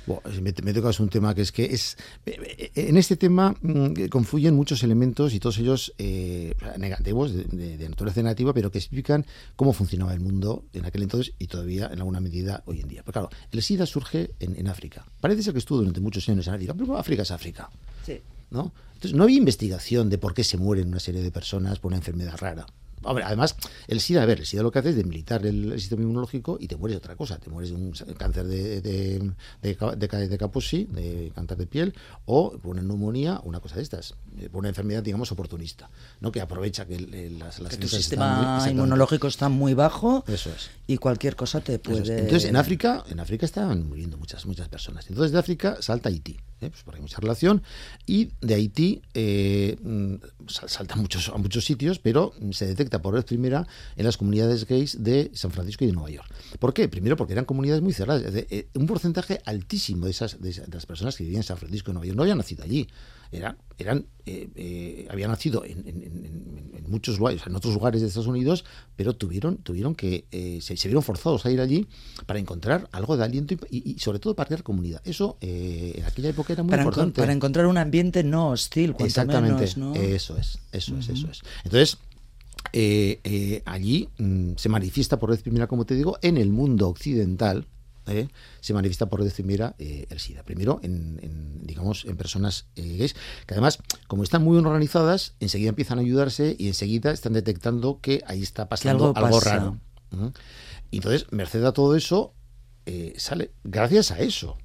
Bueno, 0.10 0.41
me, 0.41 0.53
me 0.64 0.74
tocas 0.74 0.99
un 0.99 1.07
tema 1.07 1.36
que 1.36 1.43
es 1.43 1.51
que 1.51 1.66
es 1.66 1.95
en 2.26 2.97
este 2.97 3.16
tema 3.16 3.55
mm, 3.62 4.07
confluyen 4.10 4.55
muchos 4.55 4.82
elementos 4.82 5.36
y 5.36 5.39
todos 5.39 5.60
ellos 5.60 5.93
eh, 5.99 6.55
negativos 6.80 7.32
de, 7.32 7.78
de, 7.78 7.89
naturaleza 7.89 8.24
negativa, 8.24 8.51
pero 8.51 8.72
que 8.72 8.80
explican 8.80 9.24
cómo 9.55 9.72
funcionaba 9.72 10.12
el 10.16 10.20
mundo 10.20 10.66
en 10.74 10.86
aquel 10.86 11.03
entonces 11.03 11.36
y 11.38 11.45
todavía 11.45 11.91
en 11.93 11.99
alguna 11.99 12.20
medida 12.22 12.64
hoy 12.66 12.82
en 12.82 12.88
día. 12.88 13.03
Pero 13.05 13.14
claro, 13.14 13.30
el 13.51 13.62
SIDA 13.62 13.86
surge 13.86 14.32
en, 14.39 14.68
África. 14.68 15.05
Parece 15.22 15.43
ser 15.43 15.53
que 15.53 15.60
estuvo 15.60 15.78
durante 15.78 15.99
muchos 15.99 16.28
años 16.28 16.47
en 16.47 16.55
África, 16.55 16.74
pero 16.74 16.97
África 16.97 17.22
es 17.22 17.30
África. 17.30 17.70
Sí. 18.03 18.20
¿no? 18.49 18.74
Entonces 18.95 19.14
no 19.14 19.24
había 19.24 19.38
investigación 19.38 20.10
de 20.10 20.18
por 20.18 20.34
qué 20.34 20.43
se 20.43 20.57
mueren 20.57 20.88
una 20.88 20.99
serie 20.99 21.22
de 21.22 21.30
personas 21.30 21.78
por 21.78 21.89
una 21.89 21.97
enfermedad 21.97 22.36
rara 22.38 22.66
además, 23.04 23.56
el 23.88 24.00
SIDA, 24.00 24.24
a 24.24 24.26
ver, 24.26 24.39
el 24.39 24.45
SIDA 24.45 24.64
lo 24.64 24.72
que 24.72 24.80
hace 24.80 24.89
es 24.89 24.95
debilitar 24.95 25.45
el, 25.45 25.80
sistema 25.80 26.02
inmunológico 26.02 26.58
y 26.60 26.68
te 26.68 26.76
mueres 26.76 26.95
de 26.95 26.97
otra 26.97 27.16
cosa. 27.16 27.38
Te 27.38 27.50
mueres 27.50 27.72
de 27.72 27.76
un 27.76 27.91
cáncer 28.18 28.45
de, 28.45 28.82
de, 28.82 29.20
de, 29.62 29.76
de, 29.95 30.28
de 30.28 30.38
Kaposi, 30.38 30.86
de 30.86 31.32
cáncer 31.34 31.58
de 31.58 31.68
piel, 31.68 31.93
o 32.26 32.58
por 32.58 32.72
una 32.72 32.82
neumonía, 32.82 33.41
una 33.43 33.60
cosa 33.60 33.76
de 33.76 33.84
estas, 33.84 34.16
eh, 34.39 34.50
por 34.50 34.60
una 34.60 34.70
enfermedad, 34.70 35.04
digamos, 35.04 35.32
oportunista, 35.32 35.89
¿no? 36.20 36.32
que 36.32 36.41
aprovecha 36.41 36.86
que 36.86 37.00
las, 37.00 37.60
las 37.60 37.72
que 37.72 37.78
tu 37.78 37.88
sistema 37.88 38.66
inmunológico 38.70 39.28
está 39.28 39.50
muy 39.50 39.74
bajo 39.74 40.24
Eso 40.28 40.50
es. 40.50 40.70
y 40.88 40.97
cualquier 40.97 41.36
cosa 41.36 41.62
te 41.62 41.80
puede... 41.80 42.20
Entonces, 42.20 42.50
en 42.50 42.56
África, 42.56 43.04
en 43.10 43.20
África 43.20 43.45
estaban 43.45 43.88
muriendo 43.88 44.18
muchas, 44.18 44.45
muchas 44.45 44.68
personas. 44.70 45.08
Entonces, 45.10 45.32
de 45.32 45.39
África 45.39 45.78
salta 45.82 46.10
Haití. 46.10 46.38
¿Eh? 46.62 46.70
pues 46.70 46.84
porque 46.84 46.97
hay 46.97 47.01
mucha 47.01 47.20
relación, 47.20 47.64
y 48.05 48.32
de 48.41 48.55
Haití 48.55 49.01
eh, 49.14 49.78
mm, 49.82 50.16
salta 50.47 50.95
a 50.95 50.97
muchos, 50.97 51.30
a 51.30 51.38
muchos 51.38 51.66
sitios, 51.66 51.99
pero 51.99 52.34
se 52.51 52.66
detecta 52.66 53.01
por 53.01 53.14
vez 53.14 53.26
primera 53.26 53.68
en 53.95 54.05
las 54.05 54.18
comunidades 54.18 54.66
gays 54.66 55.03
de 55.03 55.32
San 55.34 55.51
Francisco 55.51 55.84
y 55.84 55.88
de 55.88 55.93
Nueva 55.93 56.10
York. 56.10 56.30
¿Por 56.60 56.74
qué? 56.74 56.88
Primero 56.88 57.18
porque 57.18 57.34
eran 57.34 57.45
comunidades 57.45 57.82
muy 57.82 57.93
cerradas, 57.93 58.24
eh, 58.34 58.70
un 58.74 58.88
porcentaje 58.88 59.41
altísimo 59.45 60.05
de 60.05 60.12
esas, 60.12 60.41
de 60.41 60.64
las 60.72 60.86
personas 60.86 61.16
que 61.16 61.24
vivían 61.24 61.41
en 61.41 61.43
San 61.43 61.57
Francisco 61.57 61.91
y 61.91 61.93
Nueva 61.93 62.07
York 62.07 62.18
no 62.18 62.24
habían 62.24 62.38
nacido 62.38 62.64
allí 62.64 62.88
eran, 63.32 63.58
eran 63.78 64.06
eh, 64.26 64.50
eh, 64.56 65.08
habían 65.10 65.32
nacido 65.32 65.64
en, 65.66 65.80
muchos 66.88 67.20
lugares, 67.20 67.42
en 67.46 67.56
otros 67.56 67.76
lugares 67.76 68.02
de 68.02 68.08
Estados 68.08 68.28
Unidos, 68.28 68.66
pero 68.96 69.16
tuvieron, 69.16 69.58
tuvieron 69.58 69.94
que, 69.94 70.26
eh, 70.32 70.60
se, 70.60 70.74
vieron 70.88 71.04
forzados 71.04 71.46
a 71.46 71.52
ir 71.52 71.62
allí 71.62 71.88
para 72.26 72.40
encontrar 72.40 72.90
algo 72.92 73.16
de 73.16 73.24
aliento 73.24 73.56
y, 73.70 74.00
sobre 74.00 74.18
todo 74.18 74.36
para 74.36 74.48
crear 74.48 74.64
comunidad. 74.64 75.00
Eso 75.06 75.38
en 75.42 76.04
aquella 76.04 76.30
época 76.30 76.54
era 76.54 76.64
muy 76.64 76.76
importante. 76.76 77.22
para 77.22 77.32
encontrar 77.32 77.68
un 77.68 77.78
ambiente 77.78 78.24
no 78.24 78.50
hostil, 78.50 78.96
Exactamente, 78.98 79.72
¿no? 79.78 79.94
eso 79.94 80.36
es, 80.38 80.60
eso 80.72 80.98
es, 80.98 81.10
eso 81.10 81.30
es. 81.30 81.42
Entonces, 81.64 82.00
allí 83.66 84.10
mm, 84.18 84.54
se 84.58 84.70
manifiesta 84.70 85.20
por 85.20 85.30
vez 85.30 85.44
primera, 85.44 85.68
como 85.68 85.86
te 85.86 85.94
digo, 85.94 86.18
en 86.24 86.38
el 86.38 86.50
mundo 86.50 86.88
occidental, 86.88 87.68
¿eh? 88.12 88.30
se 88.60 88.74
manifiesta 88.74 89.07
por 89.07 89.24
decir 89.24 89.45
mira 89.45 89.76
eh, 89.80 90.07
el 90.10 90.20
SIDA. 90.20 90.43
Primero, 90.43 90.80
en, 90.84 91.62
digamos, 91.64 92.05
en 92.05 92.18
personas 92.18 92.66
eh, 92.76 92.97
gays, 92.97 93.14
que 93.45 93.53
además, 93.53 93.80
como 94.07 94.24
están 94.24 94.43
muy 94.43 94.57
organizadas, 94.57 95.36
enseguida 95.39 95.70
empiezan 95.70 95.99
a 95.99 96.01
ayudarse 96.01 96.55
y 96.57 96.68
enseguida 96.68 97.12
están 97.12 97.34
detectando 97.34 97.99
que 98.01 98.24
ahí 98.28 98.41
está 98.41 98.70
pasando 98.70 99.14
algo, 99.16 99.39
raro. 99.39 99.78
Y 100.91 100.97
entonces, 100.97 101.28
merced 101.32 101.64
a 101.66 101.72
todo 101.72 101.95
eso, 101.95 102.34
sale 103.18 103.51
gracias 103.64 104.12
a 104.12 104.20
eso. 104.20 104.57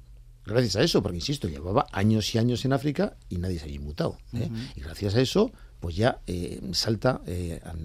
Gracias 0.45 0.75
a 0.75 0.83
eso, 0.83 1.01
porque 1.01 1.17
insisto, 1.17 1.47
llevaba 1.47 1.87
años 1.91 2.33
y 2.35 2.37
años 2.37 2.65
en 2.65 2.73
África 2.73 3.17
y 3.29 3.37
nadie 3.37 3.57
se 3.57 3.65
había 3.65 3.77
inmutado. 3.77 4.17
Y 4.75 4.81
gracias 4.81 5.15
a 5.15 5.21
eso, 5.21 5.51
pues 5.79 5.95
ya 5.95 6.21
salta, 6.71 7.21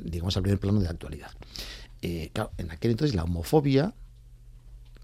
digamos, 0.05 0.37
al 0.37 0.43
primer 0.43 0.59
plano 0.59 0.79
de 0.79 0.85
la 0.85 0.91
actualidad. 0.91 1.31
claro, 2.33 2.51
en 2.57 2.71
aquel 2.71 2.93
entonces 2.93 3.15
la 3.15 3.25
homofobia 3.25 3.95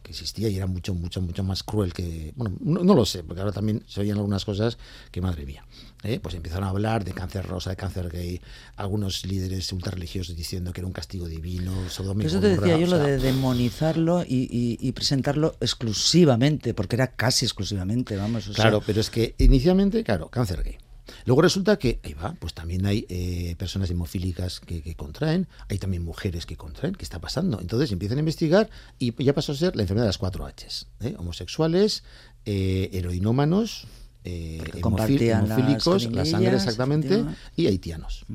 que 0.06 0.12
existía 0.12 0.48
y 0.48 0.56
era 0.56 0.68
mucho, 0.68 0.94
mucho, 0.94 1.20
mucho 1.20 1.42
más 1.42 1.64
cruel 1.64 1.92
que... 1.92 2.32
Bueno, 2.36 2.56
no, 2.60 2.94
lo 2.94 3.04
sé, 3.04 3.24
porque 3.24 3.40
ahora 3.40 3.52
también 3.52 3.82
se 3.88 4.00
oían 4.00 4.16
algunas 4.18 4.44
cosas 4.44 4.78
que, 5.10 5.20
madre 5.20 5.44
mía, 5.44 5.66
¿eh? 6.04 6.20
pues 6.20 6.36
empezaron 6.36 6.62
a 6.64 6.70
hablar 6.70 7.04
de 7.04 7.12
cáncer 7.12 7.44
rosa, 7.44 7.70
de 7.70 7.76
cáncer 7.76 8.08
gay, 8.08 8.40
algunos 8.76 9.26
líderes 9.26 9.72
ultrarreligiosos 9.72 10.36
diciendo 10.36 10.72
que 10.72 10.80
era 10.80 10.86
un 10.86 10.92
castigo 10.92 11.26
divino, 11.26 11.72
sodomía. 11.90 12.28
Eso 12.28 12.38
te 12.38 12.50
decía 12.50 12.78
yo, 12.78 12.86
lo 12.86 12.98
de 12.98 13.18
demonizarlo 13.18 14.22
y, 14.24 14.92
presentarlo 14.92 15.56
exclusivamente, 15.60 16.72
porque 16.72 16.94
era 16.94 17.08
casi 17.08 17.44
exclusivamente, 17.44 18.16
vamos. 18.16 18.48
claro, 18.54 18.80
pero 18.86 19.00
es 19.00 19.10
que 19.10 19.34
inicialmente, 19.38 20.04
claro, 20.04 20.28
cáncer 20.28 20.62
gay. 20.62 20.78
Luego 21.24 21.42
resulta 21.42 21.78
que, 21.78 22.00
ahí 22.02 22.14
va, 22.14 22.34
pues 22.34 22.54
también 22.54 22.86
hay 22.86 23.06
eh, 23.08 23.54
personas 23.58 23.90
hemofílicas 23.90 24.60
que, 24.60 24.94
contraen, 24.94 25.48
hay 25.68 25.78
también 25.78 26.04
mujeres 26.04 26.46
que 26.46 26.56
contraen, 26.56 26.94
¿qué 26.94 27.04
está 27.04 27.20
pasando? 27.20 27.60
Entonces 27.60 27.92
empiezan 27.92 28.18
a 28.18 28.20
investigar 28.20 28.70
y 28.98 29.12
ya 29.22 29.34
pasó 29.34 29.52
a 29.52 29.54
ser 29.54 29.76
la 29.76 29.82
enfermedad 29.82 30.04
de 30.04 30.08
las 30.08 30.18
cuatro 30.18 30.46
Hs, 30.48 30.86
¿eh? 31.00 31.14
homosexuales, 31.18 32.04
eh, 32.44 32.90
heroinómanos, 32.92 33.86
eh, 34.24 34.62
hemofílicos, 34.74 36.10
la 36.10 36.24
sangre 36.24 36.56
exactamente, 36.56 37.24
y 37.56 37.66
haitianos. 37.66 38.26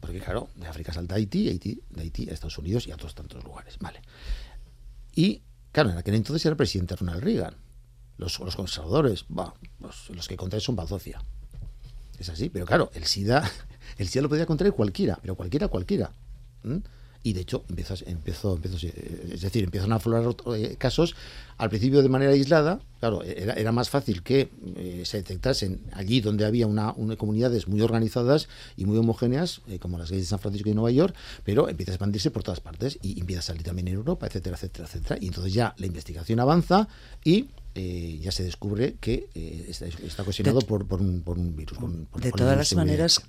Porque 0.00 0.18
claro, 0.18 0.48
de 0.56 0.66
África 0.66 0.92
salta 0.92 1.14
a 1.14 1.18
Haití, 1.18 1.48
Haití, 1.48 1.80
de 1.90 2.02
Haití 2.02 2.28
a 2.28 2.32
Estados 2.32 2.58
Unidos 2.58 2.86
y 2.86 2.90
a 2.90 2.94
otros 2.96 3.14
tantos 3.14 3.42
lugares, 3.44 3.78
¿vale? 3.78 4.02
Y 5.14 5.42
claro, 5.70 5.90
en 5.90 5.98
aquel 5.98 6.14
entonces 6.14 6.44
era 6.44 6.52
el 6.52 6.56
presidente 6.56 6.96
Ronald 6.96 7.22
Reagan 7.22 7.54
los, 8.16 8.38
los 8.40 8.56
conservadores, 8.56 9.24
pues, 9.80 10.10
los 10.10 10.28
que 10.28 10.36
contraen 10.36 10.60
son 10.60 10.76
bazofia. 10.76 11.22
Es 12.18 12.28
así, 12.28 12.48
pero 12.48 12.66
claro, 12.66 12.90
el 12.94 13.04
SIDA, 13.04 13.50
el 13.98 14.08
SIDA 14.08 14.22
lo 14.22 14.28
podía 14.28 14.46
contraer 14.46 14.72
cualquiera, 14.72 15.18
pero 15.20 15.34
cualquiera, 15.34 15.68
cualquiera 15.68 16.12
y 17.22 17.32
de 17.32 17.42
hecho 17.42 17.64
empezó, 17.68 17.94
empezó, 18.06 18.58
es 18.62 19.40
decir, 19.40 19.64
empiezan 19.64 19.92
a 19.92 19.96
aflorar 19.96 20.34
eh, 20.56 20.76
casos 20.76 21.14
al 21.56 21.68
principio 21.68 22.02
de 22.02 22.08
manera 22.08 22.32
aislada, 22.32 22.80
claro, 22.98 23.22
era, 23.22 23.52
era 23.54 23.70
más 23.70 23.88
fácil 23.90 24.22
que 24.22 24.50
eh, 24.76 25.02
se 25.04 25.18
detectasen 25.18 25.82
allí 25.92 26.20
donde 26.20 26.44
había 26.44 26.66
una, 26.66 26.94
comunidades 27.16 27.68
muy 27.68 27.80
organizadas 27.80 28.48
y 28.76 28.84
muy 28.84 28.98
homogéneas, 28.98 29.60
eh, 29.68 29.78
como 29.78 29.98
las 29.98 30.10
de 30.10 30.24
San 30.24 30.40
Francisco 30.40 30.70
y 30.70 30.74
Nueva 30.74 30.90
York, 30.90 31.14
pero 31.44 31.68
empieza 31.68 31.92
a 31.92 31.94
expandirse 31.94 32.30
por 32.30 32.42
todas 32.42 32.60
partes 32.60 32.98
y 33.02 33.20
empieza 33.20 33.40
a 33.40 33.42
salir 33.42 33.62
también 33.62 33.88
en 33.88 33.94
Europa, 33.94 34.26
etcétera, 34.26 34.56
etcétera, 34.56 34.86
etcétera. 34.86 35.18
Y 35.20 35.28
entonces 35.28 35.52
ya 35.52 35.74
la 35.78 35.86
investigación 35.86 36.40
avanza 36.40 36.88
y 37.24 37.48
ya 37.74 38.32
se 38.32 38.44
descubre 38.44 38.96
que 39.00 39.30
está, 39.68 39.86
está, 39.86 40.22
ocasionado 40.22 40.60
por, 40.60 40.82
un, 41.00 41.56
virus. 41.56 41.78
de 42.20 42.32
todas 42.32 42.58
las 42.58 42.74
maneras, 42.74 43.22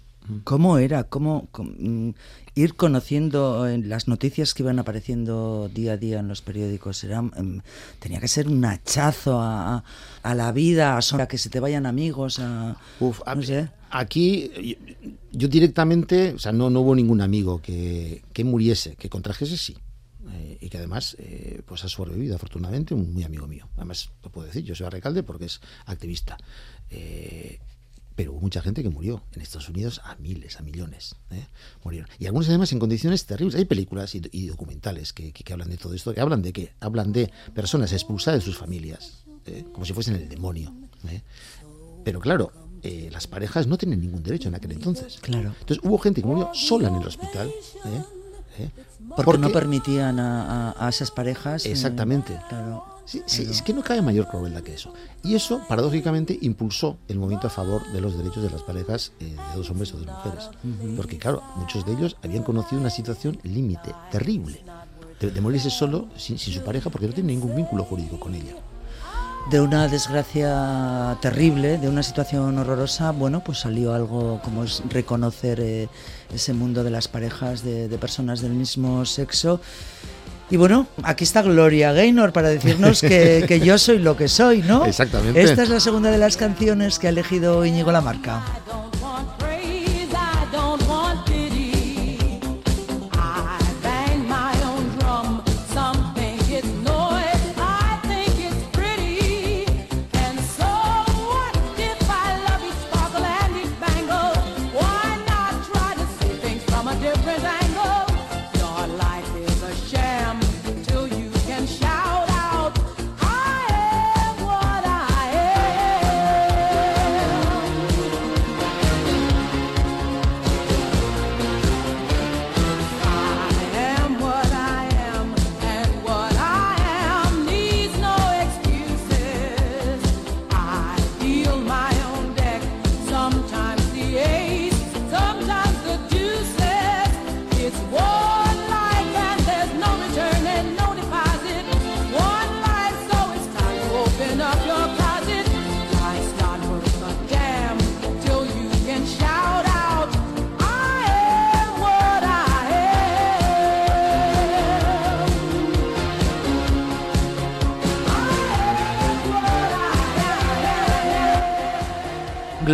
¿Cómo 0.43 0.78
era? 0.78 1.03
¿Cómo, 1.03 1.49
mm, 1.57 2.09
ir 2.55 2.76
conociendo 2.76 3.67
eh, 3.67 3.78
las 3.78 4.07
noticias 4.07 4.53
que 4.53 4.63
iban 4.63 4.80
apareciendo 4.80 5.69
día 5.74 5.93
a 5.93 5.97
día 5.97 6.19
en 6.19 6.28
los 6.28 6.41
periódicos? 6.41 7.03
Era, 7.03 7.19
em, 7.36 7.61
tenía 7.99 8.19
que 8.19 8.28
ser 8.28 8.47
un 8.47 8.63
hachazo 8.63 9.39
a, 9.41 9.84
la 10.24 10.51
vida, 10.51 10.97
a, 10.97 11.28
que 11.28 11.38
se 11.38 11.49
te 11.49 11.59
vayan 11.59 11.86
amigos. 11.86 12.39
A, 12.39 12.78
Uf, 12.99 13.21
Aquí 13.95 14.78
yo 15.32 15.47
directamente, 15.47 16.34
o 16.34 16.39
sea, 16.39 16.51
no, 16.51 16.69
no 16.69 16.82
hubo 16.82 16.95
ningún 16.95 17.21
amigo 17.21 17.61
que, 17.61 18.24
que 18.34 18.43
muriese, 18.43 18.95
que 18.95 19.09
contrajese, 19.09 19.55
sí. 19.57 19.78
Eh, 20.32 20.57
y 20.61 20.69
que 20.69 20.78
además 20.78 21.17
eh, 21.19 21.61
pues 21.65 21.84
ha 21.84 21.89
sobrevivido 21.89 22.36
afortunadamente 22.36 22.93
un 22.93 23.13
muy 23.13 23.24
amigo 23.24 23.45
mío. 23.45 23.67
Además, 23.76 24.09
lo 24.24 24.32
puedo 24.32 24.47
decir, 24.47 24.63
yo 24.63 24.74
soy 24.74 24.88
arrecalde 24.88 25.21
porque 25.21 25.45
es 25.45 25.59
activista. 25.86 26.38
Eh, 26.89 27.59
pero 28.16 28.34
hubo 28.34 28.41
mucha 28.41 28.61
gente 28.61 28.84
que 28.84 28.89
murió 28.89 29.24
en 29.34 29.41
Estados 29.41 29.70
Unidos 29.70 30.01
a 30.03 30.16
miles, 30.16 30.59
a 30.59 30.64
millones. 30.64 31.16
¿eh? 31.32 31.47
Murieron. 31.84 32.09
Y 32.20 32.26
algunos 32.26 32.47
además 32.49 32.72
en 32.72 32.80
condiciones 32.80 33.26
terribles. 33.26 33.55
Hay 33.55 33.66
películas 33.66 34.14
y, 34.16 34.47
documentales 34.47 35.14
que, 35.14 35.32
que, 35.32 35.53
hablan 35.53 35.70
de 35.70 35.78
todo 35.78 35.93
esto. 35.93 36.14
Que 36.14 36.22
hablan 36.22 36.41
de 36.41 36.53
qué? 36.53 36.74
Hablan 36.80 37.11
de 37.11 37.32
personas 37.53 37.91
expulsadas 37.91 38.41
de 38.41 38.45
sus 38.45 38.57
familias, 38.57 39.24
¿eh? 39.45 39.66
como 39.72 39.86
si 39.86 39.93
fuesen 39.93 40.16
el 40.16 40.30
demonio. 40.30 40.74
¿eh? 41.07 41.22
Pero 42.03 42.20
claro, 42.20 42.51
las 42.84 43.28
parejas 43.28 43.66
no 43.66 43.78
tienen 43.78 44.01
ningún 44.01 44.22
derecho 44.22 44.49
en 44.49 44.55
aquel 44.55 44.74
entonces. 44.74 45.20
Claro. 45.22 45.55
Entonces 45.59 45.80
hubo 45.84 45.97
gente 45.97 46.22
que 46.22 46.28
murió 46.28 46.51
sola 46.53 46.89
en 46.89 46.95
el 46.95 47.07
hospital. 47.07 47.51
Porque, 49.16 49.38
no 49.39 49.49
permitían 49.51 50.20
a, 50.20 50.76
a, 50.78 50.89
esas 50.89 51.11
parejas. 51.11 51.66
Exactamente. 51.66 52.39
Claro. 52.49 52.92
Sí, 53.05 53.21
es 53.27 53.61
que 53.61 53.73
no 53.73 53.83
cabe 53.83 54.01
mayor 54.01 54.27
crueldad 54.27 54.61
que 54.61 54.73
eso. 54.73 54.93
Y 55.23 55.35
eso, 55.35 55.61
paradójicamente, 55.67 56.37
impulsó 56.41 56.97
el 57.07 57.19
movimiento 57.19 57.47
a 57.47 57.49
favor 57.49 57.85
de 57.91 57.99
los 57.99 58.17
derechos 58.17 58.43
de 58.43 58.49
las 58.49 58.63
parejas 58.63 59.11
eh, 59.19 59.35
de 59.35 59.57
dos 59.57 59.69
hombres 59.69 59.93
o 59.93 59.97
dos 59.97 60.07
mujeres. 60.07 60.49
Porque, 60.95 61.17
claro, 61.17 61.43
muchos 61.57 61.85
de 61.85 61.93
ellos 61.93 62.15
habían 62.23 62.43
conocido 62.43 62.79
una 62.79 62.89
situación 62.89 63.39
límite, 63.43 63.93
terrible, 64.09 64.63
de, 65.19 65.41
morirse 65.41 65.69
solo 65.69 66.07
sin, 66.17 66.37
su 66.37 66.61
pareja 66.61 66.89
porque 66.89 67.07
no 67.07 67.13
tiene 67.13 67.33
ningún 67.33 67.55
vínculo 67.55 67.83
jurídico 67.83 68.19
con 68.19 68.35
ella. 68.35 68.55
De 69.51 69.59
una 69.59 69.89
desgracia 69.89 71.17
terrible, 71.21 71.77
de 71.77 71.89
una 71.89 72.01
situación 72.01 72.57
horrorosa, 72.57 73.11
bueno, 73.11 73.43
pues 73.43 73.59
salió 73.59 73.93
algo 73.93 74.39
como 74.41 74.63
es 74.63 74.81
reconocer 74.89 75.59
eh, 75.59 75.89
ese 76.33 76.53
mundo 76.53 76.85
de 76.85 76.91
las 76.91 77.09
parejas 77.09 77.61
de, 77.61 77.89
de 77.89 77.97
personas 77.97 78.39
del 78.39 78.53
mismo 78.53 79.05
sexo 79.05 79.59
y 80.53 80.57
bueno, 80.57 80.85
aquí 81.01 81.23
está 81.23 81.41
Gloria 81.41 81.93
Gaynor 81.93 82.31
para 82.31 82.49
decirnos 82.49 83.01
que, 83.01 83.59
yo 83.65 83.79
soy 83.79 83.97
lo 83.97 84.15
que 84.15 84.27
soy, 84.27 84.61
¿no? 84.61 84.85
Exactamente. 84.85 85.41
Esta 85.41 85.63
es 85.63 85.69
la 85.69 85.79
segunda 85.79 86.11
de 86.11 86.19
las 86.19 86.37
canciones 86.37 86.99
que 86.99 87.07
ha 87.07 87.09
elegido 87.09 87.65
Íñigo 87.65 87.91
Lamarca. 87.91 88.43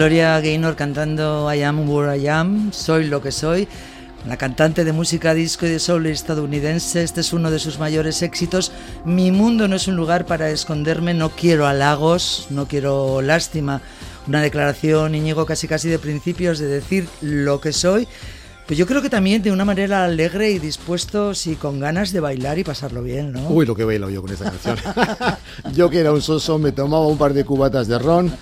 Gloria 0.10 0.41
Gaynor 0.41 0.76
cantando 0.76 1.53
I 1.53 1.62
Am 1.62 1.88
Where 1.88 2.18
I 2.18 2.28
Am, 2.30 2.74
Soy 2.74 3.05
lo 3.05 3.22
que 3.22 3.32
soy. 3.32 3.68
La 4.28 4.38
cantante 4.38 4.84
de 4.84 4.91
música 4.91 5.36
disco 5.36 5.68
y 5.68 5.70
de 5.70 5.78
soul 5.78 6.07
estadounidense, 6.07 7.03
este 7.03 7.22
es 7.22 7.32
uno 7.32 7.51
de 7.51 7.60
sus 7.60 7.78
mayores 7.78 8.24
éxitos. 8.24 8.72
Mi 9.05 9.32
mundo 9.32 9.68
no 9.68 9.76
es 9.76 9.88
un 9.88 9.95
lugar 9.95 10.26
para 10.26 10.49
esconderme, 10.49 11.14
no 11.14 11.30
quiero 11.30 11.68
halagos, 11.68 12.47
no 12.49 12.68
quiero 12.68 13.22
lástima. 13.22 13.84
Una 14.28 14.41
declaración, 14.41 15.14
Íñigo, 15.14 15.45
casi 15.45 15.68
casi 15.68 15.89
de 15.89 15.99
principios 15.99 16.57
de 16.57 16.66
decir 16.66 17.07
lo 17.22 17.62
que 17.62 17.72
soy. 17.72 18.07
Pues 18.66 18.80
yo 18.80 18.88
creo 18.88 19.03
que 19.03 19.12
también 19.12 19.43
de 19.43 19.51
una 19.51 19.64
manera 19.64 20.05
alegre 20.05 20.49
y 20.49 20.57
dispuesto, 20.57 21.34
y 21.45 21.53
con 21.53 21.80
ganas 21.80 22.12
de 22.12 22.20
bailar 22.20 22.57
y 22.57 22.64
pasarlo 22.64 23.03
bien, 23.03 23.32
¿no? 23.32 23.47
Uy, 23.49 23.68
lo 23.68 23.76
que 23.76 23.84
bailo 23.84 24.10
yo 24.10 24.24
con 24.24 24.32
esta 24.32 24.45
canción. 24.45 24.76
yo 25.76 25.88
que 25.91 25.99
era 25.99 26.12
un 26.12 26.24
soso, 26.24 26.57
me 26.57 26.72
tomaba 26.72 27.05
un 27.05 27.20
par 27.20 27.36
de 27.36 27.45
cubatas 27.45 27.88
de 27.88 27.99
ron 27.99 28.34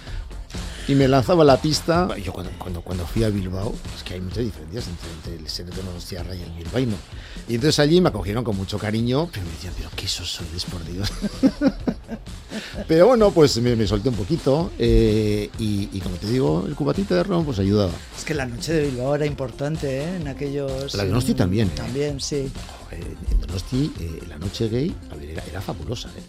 y 0.87 0.95
me 0.95 1.07
lanzaba 1.07 1.43
a 1.43 1.45
la 1.45 1.61
pista. 1.61 2.07
Yo 2.17 2.31
cuando, 2.31 2.51
cuando, 2.57 2.81
cuando 2.81 3.05
fui 3.05 3.23
a 3.23 3.29
Bilbao, 3.29 3.75
es 3.95 4.03
que 4.03 4.13
hay 4.13 4.21
muchas 4.21 4.45
diferencias 4.45 4.85
entre, 4.87 5.35
el 5.35 5.49
Seneto 5.49 5.81
Tierra 6.07 6.33
y 6.33 6.41
el 6.41 6.51
bilbaíno. 6.51 6.95
Y 7.47 7.55
entonces 7.55 7.79
allí 7.79 7.99
me 7.99 8.09
acogieron 8.09 8.43
con 8.43 8.55
mucho 8.55 8.77
cariño, 8.77 9.29
pero 9.31 9.45
me 9.45 9.51
decían, 9.51 9.73
pero 9.75 9.89
qué 9.95 10.05
eso 10.05 10.23
sois, 10.23 10.65
por 10.65 10.83
Dios. 10.85 11.11
pero 12.87 13.07
bueno, 13.07 13.31
pues 13.31 13.57
me, 13.57 13.85
solté 13.85 14.09
un 14.09 14.15
poquito 14.15 14.71
eh, 14.79 15.49
y, 15.59 15.99
como 15.99 16.15
te 16.15 16.27
digo, 16.27 16.65
el 16.65 16.75
cubatito 16.75 17.15
de 17.15 17.23
ron 17.23 17.43
pues 17.43 17.59
ayudaba. 17.59 17.91
Es 18.17 18.23
que 18.23 18.33
la 18.33 18.45
noche 18.45 18.73
de 18.73 18.85
Bilbao 18.87 19.15
era 19.15 19.25
importante, 19.25 20.03
¿eh? 20.03 20.15
En 20.15 20.27
aquellos... 20.27 20.93
La 20.95 21.03
de 21.03 21.09
Donosti 21.09 21.33
también. 21.33 21.67
¿eh? 21.67 21.71
También, 21.75 22.19
sí. 22.21 22.49
en 22.91 23.41
Donosti 23.41 23.91
la 24.29 24.37
noche 24.37 24.69
gay 24.69 24.95
era, 25.21 25.43
era 25.43 25.61
fabulosa, 25.61 26.09
¿eh? 26.09 26.23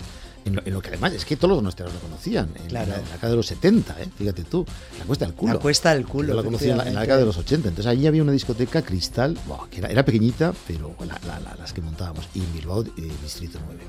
En 0.48 0.72
lo, 0.72 0.80
que 0.80 0.88
además 0.88 1.12
es 1.12 1.24
que 1.24 1.36
todos 1.36 1.54
los 1.54 1.62
nuestros 1.62 1.92
lo 1.92 2.00
conocían, 2.00 2.50
en, 2.64 2.72
la, 2.72 2.84
década 2.84 3.30
de 3.30 3.36
los 3.36 3.46
70, 3.46 4.02
¿eh? 4.02 4.08
fíjate 4.16 4.44
tú, 4.44 4.64
la 4.98 5.04
cuesta 5.04 5.26
del 5.26 5.34
culo. 5.34 5.54
La 5.54 5.60
cuesta 5.60 5.94
del 5.94 6.06
culo. 6.06 6.28
Yo 6.28 6.34
la 6.34 6.42
conocí 6.42 6.70
en 6.70 6.78
la, 6.78 6.84
década 6.84 7.18
de 7.18 7.26
los 7.26 7.36
80, 7.36 7.68
entonces 7.68 7.90
allí 7.90 8.06
había 8.06 8.22
una 8.22 8.32
discoteca 8.32 8.82
cristal, 8.82 9.36
que 9.70 9.80
era, 9.80 10.04
pequeñita, 10.04 10.52
pero 10.66 10.94
las 11.58 11.72
que 11.72 11.82
montábamos, 11.82 12.28
y 12.34 12.40
en 12.40 12.52
Bilbao, 12.54 12.82
eh, 12.82 13.12
Distrito 13.22 13.58
9. 13.66 13.80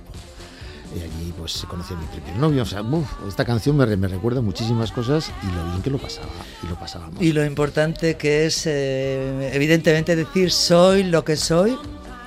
Y 0.95 1.01
allí 1.01 1.33
pues 1.37 1.51
se 1.51 1.67
conocía 1.67 1.95
mi 1.95 2.05
primer 2.07 2.35
novio. 2.37 2.63
O 2.63 2.65
sea, 2.65 2.83
esta 3.27 3.45
canción 3.45 3.77
me, 3.77 3.85
me, 3.95 4.07
recuerda 4.07 4.41
muchísimas 4.41 4.91
cosas 4.91 5.31
y 5.43 5.55
lo 5.55 5.63
bien 5.65 5.81
que 5.83 5.89
lo 5.91 5.99
pasaba. 5.99 6.29
Y 6.63 6.67
lo 6.67 6.79
pasábamos. 6.79 7.21
Y 7.21 7.31
lo 7.31 7.45
importante 7.45 8.17
que 8.17 8.47
es, 8.47 8.65
eh, 8.65 9.51
evidentemente, 9.53 10.15
decir 10.15 10.51
soy 10.51 11.03
lo 11.03 11.23
que 11.23 11.35
soy 11.35 11.77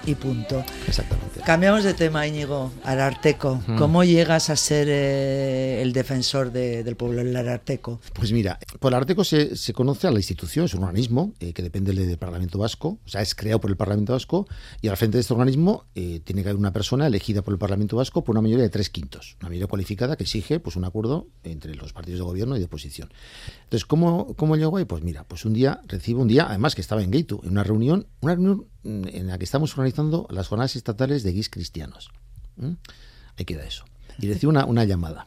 y 0.07 0.15
punto. 0.15 0.65
Exactamente. 0.87 1.41
Cambiamos 1.45 1.83
de 1.83 1.95
tema, 1.95 2.27
Íñigo. 2.27 2.73
Ararteco. 2.85 3.61
¿Cómo 3.77 4.05
llegas 4.05 4.49
a 4.51 4.57
ser 4.57 4.87
eh, 4.89 5.83
el 5.83 5.93
defensor 5.93 6.53
del 6.53 6.95
pueblo, 6.97 7.21
el 7.21 7.35
Ararteco? 7.35 8.01
Pues 8.13 8.33
mira, 8.33 8.59
por 8.79 8.95
Ararteco 8.95 9.25
se, 9.25 9.57
se 9.57 9.73
conoce 9.73 10.07
a 10.07 10.11
la 10.11 10.19
institución, 10.19 10.67
es 10.67 10.75
un 10.75 10.85
organismo 10.85 11.35
eh, 11.41 11.53
que 11.53 11.63
depende 11.63 11.93
del 11.93 12.19
Parlamento 12.19 12.59
Vasco, 12.59 12.99
o 13.05 13.09
sea, 13.09 13.23
es 13.23 13.35
creado 13.35 13.61
por 13.61 13.71
el 13.71 13.77
Parlamento 13.77 14.13
Vasco 14.13 14.47
y 14.81 14.89
al 14.89 14.97
frente 14.97 15.17
de 15.17 15.23
este 15.23 15.33
organismo 15.33 15.87
eh, 15.95 16.21
tiene 16.25 16.43
que 16.43 16.51
haber 16.51 16.59
una 16.59 16.73
persona 16.73 17.07
elegida 17.07 17.43
por 17.43 17.53
el 17.53 17.59
Parlamento 17.59 17.97
Vasco 17.97 18.23
por 18.23 18.35
una 18.35 18.43
mayoría 18.43 18.65
de 18.65 18.71
tres 18.71 18.91
quintos, 18.91 19.37
una 19.41 19.49
mayoría 19.49 19.67
cualificada 19.67 20.17
que 20.17 20.25
exige 20.25 20.61
pues 20.61 20.77
un 20.77 20.85
acuerdo 20.85 21.27
entre 21.43 21.75
los 21.75 21.93
partidos 21.93 22.21
de 22.21 22.25
gobierno 22.25 22.57
y 22.57 22.61
de 22.61 22.67
oposición. 22.67 23.11
Entonces, 23.65 23.85
¿cómo, 23.85 24.35
cómo 24.37 24.57
llego 24.57 24.77
ahí? 24.77 24.85
Pues 24.85 25.03
mira, 25.03 25.25
pues 25.25 25.45
un 25.45 25.53
día 25.53 25.81
recibo 25.89 26.23
un 26.23 26.29
día, 26.29 26.47
además 26.49 26.75
que 26.75 26.81
estaba 26.81 27.03
en 27.03 27.11
Gaitu, 27.11 27.41
en 27.43 27.51
una 27.51 27.65
reunión, 27.65 28.07
una 28.21 28.35
reunión 28.35 28.67
en 28.85 29.29
la 29.29 29.39
que 29.39 29.45
estamos 29.45 29.71
organizando 29.73 29.92
las 30.31 30.49
jornadas 30.49 30.77
estatales 30.77 31.23
de 31.23 31.33
guis 31.33 31.49
cristianos. 31.51 32.11
Ahí 33.37 33.45
queda 33.45 33.65
eso. 33.65 33.85
Y 34.19 34.29
recibo 34.29 34.51
una, 34.51 34.65
una 34.67 34.85
llamada. 34.85 35.27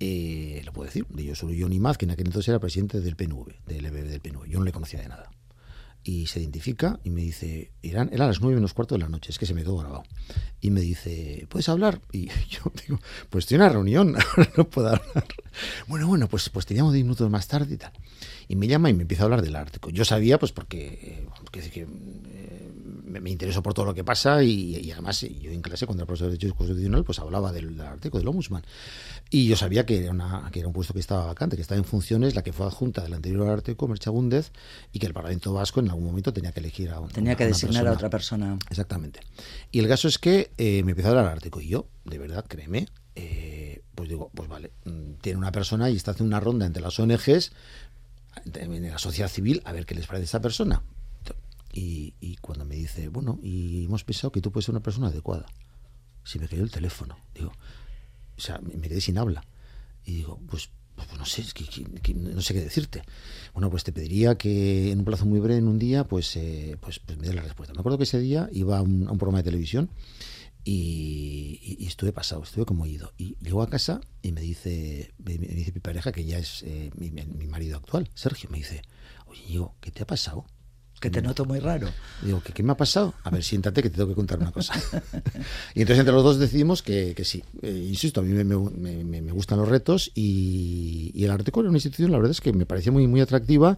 Eh, 0.00 0.62
lo 0.64 0.72
puedo 0.72 0.86
decir, 0.86 1.06
de 1.08 1.24
yo 1.24 1.34
soy 1.34 1.60
Johnny 1.60 1.78
Maz, 1.78 1.96
que 1.96 2.06
en 2.06 2.10
aquel 2.10 2.26
entonces 2.26 2.48
era 2.48 2.58
presidente 2.58 3.00
del 3.00 3.14
PNV, 3.16 3.52
del 3.66 3.86
EBB 3.86 4.08
del 4.08 4.20
PNV. 4.20 4.46
Yo 4.48 4.58
no 4.58 4.64
le 4.64 4.72
conocía 4.72 5.00
de 5.00 5.08
nada. 5.08 5.30
y 6.04 6.26
se 6.26 6.40
identifica 6.40 6.98
y 7.04 7.10
me 7.10 7.20
dice, 7.20 7.70
eran, 7.82 8.10
eran 8.12 8.26
las 8.26 8.40
nueve 8.40 8.56
menos 8.56 8.74
cuarto 8.74 8.96
de 8.96 9.00
la 9.00 9.08
noche, 9.08 9.30
es 9.30 9.38
que 9.38 9.46
se 9.46 9.54
me 9.54 9.62
quedó 9.62 9.76
grabado. 9.76 10.02
Y 10.60 10.70
me 10.70 10.80
dice, 10.80 11.46
¿puedes 11.48 11.68
hablar? 11.68 12.00
Y 12.10 12.26
yo 12.48 12.72
digo, 12.86 13.00
pues 13.30 13.44
estoy 13.44 13.56
en 13.56 13.60
una 13.62 13.70
reunión, 13.70 14.16
ahora 14.16 14.50
no 14.56 14.68
puedo 14.68 14.88
hablar. 14.88 15.26
Bueno, 15.86 16.08
bueno, 16.08 16.28
pues, 16.28 16.48
pues 16.48 16.66
te 16.66 16.74
llamo 16.74 16.90
diez 16.92 17.04
minutos 17.04 17.30
más 17.30 17.46
tarde 17.46 17.74
y 17.74 17.78
tal. 17.78 17.92
Y 18.48 18.56
me 18.56 18.66
llama 18.66 18.90
y 18.90 18.94
me 18.94 19.02
empieza 19.02 19.22
a 19.22 19.26
hablar 19.26 19.42
del 19.42 19.56
Ártico. 19.56 19.90
Yo 19.90 20.04
sabía, 20.04 20.38
pues 20.38 20.52
porque, 20.52 21.26
porque 21.36 21.60
que, 21.70 21.86
me, 23.20 23.30
intereso 23.30 23.62
por 23.62 23.74
todo 23.74 23.86
lo 23.86 23.94
que 23.94 24.04
pasa 24.04 24.42
y, 24.42 24.90
además 24.90 25.20
yo 25.20 25.50
en 25.50 25.62
clase 25.62 25.86
cuando 25.86 26.02
era 26.02 26.06
profesor 26.06 26.28
de 26.28 26.38
Derecho 26.38 26.54
Constitucional 26.54 27.04
pues 27.04 27.18
hablaba 27.18 27.52
del, 27.52 27.80
artículo 27.80 28.20
del 28.20 28.28
Ombudsman 28.28 28.62
y 29.30 29.46
yo 29.46 29.56
sabía 29.56 29.86
que 29.86 30.04
era, 30.04 30.10
una, 30.10 30.48
que 30.52 30.60
era 30.60 30.68
un 30.68 30.74
puesto 30.74 30.92
que 30.92 31.00
estaba 31.00 31.26
vacante, 31.26 31.56
que 31.56 31.62
estaba 31.62 31.78
en 31.78 31.84
funciones, 31.84 32.34
la 32.34 32.42
que 32.42 32.52
fue 32.52 32.66
adjunta 32.66 33.02
del 33.02 33.14
anterior 33.14 33.48
Arteco, 33.48 33.88
Mercha 33.88 34.10
Gúndez, 34.10 34.52
y 34.92 34.98
que 34.98 35.06
el 35.06 35.14
Parlamento 35.14 35.52
Vasco 35.54 35.80
en 35.80 35.88
algún 35.88 36.04
momento 36.04 36.32
tenía 36.32 36.52
que 36.52 36.60
elegir 36.60 36.90
a, 36.90 37.00
tenía 37.08 37.34
que 37.34 37.46
designar 37.46 37.86
a 37.86 37.92
otra 37.92 38.10
persona. 38.10 38.58
Exactamente. 38.68 39.20
Y 39.70 39.78
el 39.78 39.88
caso 39.88 40.06
es 40.08 40.18
que 40.18 40.50
eh, 40.58 40.82
me 40.84 40.90
empezó 40.90 41.08
a 41.08 41.10
hablar 41.12 41.26
Arteco 41.26 41.62
y 41.62 41.68
yo, 41.68 41.86
de 42.04 42.18
verdad, 42.18 42.44
créeme, 42.46 42.88
eh, 43.14 43.82
pues 43.94 44.08
digo, 44.08 44.30
pues 44.34 44.48
vale, 44.48 44.72
mm, 44.84 45.14
tiene 45.22 45.38
una 45.38 45.52
persona 45.52 45.88
y 45.88 45.96
está 45.96 46.10
haciendo 46.10 46.36
una 46.36 46.40
ronda 46.40 46.66
entre 46.66 46.82
las 46.82 46.98
ONGs, 46.98 47.52
en 48.54 48.90
la 48.90 48.98
sociedad 48.98 49.28
civil, 49.28 49.62
a 49.64 49.72
ver 49.72 49.86
qué 49.86 49.94
les 49.94 50.06
parece 50.06 50.24
a 50.24 50.24
esa 50.24 50.40
persona. 50.40 50.82
Y, 51.74 52.36
cuando 52.42 52.64
me 52.64 52.74
dice, 52.74 53.08
bueno, 53.08 53.38
y 53.42 53.86
hemos 53.86 54.04
pensado 54.04 54.30
que 54.30 54.42
tú 54.42 54.52
puedes 54.52 54.66
ser 54.66 54.74
una 54.74 54.82
persona 54.82 55.08
adecuada. 55.08 55.46
Si 56.24 56.38
me 56.38 56.46
cayó 56.46 56.62
el 56.62 56.70
teléfono, 56.70 57.16
digo, 57.34 57.52
o 58.36 58.40
sea, 58.40 58.60
me 58.60 58.88
quedé 58.88 59.00
sin 59.00 59.16
habla. 59.16 59.42
Y 60.04 60.16
digo, 60.16 60.38
pues, 60.48 60.68
pues 60.94 61.18
no 61.18 61.24
sé, 61.24 61.42
es 61.42 61.54
que, 61.54 62.14
no 62.14 62.40
sé 62.42 62.54
qué 62.54 62.60
decirte. 62.60 63.02
Bueno, 63.54 63.70
pues 63.70 63.84
te 63.84 63.92
pediría 63.92 64.36
que 64.36 64.92
en 64.92 65.00
un 65.00 65.04
plazo 65.04 65.24
muy 65.24 65.40
breve, 65.40 65.58
en 65.58 65.68
un 65.68 65.78
día, 65.78 66.04
pues, 66.04 66.36
eh, 66.36 66.76
pues, 66.80 66.98
pues, 66.98 67.18
me 67.18 67.26
dé 67.26 67.34
la 67.34 67.42
respuesta. 67.42 67.72
Me 67.72 67.80
acuerdo 67.80 67.98
que 67.98 68.04
ese 68.04 68.18
día 68.18 68.48
iba 68.52 68.78
a 68.78 68.82
un, 68.82 69.06
programa 69.18 69.38
de 69.38 69.44
televisión 69.44 69.90
y, 70.64 71.86
estuve 71.86 72.12
pasado, 72.12 72.42
estuve 72.42 72.64
como 72.64 72.86
ido. 72.86 73.12
Y 73.18 73.36
llego 73.40 73.62
a 73.62 73.68
casa 73.68 74.00
y 74.22 74.32
me 74.32 74.40
dice, 74.40 75.12
me, 75.18 75.36
dice 75.36 75.72
mi 75.72 75.80
pareja, 75.80 76.12
que 76.12 76.24
ya 76.24 76.38
es 76.38 76.62
eh, 76.62 76.90
mi, 76.96 77.10
mi, 77.10 77.46
marido 77.46 77.76
actual, 77.76 78.10
Sergio, 78.14 78.48
me 78.50 78.58
dice, 78.58 78.82
oye, 79.26 79.42
digo, 79.48 79.74
¿qué 79.80 79.90
te 79.90 80.02
ha 80.02 80.06
pasado? 80.06 80.46
que 81.00 81.10
te 81.10 81.20
noto 81.20 81.44
muy 81.44 81.58
raro. 81.58 81.88
Digo, 82.22 82.40
¿qué, 82.44 82.52
¿qué, 82.52 82.62
me 82.62 82.70
ha 82.70 82.76
pasado? 82.76 83.12
A 83.24 83.30
ver, 83.30 83.42
siéntate 83.42 83.82
que 83.82 83.90
te 83.90 83.96
tengo 83.96 84.10
que 84.10 84.14
contar 84.14 84.38
una 84.38 84.52
cosa. 84.52 84.72
y 85.74 85.80
entonces 85.80 85.98
entre 85.98 86.14
los 86.14 86.22
dos 86.22 86.38
decidimos 86.38 86.80
que, 86.80 87.14
que 87.16 87.24
sí. 87.24 87.42
Eh, 87.60 87.86
insisto, 87.88 88.20
a 88.20 88.22
mí 88.22 88.32
me, 88.32 88.44
me, 88.44 89.20
me, 89.20 89.32
gustan 89.32 89.58
los 89.58 89.68
retos 89.68 90.12
y, 90.14 91.10
y 91.12 91.24
el 91.24 91.32
Arteco 91.32 91.58
era 91.58 91.70
una 91.70 91.78
institución, 91.78 92.12
la 92.12 92.18
verdad 92.18 92.30
es 92.30 92.40
que 92.40 92.52
me 92.52 92.66
parecía 92.66 92.92
muy, 92.92 93.08
muy 93.08 93.20
atractiva 93.20 93.76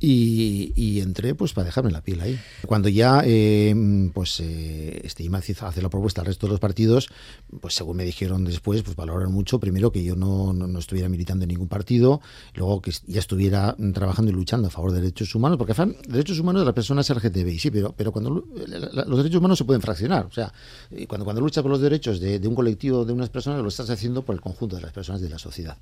y, 0.00 1.00
entré 1.00 1.34
pues 1.34 1.52
para 1.52 1.66
dejarme 1.66 1.90
la 1.90 2.02
piel 2.02 2.20
ahí. 2.20 2.38
Cuando 2.66 2.88
ya 2.88 3.22
eh, 3.24 3.74
pues 4.12 4.40
eh, 4.40 5.00
este 5.04 5.28
hace 5.60 5.82
la 5.82 5.88
propuesta 5.88 6.20
al 6.20 6.26
resto 6.26 6.46
de 6.46 6.52
los 6.52 6.60
partidos, 6.60 7.08
pues 7.60 7.74
según 7.74 7.96
me 7.96 8.04
dijeron 8.04 8.44
después, 8.44 8.82
pues 8.82 8.96
valoraron 8.96 9.32
mucho, 9.32 9.58
primero 9.58 9.92
que 9.92 10.02
yo 10.02 10.16
no, 10.16 10.52
no, 10.52 10.78
estuviera 10.78 11.08
militando 11.08 11.44
en 11.44 11.48
ningún 11.48 11.68
partido, 11.68 12.20
luego 12.54 12.80
que 12.80 12.92
ya 13.06 13.20
estuviera 13.20 13.76
trabajando 13.92 14.30
y 14.30 14.34
luchando 14.34 14.68
a 14.68 14.70
favor 14.70 14.92
de 14.92 15.00
derechos 15.00 15.34
humanos, 15.34 15.58
porque 15.58 15.74
fan, 15.74 15.96
derechos 16.08 16.38
humanos 16.38 16.62
de 16.62 16.66
las 16.66 16.74
personas 16.74 17.08
LGTBI, 17.08 17.58
sí, 17.58 17.70
pero, 17.70 17.94
pero 17.96 18.12
cuando 18.12 18.30
los 18.30 19.16
derechos 19.18 19.38
humanos 19.38 19.58
se 19.58 19.64
pueden 19.64 19.82
fraccionar, 19.82 20.26
o 20.26 20.32
sea, 20.32 20.52
eh, 20.90 21.06
cuando, 21.06 21.24
cuando 21.24 21.40
luchas 21.40 21.62
por 21.62 21.70
los 21.70 21.80
derechos 21.80 22.20
de, 22.20 22.46
un 22.46 22.54
colectivo, 22.54 23.04
de 23.04 23.12
unas 23.12 23.30
personas, 23.30 23.62
lo 23.62 23.68
estás 23.68 23.90
haciendo 23.90 24.22
por 24.22 24.34
el 24.34 24.40
conjunto 24.40 24.76
de 24.76 24.82
las 24.82 24.92
personas 24.92 25.20
de 25.20 25.28
la 25.28 25.38
sociedad. 25.38 25.76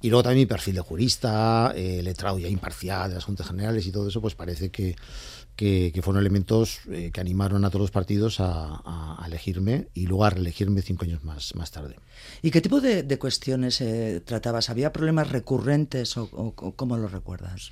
Y 0.00 0.08
luego 0.08 0.22
también 0.22 0.42
mi 0.42 0.46
perfil 0.46 0.74
de 0.74 0.80
jurista, 0.80 1.72
letrado 1.74 2.38
ya 2.38 2.48
imparcial 2.48 3.08
de 3.08 3.16
las 3.16 3.24
Juntas 3.24 3.46
Generales, 3.46 3.59
y 3.86 3.92
todo 3.92 4.08
eso, 4.08 4.20
pues 4.20 4.34
parece 4.34 4.70
que, 4.70 4.96
que, 5.60 6.00
fueron 6.02 6.20
elementos 6.20 6.80
eh, 6.90 7.10
que 7.12 7.20
animaron 7.20 7.64
a 7.64 7.70
todos 7.70 7.82
los 7.82 7.90
partidos 7.90 8.36
a, 8.40 9.22
elegirme 9.26 9.88
y 9.94 10.06
luego 10.06 10.24
a 10.24 10.30
reelegirme 10.30 10.82
cinco 10.82 11.04
años 11.04 11.22
más, 11.22 11.54
más 11.54 11.70
tarde. 11.70 11.96
¿Y 12.42 12.50
qué 12.50 12.60
tipo 12.60 12.80
de, 12.80 13.18
cuestiones 13.18 13.80
eh, 13.80 14.22
tratabas? 14.24 14.70
¿Había 14.70 14.92
problemas 14.92 15.30
recurrentes 15.30 16.16
o, 16.16 16.54
cómo 16.76 16.96
lo 16.96 17.08
recuerdas? 17.08 17.70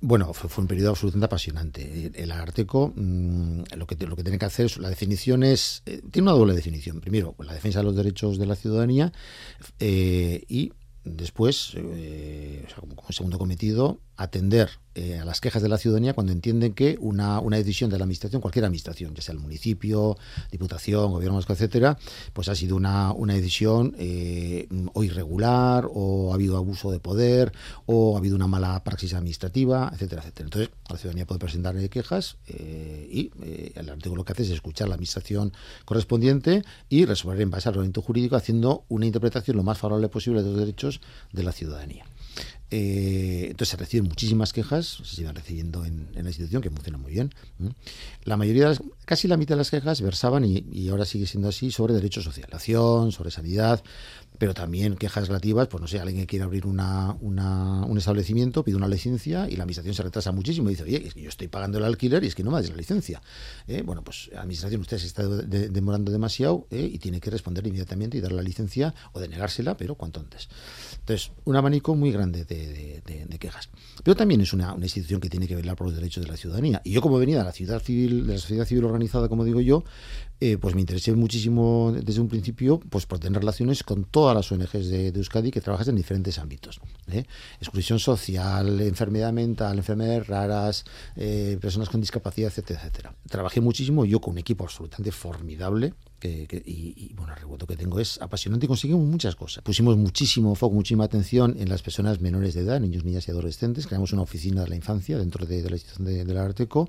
Bueno, 0.00 0.34
fue, 0.34 0.62
un 0.62 0.68
periodo 0.68 0.90
absolutamente 0.90 1.26
apasionante. 1.26 2.12
El 2.14 2.32
Arteco 2.32 2.92
mm, 2.94 3.62
lo, 3.76 3.86
que, 3.86 3.96
lo 4.06 4.16
que 4.16 4.24
tiene 4.24 4.38
que 4.38 4.44
hacer 4.44 4.66
es, 4.66 4.76
la 4.76 4.90
definición 4.90 5.44
es, 5.44 5.82
eh, 5.86 6.02
tiene 6.10 6.28
una 6.28 6.36
doble 6.36 6.54
definición. 6.54 7.00
Primero, 7.00 7.34
la 7.38 7.54
defensa 7.54 7.78
de 7.78 7.84
los 7.84 7.96
derechos 7.96 8.38
de 8.38 8.46
la 8.46 8.56
ciudadanía 8.56 9.12
y 9.80 10.72
después, 11.04 11.76
como, 12.78 13.12
segundo 13.12 13.38
cometido, 13.38 14.00
atender 14.16 14.70
eh, 14.94 15.18
a 15.18 15.24
las 15.24 15.40
quejas 15.40 15.62
de 15.62 15.68
la 15.68 15.78
ciudadanía 15.78 16.14
cuando 16.14 16.32
entienden 16.32 16.72
que 16.72 16.96
una, 17.00 17.40
una, 17.40 17.56
decisión 17.56 17.90
de 17.90 17.98
la 17.98 18.04
administración, 18.04 18.40
cualquier 18.40 18.64
administración, 18.64 19.14
ya 19.14 19.22
sea 19.22 19.32
el 19.32 19.40
municipio, 19.40 20.16
diputación, 20.52 21.10
gobierno 21.10 21.36
vasco, 21.36 21.52
etcétera, 21.52 21.98
pues 22.32 22.48
ha 22.48 22.54
sido 22.54 22.76
una, 22.76 23.12
una 23.12 23.34
decisión 23.34 23.94
eh, 23.98 24.68
o 24.92 25.02
irregular, 25.02 25.88
o 25.92 26.30
ha 26.30 26.34
habido 26.34 26.56
abuso 26.56 26.90
de 26.90 27.00
poder, 27.00 27.52
o 27.86 28.14
ha 28.14 28.18
habido 28.18 28.36
una 28.36 28.46
mala 28.46 28.82
praxis 28.84 29.14
administrativa, 29.14 29.90
etcétera, 29.92 30.22
etcétera. 30.22 30.46
Entonces, 30.46 30.70
la 30.88 30.96
ciudadanía 30.96 31.26
puede 31.26 31.40
presentar 31.40 31.74
quejas 31.88 32.36
eh, 32.46 33.08
y 33.10 33.30
el 33.74 33.90
artículo 33.90 34.20
lo 34.20 34.24
que 34.24 34.32
hace 34.32 34.42
es 34.42 34.50
escuchar 34.50 34.88
la 34.88 34.94
administración 34.94 35.52
correspondiente 35.84 36.62
y 36.88 37.04
resolver 37.04 37.40
en 37.40 37.50
base 37.50 37.68
al 37.68 37.72
ordenamiento 37.72 38.02
jurídico 38.02 38.36
haciendo 38.36 38.84
una 38.88 39.06
interpretación 39.06 39.56
lo 39.56 39.62
más 39.62 39.78
favorable 39.78 40.08
posible 40.08 40.42
de 40.42 40.50
los 40.50 40.58
derechos 40.58 41.00
de 41.32 41.42
la 41.42 41.52
ciudadanía. 41.52 42.04
Eh, 42.76 43.50
entonces 43.50 43.68
se 43.68 43.76
reciben 43.76 44.08
muchísimas 44.08 44.52
quejas, 44.52 44.98
se 45.04 45.14
siguen 45.14 45.32
recibiendo 45.32 45.84
en, 45.84 46.08
la 46.12 46.22
institución, 46.22 46.60
que 46.60 46.70
funciona 46.70 46.98
muy 46.98 47.12
bien. 47.12 47.32
La 48.24 48.36
mayoría, 48.36 48.70
de 48.70 48.80
casi 49.04 49.28
la 49.28 49.36
mitad 49.36 49.54
de 49.54 49.58
las 49.58 49.70
quejas 49.70 50.00
versaban, 50.00 50.44
y, 50.44 50.64
y, 50.72 50.88
ahora 50.88 51.04
sigue 51.04 51.26
siendo 51.26 51.48
así, 51.48 51.70
sobre 51.70 51.94
derechos 51.94 52.24
socialización, 52.24 53.12
sobre 53.12 53.30
sanidad, 53.30 53.80
pero 54.38 54.54
también 54.54 54.96
quejas 54.96 55.28
relativas, 55.28 55.68
pues 55.68 55.80
no 55.80 55.86
sé, 55.86 56.00
alguien 56.00 56.22
que 56.22 56.26
quiere 56.26 56.44
abrir 56.44 56.66
una, 56.66 57.12
un 57.20 57.98
establecimiento, 57.98 58.64
pide 58.64 58.76
una 58.76 58.88
licencia 58.88 59.48
y 59.48 59.56
la 59.56 59.62
administración 59.62 59.94
se 59.94 60.02
retrasa 60.02 60.32
muchísimo 60.32 60.68
y 60.68 60.72
dice, 60.72 60.82
oye, 60.82 61.06
es 61.06 61.14
que 61.14 61.22
yo 61.22 61.28
estoy 61.28 61.48
pagando 61.48 61.78
el 61.78 61.84
alquiler 61.84 62.24
y 62.24 62.26
es 62.26 62.34
que 62.34 62.42
no 62.42 62.50
me 62.50 62.60
das 62.60 62.68
la 62.68 62.76
licencia. 62.76 63.22
Eh, 63.68 63.82
bueno, 63.82 64.02
pues 64.02 64.30
la 64.32 64.40
administración 64.40 64.80
usted 64.80 64.98
se 64.98 65.06
está 65.06 65.26
demorando 65.26 66.10
demasiado 66.10 66.66
eh, 66.70 66.90
y 66.92 66.98
tiene 66.98 67.20
que 67.20 67.30
responder 67.30 67.66
inmediatamente 67.66 68.18
y 68.18 68.20
dar 68.20 68.32
la 68.32 68.42
licencia 68.42 68.94
o 69.12 69.20
denegársela, 69.20 69.76
pero 69.76 69.94
cuanto 69.94 70.20
antes. 70.20 70.48
Entonces, 70.98 71.30
un 71.44 71.56
abanico 71.56 71.94
muy 71.94 72.10
grande 72.10 72.44
de, 72.44 73.38
quejas. 73.38 73.68
Pero 74.02 74.16
también 74.16 74.40
es 74.40 74.52
una, 74.52 74.74
institución 74.80 75.20
que 75.20 75.28
tiene 75.28 75.46
que 75.46 75.56
velar 75.56 75.76
por 75.76 75.88
los 75.88 75.96
derechos 75.96 76.24
de 76.24 76.30
la 76.30 76.36
ciudadanía. 76.36 76.80
Y 76.84 76.92
yo 76.92 77.00
como 77.00 77.18
venía 77.18 77.38
de 77.38 77.44
la 77.44 77.52
ciudad 77.52 77.82
civil, 77.82 78.26
de 78.26 78.34
la 78.34 78.38
sociedad 78.38 78.64
civil 78.64 78.84
organizada, 78.84 79.28
como 79.28 79.44
digo 79.44 79.60
yo, 79.60 79.84
eh, 80.46 80.58
pues 80.58 80.74
me 80.74 80.82
interesé 80.82 81.10
muchísimo 81.14 81.90
desde 81.90 82.20
un 82.20 82.28
principio 82.28 82.78
pues 82.90 83.06
por 83.06 83.18
tener 83.18 83.40
relaciones 83.40 83.82
con 83.82 84.04
todas 84.04 84.36
las 84.36 84.52
ONGs 84.52 84.90
de, 84.90 85.08
Euskadi 85.08 85.50
que 85.50 85.62
trabajan 85.62 85.88
en 85.88 85.96
diferentes 85.96 86.38
ámbitos. 86.38 86.82
¿eh? 87.10 87.24
Exclusión 87.60 87.98
social, 87.98 88.78
enfermedad 88.82 89.32
mental, 89.32 89.78
enfermedades 89.78 90.26
raras, 90.26 90.84
eh, 91.16 91.56
personas 91.62 91.88
con 91.88 92.02
discapacidad, 92.02 92.48
etcétera, 92.48 92.80
etcétera. 92.80 93.14
Trabajé 93.26 93.62
muchísimo 93.62 94.04
yo 94.04 94.20
con 94.20 94.32
un 94.32 94.38
equipo 94.38 94.64
absolutamente 94.64 95.12
formidable 95.12 95.94
y, 96.28 97.12
bueno, 97.14 97.34
el 97.34 97.40
recuerdo 97.40 97.66
que 97.66 97.76
tengo 97.76 98.00
es 98.00 98.20
apasionante 98.20 98.66
y 98.66 98.68
conseguimos 98.68 99.04
muchas 99.04 99.36
cosas. 99.36 99.62
Pusimos 99.62 99.96
muchísimo 99.96 100.54
foco, 100.54 100.74
muchísima 100.74 101.04
atención 101.04 101.56
en 101.58 101.68
las 101.68 101.82
personas 101.82 102.20
menores 102.20 102.54
de 102.54 102.62
edad, 102.62 102.80
niños, 102.80 103.04
niñas 103.04 103.28
y 103.28 103.30
adolescentes. 103.30 103.86
Creamos 103.86 104.12
una 104.12 104.22
oficina 104.22 104.62
de 104.62 104.68
la 104.68 104.76
infancia 104.76 105.18
dentro 105.18 105.46
de, 105.46 105.62
la 105.62 105.76
institución 105.76 106.06
de, 106.06 106.34
la 106.34 106.44
Arteco. 106.44 106.88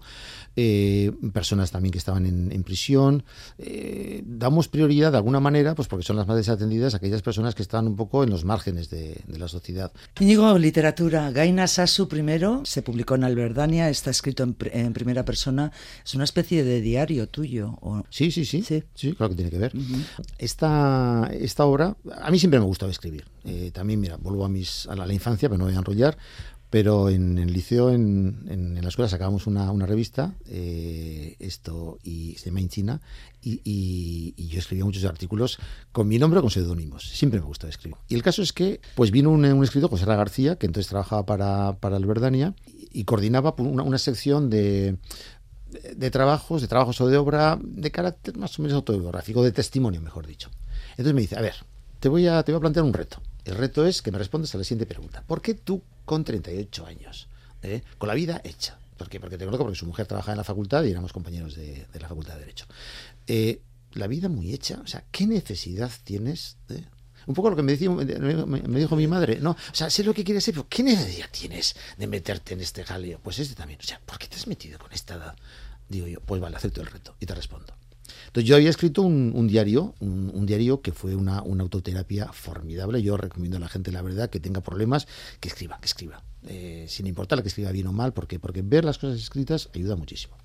Eh, 0.56 1.12
personas 1.34 1.72
también 1.72 1.92
que 1.92 1.98
estaban 1.98 2.26
en, 2.26 2.64
prisión. 2.64 3.24
Eh, 3.58 4.24
damos 4.26 4.68
prioridad 4.68 5.12
de 5.12 5.18
alguna 5.18 5.40
manera, 5.40 5.76
pues 5.76 5.88
porque 5.88 6.06
son 6.06 6.16
las 6.16 6.28
más 6.28 6.38
desatendidas, 6.38 6.94
a 6.94 6.98
aquellas 6.98 7.22
personas 7.22 7.54
que 7.56 7.62
están 7.62 7.88
un 7.88 7.96
poco 7.96 8.24
en 8.24 8.30
los 8.30 8.46
márgenes 8.46 8.90
de, 8.90 9.22
la 9.28 9.48
sociedad. 9.48 9.92
Íñigo, 10.20 10.58
literatura. 10.58 11.32
Gaina 11.32 11.68
Sasu 11.68 12.08
primero 12.08 12.62
se 12.66 12.82
publicó 12.82 13.16
en 13.16 13.26
Alberdania, 13.26 13.90
está 13.90 14.12
escrito 14.12 14.44
en, 14.44 14.94
primera 14.94 15.26
persona. 15.26 15.72
Es 16.04 16.16
una 16.16 16.24
especie 16.24 16.64
de 16.64 16.82
diario 16.82 17.28
tuyo. 17.28 17.78
¿o? 17.82 18.04
Sí, 18.10 18.32
sí, 18.32 18.46
sí. 18.46 18.62
Sí, 18.62 18.84
sí 18.94 19.14
claro 19.14 19.25
que 19.30 19.36
tiene 19.36 19.52
que 19.52 19.58
ver. 19.58 19.74
esta, 20.38 21.30
esta 21.34 21.66
obra, 21.66 21.96
a 22.22 22.32
mí 22.32 22.40
siempre 22.40 22.60
me 22.60 22.66
ha 22.66 22.68
gustado 22.68 22.92
escribir. 22.92 23.26
Eh, 23.44 23.72
también, 23.74 24.00
mira, 24.00 24.18
vuelvo 24.18 24.46
a, 24.46 24.50
mis, 24.50 24.88
a 24.88 24.96
la, 24.96 25.12
infancia, 25.14 25.50
pero 25.50 25.58
no 25.58 25.66
voy 25.66 25.76
a 25.76 25.80
enrollar. 25.80 26.18
Pero 26.70 27.10
en 27.10 27.38
el 27.38 27.54
liceo, 27.54 27.92
en, 27.92 28.48
en, 28.50 28.82
la 28.82 28.90
escuela, 28.90 29.08
sacábamos 29.08 29.48
una, 29.48 29.72
una 29.72 29.86
revista, 29.86 30.34
eh, 30.48 31.36
esto, 31.40 32.00
y 32.04 32.36
se 32.36 32.50
llama 32.50 32.60
Inchina, 32.60 33.02
y, 33.42 33.62
y, 33.64 34.48
yo 34.48 34.60
escribía 34.60 34.84
muchos 34.84 35.06
artículos 35.06 35.60
con 35.92 36.08
mi 36.08 36.18
nombre 36.18 36.40
o 36.40 36.42
con 36.42 36.52
seudónimos. 36.52 37.08
Siempre 37.08 37.40
me 37.40 37.46
gustaba 37.46 37.70
escribir. 37.70 37.98
Y 38.10 38.16
el 38.16 38.24
caso 38.24 38.42
es 38.42 38.52
que, 38.52 38.82
pues 38.96 39.12
vino 39.12 39.30
un, 39.30 39.46
un 39.46 39.64
escritor, 39.64 39.90
José 39.90 40.06
Ra 40.06 40.16
García, 40.16 40.58
que 40.58 40.66
entonces 40.66 40.90
trabajaba 40.90 41.26
para, 41.26 41.78
para 41.80 41.98
y, 42.00 42.90
y 42.92 43.04
coordinaba 43.06 43.54
una, 43.58 43.84
una 43.84 43.98
sección 43.98 44.50
de 44.50 44.98
de 45.96 46.12
trabajos, 46.12 46.62
de 46.62 46.68
trabajos 46.68 47.00
o 47.02 47.08
de 47.08 47.18
obra 47.18 47.60
de 47.62 47.92
carácter 47.92 48.38
más 48.38 48.58
o 48.58 48.62
menos 48.62 48.76
autobiográfico, 48.76 49.44
de 49.44 49.52
testimonio, 49.52 50.02
mejor 50.02 50.28
dicho. 50.28 50.50
Entonces 50.92 51.14
me 51.14 51.22
dice, 51.22 51.38
a 51.38 51.42
ver, 51.42 51.56
te 52.00 52.10
voy 52.10 52.28
a, 52.28 52.44
te 52.44 52.52
voy 52.52 52.58
a 52.58 52.62
plantear 52.62 52.86
un 52.86 52.94
reto. 52.94 53.22
El 53.44 53.56
reto 53.56 53.86
es 53.86 54.02
que 54.02 54.12
me 54.12 54.18
respondas 54.18 54.54
a 54.56 54.58
la 54.58 54.64
siguiente 54.64 54.86
pregunta. 54.86 55.24
¿Por 55.28 55.42
qué 55.42 55.54
tú, 55.54 55.82
con 56.06 56.24
38 56.24 56.86
años, 56.86 57.28
eh, 57.62 57.84
con 57.98 58.08
la 58.08 58.16
vida 58.16 58.42
hecha, 58.44 58.80
¿Por 58.98 59.10
qué? 59.10 59.20
Porque 59.20 59.38
te 59.38 59.46
conozco 59.46 59.66
porque 59.66 59.78
su 59.78 59.86
mujer 59.86 60.08
trabajaba 60.08 60.34
en 60.34 60.38
la 60.38 60.44
facultad 60.44 60.84
y 60.84 60.92
éramos 60.92 61.12
compañeros 61.12 61.56
de, 61.56 61.86
la 62.00 62.08
facultad 62.08 62.36
de 62.36 62.40
Derecho. 62.40 62.66
Eh, 63.28 63.62
la 63.94 64.08
vida 64.08 64.30
muy 64.30 64.54
hecha, 64.54 64.80
o 64.84 64.88
sea, 64.88 65.04
¿qué 65.12 65.28
necesidad 65.28 65.92
tienes 66.04 66.58
de 66.68 66.86
un 67.28 67.34
poco 67.34 67.50
lo 67.50 67.56
que 67.56 67.64
me, 67.64 67.72
decía, 67.74 67.90
dijo 67.90 68.96
mi 68.96 69.08
madre, 69.08 69.40
no, 69.40 69.52
o 69.52 69.58
sea, 69.76 69.90
sé 69.90 70.04
lo 70.04 70.14
que 70.14 70.24
quieres 70.24 70.44
ser, 70.44 70.54
pero 70.54 70.68
¿qué 70.70 70.84
necesidad 70.84 71.28
tienes 71.32 71.76
de 71.98 72.08
meterte 72.08 72.54
en 72.54 72.62
este 72.62 72.84
jaleo? 72.84 73.20
Pues 73.24 73.40
este 73.40 73.56
también, 73.56 73.80
o 73.80 73.84
sea, 73.84 74.00
¿por 74.06 74.18
qué 74.18 74.28
te 74.28 74.36
has 74.36 74.48
metido 74.48 74.80
con 74.80 74.92
esta 74.92 75.16
edad? 75.16 75.36
Digo 75.90 76.08
yo, 76.08 76.20
pues 76.22 76.42
vale, 76.42 76.56
acepto 76.56 76.82
el 76.82 76.88
reto 76.88 77.16
y 77.20 77.26
te 77.26 77.36
respondo. 77.36 77.74
Entonces 78.28 78.50
yo 78.50 78.56
había 78.56 78.70
escrito 78.70 79.02
un, 79.02 79.48
diario, 79.48 79.96
un, 80.00 80.46
diario 80.46 80.82
que 80.82 80.92
fue 80.92 81.16
una, 81.16 81.38
autoterapia 81.38 82.32
formidable. 82.34 83.02
Yo 83.02 83.18
recomiendo 83.18 83.58
a 83.58 83.60
la 83.60 83.70
gente, 83.70 83.92
la 83.92 84.02
verdad, 84.02 84.30
que 84.30 84.40
tenga 84.40 84.62
problemas, 84.62 85.08
que 85.40 85.48
escriba, 85.48 85.80
que 85.80 85.86
escriba. 85.86 86.22
Eh, 86.48 86.86
sin 86.88 87.08
importar 87.08 87.42
que 87.42 87.48
escriba 87.48 87.72
bien 87.72 87.88
o 87.88 87.94
mal, 87.94 88.14
porque, 88.14 88.38
porque 88.38 88.62
ver 88.62 88.86
las 88.86 88.98
cosas 88.98 89.20
escritas 89.20 89.70
ayuda 89.74 89.96
muchísimo. 89.96 90.36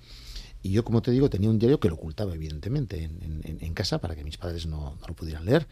Y 0.63 0.71
yo, 0.71 0.83
como 0.83 1.01
te 1.01 1.11
digo, 1.11 1.29
tenía 1.29 1.49
un 1.49 1.59
diario 1.59 1.79
que 1.79 1.89
lo 1.89 1.95
ocultaba, 1.95 2.33
evidentemente, 2.33 3.03
en, 3.03 3.73
casa 3.73 3.99
para 3.99 4.15
que 4.15 4.23
mis 4.23 4.37
padres 4.37 4.65
no, 4.65 4.97
lo 5.07 5.13
pudieran 5.13 5.45
leer. 5.45 5.67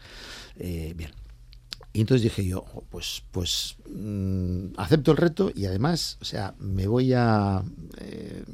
Eh, 0.56 0.94
bien. 0.96 1.12
Y 1.92 2.00
entonces 2.02 2.22
dije 2.22 2.46
yo, 2.46 2.64
pues, 2.88 3.24
pues 3.32 3.76
mm, 3.92 4.74
acepto 4.76 5.10
el 5.10 5.16
reto 5.16 5.50
y 5.52 5.66
además, 5.66 6.18
o 6.20 6.24
sea, 6.24 6.54
me 6.60 6.86
voy 6.86 7.12
a, 7.14 7.64
eh, 7.98 8.44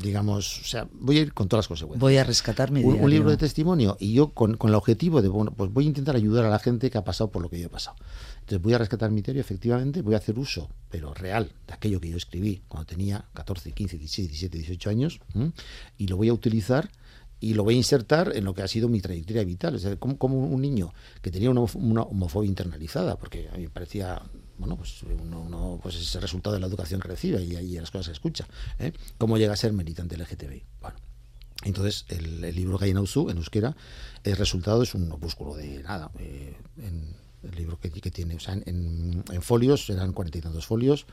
digamos, 0.00 0.60
o 0.60 0.64
sea, 0.64 0.86
voy 0.92 1.18
a 1.18 1.22
ir 1.22 1.34
con 1.34 1.48
todas 1.48 1.64
las 1.64 1.68
consecuencias. 1.68 2.00
Voy 2.00 2.16
a 2.16 2.22
rescatar 2.22 2.70
mi 2.70 2.84
un, 2.84 3.00
un 3.00 3.10
libro 3.10 3.30
de 3.30 3.36
testimonio 3.38 3.96
y 3.98 4.12
yo 4.12 4.28
con, 4.28 4.56
con 4.56 4.70
el 4.70 4.76
objetivo 4.76 5.20
de, 5.20 5.26
bueno, 5.26 5.52
pues 5.56 5.72
voy 5.72 5.86
a 5.86 5.88
intentar 5.88 6.14
ayudar 6.14 6.44
a 6.44 6.48
la 6.48 6.60
gente 6.60 6.90
que 6.90 6.98
ha 6.98 7.04
pasado 7.04 7.30
por 7.30 7.42
lo 7.42 7.50
que 7.50 7.58
yo 7.58 7.66
he 7.66 7.70
pasado. 7.70 7.96
Entonces 8.48 8.62
voy 8.62 8.72
a 8.72 8.78
rescatar 8.78 9.10
mi 9.10 9.20
teoría, 9.20 9.42
efectivamente, 9.42 10.00
voy 10.00 10.14
a 10.14 10.16
hacer 10.16 10.38
uso, 10.38 10.70
pero 10.90 11.12
real, 11.12 11.52
de 11.66 11.74
aquello 11.74 12.00
que 12.00 12.08
yo 12.08 12.16
escribí 12.16 12.62
cuando 12.66 12.86
tenía 12.86 13.26
14, 13.34 13.72
15, 13.72 13.98
16, 13.98 14.28
17, 14.28 14.56
18 14.56 14.88
años, 14.88 15.20
y 15.98 16.06
lo 16.06 16.16
voy 16.16 16.30
a 16.30 16.32
utilizar 16.32 16.88
y 17.40 17.52
lo 17.52 17.62
voy 17.62 17.74
a 17.74 17.76
insertar 17.76 18.32
en 18.34 18.46
lo 18.46 18.54
que 18.54 18.62
ha 18.62 18.68
sido 18.68 18.88
mi 18.88 19.02
trayectoria 19.02 19.44
vital. 19.44 19.74
Es 19.74 19.82
decir, 19.82 19.98
como, 19.98 20.38
un 20.38 20.62
niño 20.62 20.94
que 21.20 21.30
tenía 21.30 21.50
una, 21.50 21.60
homofobia 21.60 22.48
internalizada, 22.48 23.18
porque 23.18 23.50
a 23.50 23.56
mí 23.58 23.64
me 23.64 23.68
parecía, 23.68 24.22
bueno, 24.56 24.78
pues, 24.78 25.02
uno, 25.02 25.78
pues 25.82 25.96
es 25.96 26.14
el 26.14 26.22
resultado 26.22 26.54
de 26.54 26.60
la 26.60 26.68
educación 26.68 27.02
que 27.02 27.08
recibe 27.08 27.42
y 27.44 27.54
ahí 27.54 27.74
las 27.74 27.90
cosas 27.90 28.06
se 28.06 28.12
escucha. 28.12 28.48
¿eh? 28.78 28.94
¿Cómo 29.18 29.36
llega 29.36 29.52
a 29.52 29.56
ser 29.56 29.74
militante 29.74 30.16
LGTBI? 30.16 30.64
Bueno. 30.80 30.96
Entonces, 31.64 32.06
el, 32.08 32.40
libro 32.54 32.78
que 32.78 32.86
hay 32.86 32.92
en 32.92 32.96
en 32.96 33.36
euskera, 33.36 33.76
el 34.24 34.36
resultado 34.36 34.82
es 34.82 34.94
un 34.94 35.12
opúsculo 35.12 35.54
de 35.54 35.82
nada, 35.82 36.10
eh, 36.18 36.56
en 36.78 37.27
el 37.50 37.56
libro 37.56 37.78
que, 37.78 37.90
que 37.90 38.10
tiene. 38.10 38.36
O 38.36 38.40
sea, 38.40 38.54
en, 38.54 39.24
en, 39.30 39.42
folios 39.42 39.88
eran 39.90 40.12
cuarenta 40.12 40.38
y 40.38 40.40
tantos 40.40 40.66
folios. 40.66 41.06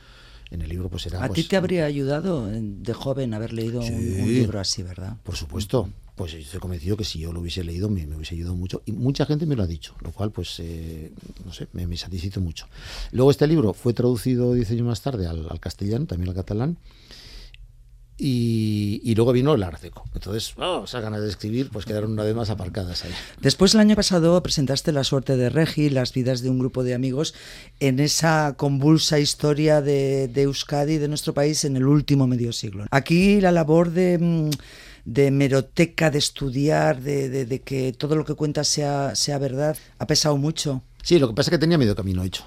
En 0.52 0.62
el 0.62 0.70
libro, 0.70 0.90
pues 0.90 1.06
era. 1.08 1.24
¿A 1.24 1.30
ti 1.30 1.42
pues 1.42 1.48
te 1.48 1.58
habría 1.58 1.86
ayudado 1.86 2.48
de 2.48 2.94
joven 2.94 3.34
haber 3.34 3.52
leído 3.52 3.82
un, 3.82 4.28
libro 4.28 4.60
así, 4.60 4.84
verdad? 4.84 5.18
Por 5.24 5.36
supuesto. 5.36 5.90
Pues 6.16 6.34
estoy 6.34 6.62
convencido 6.62 6.96
que 6.96 7.04
si 7.04 7.20
yo 7.20 7.34
lo 7.34 7.42
hubiese 7.42 7.62
leído 7.66 7.90
me, 7.90 8.08
me 8.08 8.16
hubiese 8.16 8.36
ayudado 8.36 8.56
mucho. 8.56 8.82
Y 8.86 8.94
mucha 8.94 9.26
gente 9.26 9.46
me 9.46 9.58
lo 9.58 9.64
ha 9.64 9.68
dicho, 9.68 9.96
lo 10.02 10.12
cual, 10.12 10.32
pues, 10.32 10.60
eh, 10.60 11.12
no 11.44 11.52
sé, 11.52 11.68
me, 11.74 11.88
me 11.88 11.98
satisfizo 11.98 12.40
mucho. 12.40 12.68
Luego, 13.12 13.32
este 13.32 13.46
libro 13.48 13.74
fue 13.74 13.94
traducido 13.94 14.54
10 14.54 14.72
años 14.72 14.86
más 14.86 15.02
tarde 15.02 15.28
al, 15.28 15.46
al 15.50 15.60
castellano, 15.60 16.06
también 16.06 16.30
al 16.30 16.36
catalán. 16.36 16.78
Y, 18.18 19.14
luego 19.16 19.34
vino 19.34 19.54
el 19.54 19.64
Arceco. 19.64 20.06
Entonces, 20.14 20.54
oh, 20.58 20.84
esas 20.86 21.02
ganas 21.02 21.22
de 21.22 21.30
escribir 21.30 21.70
pues 21.70 21.86
quedaron 21.86 22.14
una 22.14 22.24
vez 22.24 22.36
más 22.36 22.50
aparcadas 22.50 23.04
ahí. 23.04 23.12
Después, 23.42 23.74
el 23.74 23.82
año 23.82 23.96
pasado, 23.96 24.42
presentaste 24.42 24.92
La 24.92 25.04
suerte 25.04 25.36
de 25.36 25.50
Regi, 25.50 25.90
las 25.90 26.14
vidas 26.14 26.42
de 26.42 26.50
un 26.50 26.60
grupo 26.60 26.84
de 26.84 26.94
amigos, 26.94 27.34
en 27.80 28.00
esa 28.00 28.56
convulsa 28.58 29.20
historia 29.20 29.82
de, 29.82 30.30
de 30.30 30.44
Euskadi, 30.44 30.98
de 30.98 31.08
nuestro 31.08 31.34
país, 31.34 31.66
en 31.66 31.76
el 31.76 31.88
último 31.88 32.28
medio 32.28 32.54
siglo. 32.54 32.86
Aquí 32.92 33.42
la 33.42 33.52
labor 33.52 33.92
de 33.92 34.18
mm, 34.18 34.50
de 35.06 35.30
meroteca, 35.30 36.10
de 36.10 36.18
estudiar, 36.18 37.00
de, 37.00 37.30
de, 37.30 37.46
de, 37.46 37.62
que 37.62 37.94
todo 37.94 38.16
lo 38.16 38.26
que 38.26 38.34
cuentas 38.34 38.68
sea, 38.68 39.14
sea 39.14 39.38
verdad, 39.38 39.78
ha 40.00 40.08
pesado 40.08 40.36
mucho. 40.36 40.82
Sí, 41.04 41.20
lo 41.20 41.28
que 41.28 41.36
pasa 41.36 41.50
es 41.50 41.52
que 41.52 41.60
tenía 41.60 41.78
medio 41.78 41.96
camino 41.96 42.24
hecho 42.24 42.44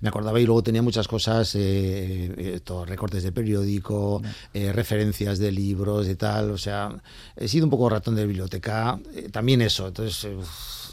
me 0.00 0.08
acordaba 0.08 0.40
y 0.40 0.46
luego 0.46 0.62
tenía 0.62 0.82
muchas 0.82 1.08
cosas, 1.08 1.54
eh, 1.54 2.32
eh 2.36 2.60
recortes 2.86 3.22
de 3.22 3.32
periódico, 3.32 4.22
eh, 4.54 4.72
referencias 4.72 5.38
de 5.38 5.52
libros 5.52 6.08
y 6.08 6.14
tal, 6.14 6.50
o 6.50 6.58
sea, 6.58 7.02
he 7.36 7.48
sido 7.48 7.66
un 7.66 7.70
poco 7.70 7.88
ratón 7.88 8.14
de 8.14 8.26
biblioteca, 8.26 8.98
eh, 9.14 9.28
también 9.30 9.62
eso, 9.62 9.88
entonces, 9.88 10.28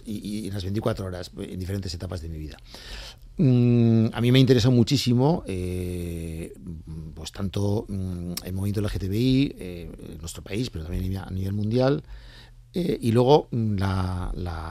y, 0.05 0.47
en 0.47 0.53
las 0.53 0.63
24 0.63 1.05
horas, 1.05 1.31
en 1.37 1.59
diferentes 1.59 1.93
etapas 1.93 2.21
de 2.21 2.29
mi 2.29 2.37
vida. 2.37 2.57
Mm, 3.37 4.07
a 4.11 4.21
mí 4.21 4.31
me 4.31 4.39
interesa 4.39 4.69
muchísimo, 4.69 5.43
pues 7.13 7.31
tanto 7.31 7.85
mm, 7.87 8.33
el 8.43 8.53
movimiento 8.53 8.81
LGTBI 8.81 9.55
en 9.59 10.17
nuestro 10.19 10.43
país, 10.43 10.69
pero 10.69 10.85
también 10.85 11.17
a 11.17 11.29
nivel 11.29 11.53
mundial, 11.53 12.03
eh, 12.73 12.99
y 13.01 13.11
luego 13.11 13.47
mm, 13.51 13.77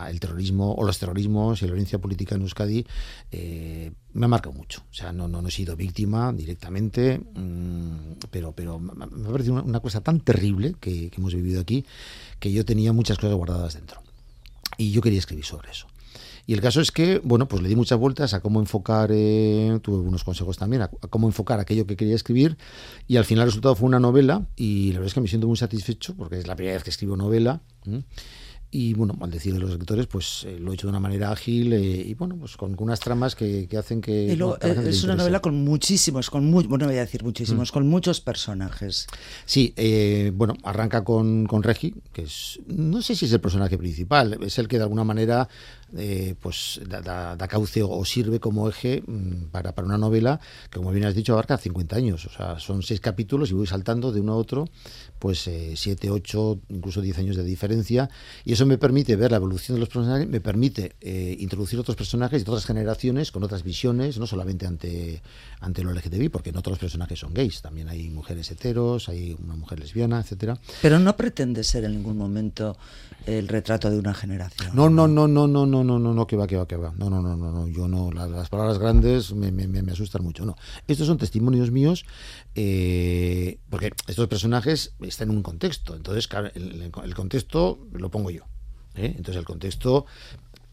el 0.08 0.20
terrorismo 0.20 0.72
o 0.74 0.84
los 0.84 0.98
terrorismos 0.98 1.60
y 1.60 1.64
la 1.64 1.72
violencia 1.72 1.98
política 1.98 2.36
en 2.36 2.42
Euskadi 2.42 2.86
eh, 3.32 3.90
me 4.12 4.26
ha 4.26 4.28
marcado 4.28 4.54
mucho. 4.54 4.82
O 4.90 4.94
sea, 4.94 5.12
no, 5.12 5.26
no, 5.26 5.46
he 5.46 5.50
sido 5.50 5.74
víctima 5.74 6.32
directamente, 6.32 7.18
mm, 7.18 8.28
pero, 8.30 8.52
pero 8.52 8.78
me 8.78 8.92
ha 8.92 9.32
parecido 9.32 9.62
una, 9.62 9.80
cosa 9.80 10.00
tan 10.00 10.20
terrible 10.20 10.76
que, 10.80 11.10
hemos 11.16 11.34
vivido 11.34 11.60
aquí 11.60 11.84
que 12.38 12.52
yo 12.52 12.64
tenía 12.64 12.92
muchas 12.92 13.18
cosas 13.18 13.36
guardadas 13.36 13.74
dentro. 13.74 14.00
Y 14.76 14.92
yo 14.92 15.02
quería 15.02 15.18
escribir 15.18 15.44
sobre 15.44 15.70
eso. 15.70 15.88
Y 16.48 16.54
el 16.54 16.62
caso 16.62 16.80
es 16.80 16.90
que, 16.90 17.20
bueno, 17.22 17.46
pues 17.46 17.62
le 17.62 17.68
di 17.68 17.76
muchas 17.76 17.98
vueltas 17.98 18.32
a 18.32 18.40
cómo 18.40 18.58
enfocar, 18.58 19.10
eh, 19.12 19.78
tuve 19.82 19.96
algunos 19.96 20.24
consejos 20.24 20.56
también, 20.56 20.80
a, 20.80 20.88
cómo 20.88 21.26
enfocar 21.26 21.60
aquello 21.60 21.86
que 21.86 21.94
quería 21.94 22.14
escribir. 22.14 22.56
Y 23.06 23.18
al 23.18 23.26
final 23.26 23.42
el 23.42 23.48
resultado 23.48 23.74
fue 23.74 23.86
una 23.86 24.00
novela. 24.00 24.46
Y 24.56 24.92
la 24.92 25.00
verdad 25.00 25.08
es 25.08 25.14
que 25.14 25.20
me 25.20 25.28
siento 25.28 25.46
muy 25.46 25.58
satisfecho 25.58 26.16
porque 26.16 26.38
es 26.38 26.46
la 26.46 26.56
primera 26.56 26.76
vez 26.76 26.84
que 26.84 26.88
escribo 26.88 27.18
novela. 27.18 27.60
Y 28.70 28.92
bueno, 28.92 29.16
al 29.20 29.30
decir 29.30 29.54
de 29.54 29.60
los 29.60 29.70
escritores, 29.70 30.06
pues 30.06 30.44
eh, 30.44 30.58
lo 30.58 30.70
he 30.70 30.74
hecho 30.74 30.86
de 30.86 30.90
una 30.90 31.00
manera 31.00 31.30
ágil 31.30 31.72
eh, 31.72 31.80
y 31.80 32.12
bueno, 32.14 32.36
pues 32.36 32.56
con, 32.56 32.76
unas 32.78 33.00
tramas 33.00 33.34
que, 33.34 33.66
hacen 33.78 34.02
que. 34.02 34.32
es 34.32 35.04
una 35.04 35.14
novela 35.14 35.40
con 35.40 35.64
muchísimos, 35.64 36.28
con 36.28 36.44
muy, 36.44 36.64
bueno, 36.64 36.86
voy 36.86 36.96
a 36.96 37.00
decir 37.00 37.24
muchísimos, 37.24 37.70
mm. 37.70 37.72
con 37.72 37.88
muchos 37.88 38.20
personajes. 38.20 39.06
Sí, 39.46 39.74
bueno, 40.34 40.54
arranca 40.64 41.02
con, 41.02 41.46
con 41.46 41.62
Regi, 41.62 41.94
que 42.12 42.22
es, 42.22 42.60
no 42.66 43.00
sé 43.00 43.14
si 43.14 43.24
es 43.24 43.32
el 43.32 43.40
personaje 43.40 43.78
principal, 43.78 44.38
es 44.42 44.58
el 44.58 44.68
que 44.68 44.76
de 44.76 44.82
alguna 44.82 45.04
manera 45.04 45.48
eh, 45.96 46.34
pues 46.38 46.82
da, 46.86 47.48
cauce 47.48 47.82
o 47.82 48.04
sirve 48.04 48.40
como 48.40 48.68
eje 48.68 49.02
mm, 49.06 49.44
para, 49.50 49.74
para, 49.74 49.86
una 49.86 49.96
novela 49.96 50.38
que, 50.70 50.78
como 50.78 50.92
bien 50.92 51.06
has 51.06 51.14
dicho, 51.14 51.32
abarca 51.32 51.56
50 51.56 51.96
años. 51.96 52.26
O 52.26 52.30
sea, 52.30 52.58
son 52.58 52.82
seis 52.82 53.00
capítulos 53.00 53.50
y 53.50 53.54
voy 53.54 53.66
saltando 53.66 54.12
de 54.12 54.20
uno 54.20 54.34
a 54.34 54.36
otro, 54.36 54.68
pues 55.18 55.46
eh, 55.48 55.74
siete, 55.76 56.10
ocho, 56.10 56.60
incluso 56.68 57.00
diez 57.00 57.18
años 57.18 57.36
de 57.36 57.44
diferencia. 57.44 58.10
Y 58.44 58.52
eso 58.52 58.66
me 58.66 58.78
permite 58.78 59.16
ver 59.16 59.30
la 59.30 59.38
evolución 59.38 59.76
de 59.76 59.80
los 59.80 59.88
personajes, 59.88 60.28
me 60.28 60.40
permite 60.40 60.96
eh, 61.00 61.36
introducir 61.38 61.78
otros 61.78 61.96
personajes 61.96 62.44
de 62.44 62.50
otras 62.50 62.66
generaciones 62.66 63.32
con 63.32 63.42
otras 63.42 63.62
visiones, 63.62 64.18
no 64.18 64.26
solamente 64.26 64.66
ante, 64.66 65.22
ante 65.60 65.82
lo 65.82 65.92
LGTBI, 65.92 66.28
porque 66.28 66.52
no 66.52 66.62
todos 66.62 66.72
los 66.72 66.80
personajes 66.80 67.18
son 67.18 67.34
gays, 67.34 67.62
también 67.62 67.88
hay 67.88 68.08
mujeres 68.10 68.50
heteros, 68.50 69.08
hay 69.08 69.36
una 69.42 69.56
mujer 69.56 69.80
lesbiana, 69.80 70.20
etcétera. 70.20 70.58
Pero 70.82 70.98
no 70.98 71.16
pretende 71.16 71.64
ser 71.64 71.84
en 71.84 71.92
ningún 71.92 72.16
momento 72.16 72.76
el 73.26 73.48
retrato 73.48 73.90
de 73.90 73.98
una 73.98 74.14
generación. 74.14 74.70
No, 74.74 74.88
no, 74.88 75.06
no, 75.06 75.28
no, 75.28 75.46
no, 75.46 75.66
no, 75.66 75.84
no, 75.84 75.98
no, 75.98 76.14
no, 76.14 76.26
que 76.26 76.36
va, 76.36 76.46
que 76.46 76.56
va, 76.56 76.66
que 76.66 76.76
va. 76.76 76.92
No, 76.96 77.10
no, 77.10 77.20
no, 77.20 77.36
no, 77.36 77.52
no. 77.52 77.68
yo 77.68 77.88
no, 77.88 78.10
las, 78.12 78.48
palabras 78.48 78.78
grandes 78.78 79.32
me, 79.32 79.52
me, 79.52 79.66
me, 79.66 79.92
asustan 79.92 80.22
mucho. 80.22 80.44
No, 80.44 80.56
estos 80.86 81.06
son 81.06 81.18
testimonios 81.18 81.70
míos 81.70 82.04
eh, 82.54 83.58
porque 83.70 83.92
estos 84.06 84.28
personajes 84.28 84.94
están 85.08 85.30
en 85.30 85.36
un 85.36 85.42
contexto. 85.42 85.94
Entonces, 85.94 86.28
el, 86.54 86.92
el 87.02 87.14
contexto 87.14 87.78
lo 87.92 88.10
pongo 88.10 88.30
yo. 88.30 88.44
¿eh? 88.94 89.14
Entonces, 89.16 89.36
el 89.36 89.44
contexto 89.44 90.06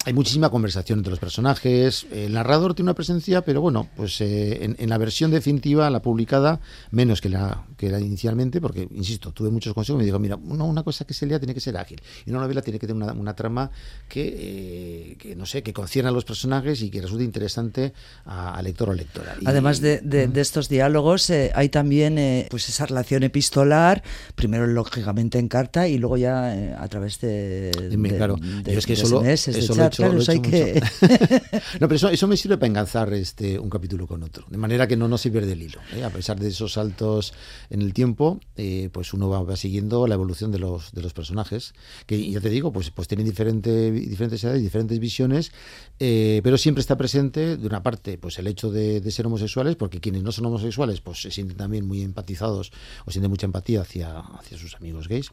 hay 0.06 0.14
muchísima 0.14 0.52
conversación 0.52 1.00
entre 1.00 1.10
los 1.10 1.20
personajes. 1.20 2.06
El 2.12 2.34
narrador 2.34 2.76
tiene 2.76 2.90
una 2.90 2.94
presencia, 2.94 3.42
pero 3.42 3.60
bueno, 3.60 3.90
pues 3.98 4.22
eh, 4.22 4.76
en, 4.78 4.90
la 4.90 5.00
versión 5.00 5.32
definitiva, 5.32 5.90
la 5.90 6.02
publicada, 6.02 6.60
menos 6.92 7.22
que 7.22 7.30
la 7.30 7.64
que 7.76 7.88
era 7.88 8.00
inicialmente, 8.00 8.62
porque, 8.62 8.88
insisto, 8.94 9.32
tuve 9.32 9.50
muchos 9.50 9.74
consejos 9.74 9.98
y 9.98 10.00
me 10.00 10.06
dijo, 10.06 10.20
mira, 10.20 10.36
una, 10.38 10.84
cosa 10.84 11.06
que 11.06 11.14
se 11.14 11.26
lea 11.26 11.40
tiene 11.40 11.54
que 11.56 11.60
ser 11.60 11.76
ágil. 11.76 12.00
Y 12.26 12.30
una 12.30 12.40
novela 12.40 12.62
tiene 12.62 12.80
que 12.80 12.88
tener 12.88 13.12
una, 13.12 13.36
trama 13.36 13.72
que, 14.08 15.18
eh, 15.22 15.36
no 15.36 15.46
sé, 15.46 15.64
que 15.64 15.74
concierne 15.74 16.10
a 16.10 16.12
los 16.12 16.24
personajes 16.24 16.82
y 16.84 16.90
que 16.92 17.02
resulte 17.02 17.24
interesante 17.24 17.94
al 18.26 18.64
lector 18.64 18.90
o 18.90 18.94
lectora. 18.94 19.36
Además 19.44 19.82
de, 19.82 20.30
estos 20.36 20.70
diálogos, 20.70 21.30
eh, 21.32 21.52
hay 21.56 21.70
también 21.70 22.46
pues 22.50 22.70
esa 22.70 22.86
relación 22.86 23.24
epistolar, 23.24 24.04
primero 24.36 24.68
lógicamente 24.68 25.40
en 25.40 25.48
carta 25.48 25.88
y 25.88 25.98
luego 25.98 26.18
ya 26.18 26.76
a 26.80 26.88
través 26.88 27.20
de, 27.20 27.72
claro, 28.16 28.38
yo 28.38 28.80
es 28.80 28.86
que 28.86 28.96
solo, 28.96 29.26
eso 29.26 29.76
lo 29.76 29.90
claro, 29.96 30.20
hay 30.28 30.40
que... 30.40 30.82
no, 31.80 31.88
pero 31.88 32.10
eso, 32.10 32.28
me 32.28 32.38
sirve 32.38 32.58
para 32.58 32.68
enganzar 32.68 33.14
este, 33.14 33.60
un 33.60 33.70
capítulo 33.70 34.08
con 34.08 34.24
otro, 34.24 34.46
de 34.50 34.58
manera 34.58 34.88
que 34.88 34.96
no, 34.96 35.08
no 35.08 35.18
se 35.18 35.32
pierde 35.32 35.54
el 35.54 35.64
hilo. 35.64 35.80
¿eh? 35.96 36.04
A 36.04 36.10
pesar 36.10 36.40
de 36.40 36.48
esos 36.50 36.74
saltos 36.74 37.34
en 37.70 37.82
el 37.82 37.94
tiempo, 37.94 38.40
eh, 38.56 38.90
pues 38.92 39.14
uno 39.14 39.30
va, 39.30 39.56
siguiendo 39.56 40.08
la 40.08 40.16
evolución 40.16 40.52
de 40.52 40.60
los, 40.60 40.92
de 40.92 41.02
los 41.02 41.14
personajes, 41.14 41.74
que 42.06 42.30
ya 42.30 42.42
te 42.42 42.50
digo, 42.50 42.72
pues, 42.72 42.92
pues 42.92 43.08
tienen 43.08 43.26
diferente, 43.26 43.92
diferentes 43.92 44.44
edades, 44.44 44.62
diferentes 44.62 45.00
visiones, 45.00 45.52
eh, 46.00 46.42
pero 46.44 46.58
siempre 46.58 46.82
está 46.82 46.98
presente, 46.98 47.58
de 47.58 47.68
una 47.68 47.84
parte, 47.84 48.18
pues 48.18 48.38
el 48.40 48.48
hecho 48.48 48.72
de, 48.72 49.02
de, 49.02 49.12
ser 49.12 49.26
homosexuales, 49.28 49.76
porque 49.76 50.00
quienes 50.00 50.24
no 50.24 50.32
son 50.32 50.46
homosexuales, 50.46 51.02
pues 51.02 51.22
se 51.22 51.32
sienten 51.32 51.58
también 51.58 51.88
muy 51.88 52.02
empatizados 52.02 52.72
o 53.06 53.12
sienten 53.12 53.30
mucha 53.30 53.46
empatía 53.46 53.82
hacia, 53.82 54.20
hacia 54.20 54.58
sus 54.58 54.76
amigos 54.76 55.08
gays, 55.08 55.32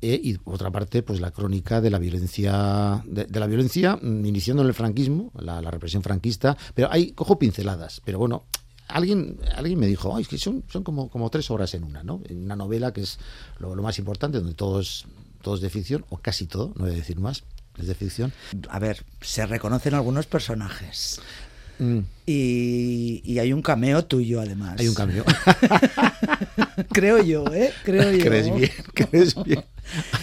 y 0.00 0.38
por 0.38 0.54
otra 0.54 0.70
parte, 0.70 1.02
pues 1.02 1.20
la 1.20 1.30
crónica 1.30 1.80
de 1.80 1.90
la 1.90 1.98
violencia, 1.98 3.02
de, 3.06 3.26
la 3.38 3.46
violencia 3.46 3.97
iniciando 4.02 4.62
en 4.62 4.68
el 4.68 4.74
franquismo, 4.74 5.30
la, 5.34 5.60
represión 5.60 6.02
franquista, 6.02 6.56
pero 6.74 6.90
hay, 6.90 7.12
cojo 7.12 7.38
pinceladas, 7.38 8.00
pero 8.04 8.18
bueno, 8.18 8.44
alguien, 8.88 9.38
alguien 9.54 9.78
me 9.78 9.86
dijo, 9.86 10.16
son, 10.38 10.64
son 10.68 10.82
como, 10.82 11.10
como 11.10 11.30
tres 11.30 11.50
horas 11.50 11.74
en 11.74 11.84
una, 11.84 12.02
¿no? 12.02 12.20
En 12.26 12.44
una 12.44 12.56
novela 12.56 12.92
que 12.92 13.02
es 13.02 13.18
lo, 13.58 13.74
más 13.76 13.98
importante, 13.98 14.38
donde 14.38 14.54
todo 14.54 14.80
es, 14.80 15.04
todo 15.42 15.54
es 15.54 15.60
de 15.60 15.70
ficción, 15.70 16.04
o 16.10 16.18
casi 16.18 16.46
todo, 16.46 16.72
no 16.76 16.84
voy 16.84 16.92
a 16.92 16.96
decir 16.96 17.20
más, 17.20 17.44
es 17.78 17.86
de 17.86 17.94
ficción. 17.94 18.32
A 18.68 18.78
ver, 18.78 19.04
se 19.20 19.46
reconocen 19.46 19.94
algunos 19.94 20.26
personajes. 20.26 21.20
Mm. 21.78 21.98
Y, 22.26 23.38
hay 23.38 23.52
un 23.52 23.62
cameo 23.62 24.04
tuyo, 24.04 24.40
además. 24.40 24.76
Hay 24.78 24.88
un 24.88 24.94
cameo. 24.94 25.24
Creo 26.92 27.22
yo, 27.22 27.46
¿eh? 27.52 27.72
Creo 27.84 28.12
yo. 28.12 28.24
Crees 28.24 28.54
bien, 28.54 28.70
crees 28.94 29.34
bien. 29.44 29.64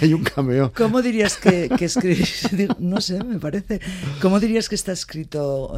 Hay 0.01 0.13
un 0.13 0.23
cameo. 0.23 0.71
¿Cómo 0.75 1.01
dirías 1.01 1.37
que, 1.37 1.69
que 1.77 1.85
escribís? 1.85 2.49
No 2.79 3.01
sé, 3.01 3.23
me 3.23 3.39
parece. 3.39 3.79
¿Cómo 4.21 4.39
dirías 4.39 4.69
que 4.69 4.75
está 4.75 4.91
escrito? 4.91 5.77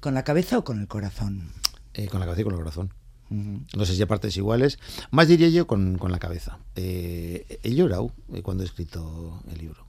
¿Con 0.00 0.14
la 0.14 0.24
cabeza 0.24 0.58
o 0.58 0.64
con 0.64 0.80
el 0.80 0.88
corazón? 0.88 1.50
Eh, 1.94 2.08
con 2.08 2.20
la 2.20 2.26
cabeza 2.26 2.42
y 2.42 2.44
con 2.44 2.54
el 2.54 2.58
corazón. 2.58 2.92
No 3.30 3.84
sé 3.84 3.94
si 3.94 4.02
a 4.02 4.06
partes 4.06 4.36
iguales. 4.36 4.78
Más 5.10 5.28
diría 5.28 5.48
yo 5.48 5.66
con, 5.66 5.98
la 6.08 6.18
cabeza. 6.18 6.58
Eh, 6.76 7.58
he 7.62 7.74
llorado 7.74 8.12
eh, 8.32 8.42
cuando 8.42 8.62
he 8.62 8.66
escrito 8.66 9.42
el 9.50 9.58
libro. 9.58 9.86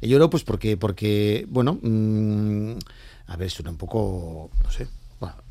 He 0.00 0.08
llorado 0.08 0.30
pues 0.30 0.44
porque, 0.44 0.76
porque 0.76 1.46
bueno, 1.48 1.78
mm, 1.82 2.78
a 3.26 3.36
ver, 3.36 3.50
suena 3.50 3.70
un 3.70 3.76
poco, 3.76 4.50
no 4.62 4.70
sé, 4.70 4.88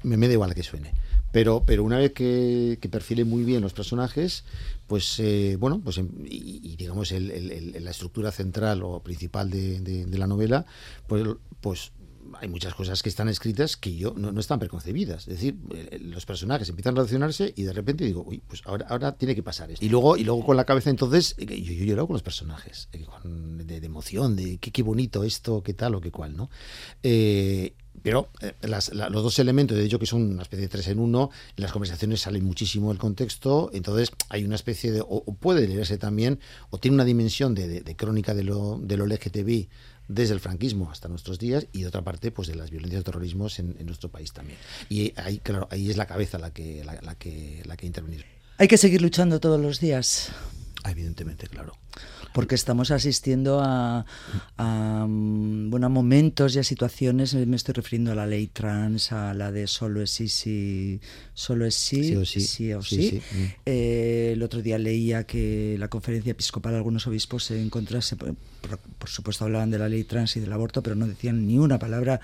me, 0.03 0.17
me 0.17 0.27
da 0.27 0.33
igual 0.33 0.53
que 0.53 0.63
suene. 0.63 0.93
Pero, 1.31 1.63
pero 1.65 1.83
una 1.83 1.97
vez 1.97 2.13
que, 2.13 2.77
que 2.79 2.89
perfile 2.89 3.25
muy 3.25 3.43
bien 3.43 3.63
los 3.63 3.73
personajes, 3.73 4.43
pues 4.85 5.19
eh, 5.19 5.57
bueno, 5.59 5.81
pues 5.83 5.97
em, 5.97 6.07
y, 6.25 6.75
digamos 6.75 7.11
la 7.11 7.89
estructura 7.89 8.31
central 8.31 8.83
o 8.83 8.99
principal 8.99 9.49
de, 9.49 10.05
la 10.11 10.27
novela, 10.27 10.67
pues, 11.07 11.23
pues 11.59 11.91
hay 12.39 12.47
muchas 12.47 12.73
cosas 12.73 13.01
que 13.03 13.09
están 13.09 13.29
escritas 13.29 13.77
que 13.77 13.95
yo 13.95 14.13
no, 14.15 14.37
están 14.39 14.59
preconcebidas. 14.59 15.27
Es 15.27 15.35
decir, 15.35 15.57
eh, 15.73 15.99
los 16.01 16.25
personajes 16.25 16.69
empiezan 16.69 16.93
a 16.93 16.97
relacionarse 16.97 17.53
y 17.55 17.63
de 17.63 17.73
repente 17.73 18.05
digo, 18.05 18.23
uy, 18.25 18.41
pues 18.47 18.61
ahora, 18.65 18.85
ahora 18.89 19.13
tiene 19.13 19.35
que 19.35 19.43
pasar 19.43 19.71
esto. 19.71 19.83
Y 19.83 19.89
luego, 19.89 20.17
y 20.17 20.23
luego 20.23 20.45
con 20.45 20.57
la 20.57 20.65
cabeza 20.65 20.89
entonces, 20.89 21.35
eh, 21.37 21.45
yo, 21.45 21.73
yo 21.73 21.85
lloro 21.85 22.07
con 22.07 22.13
los 22.13 22.23
personajes, 22.23 22.89
de, 22.91 23.85
emoción, 23.85 24.35
de 24.35 24.57
qué, 24.57 24.71
qué 24.71 24.83
bonito 24.83 25.23
esto, 25.23 25.61
qué 25.63 25.73
tal 25.73 25.95
o 25.95 26.01
qué 26.01 26.11
cual, 26.11 26.35
¿no? 26.35 26.49
Pero 28.01 28.29
eh, 28.41 28.53
los 28.67 29.23
dos 29.23 29.39
elementos, 29.39 29.77
de 29.77 29.85
hecho 29.85 29.99
que 29.99 30.05
son 30.05 30.23
una 30.33 30.41
especie 30.41 30.63
de 30.63 30.69
tres 30.69 30.87
en 30.87 30.99
uno, 30.99 31.29
en 31.55 31.61
las 31.61 31.71
conversaciones 31.71 32.21
salen 32.21 32.43
muchísimo 32.43 32.89
del 32.89 32.97
contexto, 32.97 33.69
entonces 33.73 34.11
hay 34.29 34.43
una 34.43 34.55
especie 34.55 34.91
de, 34.91 35.01
o, 35.01 35.23
puede 35.35 35.67
leerse 35.67 35.97
también, 35.97 36.39
o 36.69 36.79
tiene 36.79 36.95
una 36.95 37.05
dimensión 37.05 37.53
de, 37.55 37.95
crónica 37.95 38.33
de 38.33 38.43
lo, 38.43 38.79
de 38.81 38.97
lo 38.97 39.05
LGTBI 39.05 39.69
desde 40.07 40.33
el 40.33 40.39
franquismo 40.39 40.89
hasta 40.91 41.07
nuestros 41.07 41.39
días 41.39 41.67
y 41.71 41.81
de 41.81 41.87
otra 41.87 42.03
parte 42.03 42.31
pues 42.31 42.47
de 42.47 42.55
las 42.55 42.71
violencias 42.71 43.01
y 43.01 43.03
terrorismos 43.03 43.59
en, 43.59 43.85
nuestro 43.85 44.09
país 44.09 44.33
también. 44.33 44.57
Y 44.89 45.13
ahí, 45.17 45.39
claro, 45.39 45.67
ahí 45.71 45.89
es 45.89 45.97
la 45.97 46.05
cabeza 46.05 46.37
la 46.39 46.51
que, 46.51 46.83
la, 46.83 47.15
que, 47.15 47.61
la 47.65 47.77
que 47.77 47.85
intervenir. 47.85 48.25
Hay 48.57 48.67
que 48.67 48.77
seguir 48.77 49.01
luchando 49.01 49.39
todos 49.39 49.59
los 49.59 49.79
días. 49.79 50.31
Evidentemente, 50.85 51.47
claro 51.47 51.82
porque 52.33 52.55
estamos 52.55 52.89
asistiendo 52.91 53.61
a, 53.63 54.05
bueno, 54.57 55.85
a 55.85 55.89
momentos 55.89 56.55
y 56.55 56.59
a 56.59 56.63
situaciones, 56.63 57.35
me 57.35 57.55
estoy 57.55 57.73
refiriendo 57.73 58.11
a 58.11 58.15
la 58.15 58.25
ley 58.25 58.47
trans, 58.47 59.11
a 59.11 59.33
la 59.33 59.51
de 59.51 59.67
solo 59.67 60.01
es 60.01 60.11
sí, 60.11 60.27
sí 60.27 60.99
solo 61.33 61.65
es 61.65 61.75
sí, 61.75 62.25
sí, 62.25 62.73
o 62.73 62.81
sí. 62.81 63.21
Mm. 63.31 63.43
Eh, 63.65 64.31
el 64.33 64.43
otro 64.43 64.61
día 64.61 64.77
leía 64.77 65.25
que 65.25 65.75
la 65.79 65.87
conferencia 65.87 66.31
episcopal, 66.31 66.75
algunos 66.75 67.05
obispos 67.07 67.45
se 67.45 67.61
encontrase, 67.61 68.15
por, 68.15 68.37
supuesto 69.09 69.45
hablaban 69.45 69.69
de 69.69 69.77
la 69.77 69.89
ley 69.89 70.03
trans 70.03 70.35
y 70.37 70.39
del 70.39 70.53
aborto, 70.53 70.81
pero 70.81 70.95
no 70.95 71.07
decían 71.07 71.45
ni 71.45 71.59
una 71.59 71.79
palabra 71.79 72.19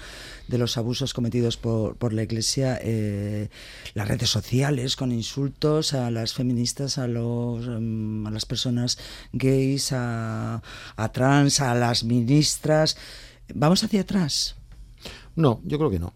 de 0.47 0.57
los 0.57 0.77
abusos 0.77 1.13
cometidos 1.13 1.57
por, 1.57 1.97
por 1.97 2.13
la 2.13 2.23
Iglesia, 2.23 2.79
eh, 2.81 3.49
las 3.93 4.07
redes 4.07 4.29
sociales 4.29 4.95
con 4.95 5.11
insultos 5.11 5.93
a 5.93 6.09
las 6.09 6.33
feministas, 6.33 6.97
a, 6.97 7.07
los, 7.07 7.67
mm, 7.67 8.27
a 8.27 8.31
las 8.31 8.45
personas 8.45 8.97
gays, 9.59 9.91
a, 9.91 10.61
trans, 11.11 11.59
a 11.59 11.75
las 11.75 12.03
ministras. 12.03 12.97
¿Vamos 13.53 13.83
hacia 13.83 14.01
atrás? 14.01 14.55
No, 15.35 15.61
yo 15.63 15.77
creo 15.77 15.89
que 15.89 15.99
no. 15.99 16.13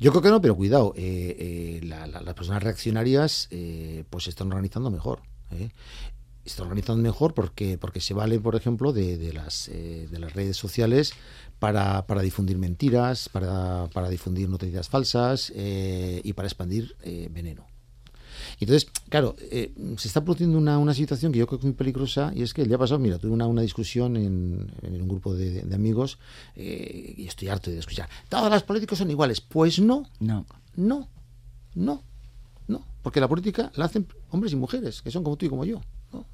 Yo 0.00 0.10
creo 0.10 0.22
que 0.22 0.30
no, 0.30 0.40
pero 0.40 0.56
cuidado, 0.56 0.94
eh, 0.96 1.80
eh, 1.82 1.86
las 1.86 2.34
personas 2.34 2.62
reaccionarias 2.62 3.48
eh, 3.50 4.04
pues 4.08 4.24
se 4.24 4.30
están 4.30 4.48
organizando 4.48 4.90
mejor. 4.90 5.20
Están 6.44 6.66
organizando 6.66 7.02
mejor 7.02 7.34
porque, 7.34 7.76
porque 7.76 8.00
se 8.00 8.14
vale, 8.14 8.38
por 8.40 8.54
ejemplo, 8.56 8.92
de, 8.92 9.32
las, 9.32 9.68
de 9.68 10.18
las 10.18 10.32
redes 10.32 10.56
sociales 10.56 11.12
para, 11.58 12.04
difundir 12.22 12.56
mentiras, 12.56 13.28
para, 13.28 13.88
para 13.92 14.08
difundir 14.08 14.48
noticias 14.48 14.88
falsas 14.88 15.52
y 15.54 16.32
para 16.32 16.48
expandir 16.48 16.96
veneno. 17.30 17.65
Entonces, 18.58 18.90
claro, 19.08 19.36
eh, 19.50 19.72
se 19.98 20.08
está 20.08 20.24
produciendo 20.24 20.56
una, 20.56 20.78
una, 20.78 20.94
situación 20.94 21.32
que 21.32 21.38
yo 21.38 21.46
creo 21.46 21.58
que 21.58 21.62
es 21.62 21.66
muy 21.66 21.74
peligrosa 21.74 22.32
y 22.34 22.42
es 22.42 22.54
que 22.54 22.62
el 22.62 22.68
día 22.68 22.78
pasado, 22.78 22.98
mira, 22.98 23.18
tuve 23.18 23.32
una, 23.32 23.46
una 23.46 23.62
discusión 23.62 24.16
en, 24.16 24.72
en 24.82 25.02
un 25.02 25.08
grupo 25.08 25.34
de, 25.34 25.62
amigos 25.74 26.18
eh, 26.54 27.14
y 27.18 27.26
estoy 27.26 27.48
harto 27.48 27.70
de 27.70 27.78
escuchar, 27.78 28.08
todos 28.28 28.50
los 28.50 28.62
políticos 28.62 28.98
son 28.98 29.10
iguales. 29.10 29.40
Pues 29.42 29.78
no, 29.78 30.08
no, 30.20 30.46
no, 30.74 31.08
no, 31.74 32.02
no, 32.66 32.86
porque 33.02 33.20
la 33.20 33.28
política 33.28 33.70
la 33.74 33.84
hacen 33.84 34.06
hombres 34.30 34.52
y 34.54 34.56
mujeres, 34.56 35.02
que 35.02 35.10
son 35.10 35.22
como 35.22 35.36
tú 35.36 35.46
y 35.46 35.48
como 35.50 35.64
yo. 35.64 35.82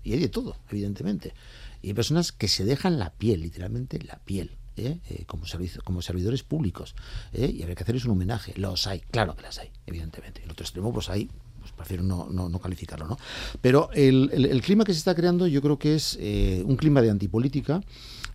Y 0.05 0.13
hay 0.13 0.21
de 0.21 0.29
todo, 0.29 0.57
evidentemente. 0.71 1.35
Y 1.81 1.89
hay 1.89 1.95
personas 1.95 2.31
que 2.31 2.47
se 2.47 2.65
dejan 2.65 3.01
la 3.01 3.11
piel, 3.11 3.41
literalmente 3.41 3.99
la 4.01 4.19
piel. 4.19 4.59
¿eh? 4.77 5.01
como, 5.27 5.45
como 5.85 6.03
servidores 6.03 6.45
públicos. 6.45 6.95
Y 7.33 7.61
habría 7.63 7.75
que 7.75 7.83
hacerles 7.83 8.05
un 8.05 8.13
homenaje. 8.13 8.55
Los 8.57 8.87
hay, 8.87 9.01
claro 9.01 9.35
que 9.35 9.43
las 9.43 9.59
hay, 9.59 9.71
evidentemente. 9.87 10.43
En 10.45 10.51
otro 10.51 10.65
extremo, 10.65 10.93
pues 10.93 11.11
hay 11.11 11.31
pues 11.63 11.73
prefiero 11.73 12.03
no, 12.03 12.29
no, 12.31 12.59
calificarlo, 12.59 13.07
¿no? 13.07 13.17
Pero 13.61 13.91
el, 13.95 14.31
el, 14.33 14.61
clima 14.63 14.85
que 14.85 14.93
se 14.93 14.99
está 14.99 15.15
creando 15.15 15.47
yo 15.47 15.63
creo 15.63 15.79
que 15.79 15.95
es 15.95 16.19
eh, 16.21 16.63
un 16.67 16.77
clima 16.77 17.01
de 17.01 17.11
antipolítica 17.11 17.81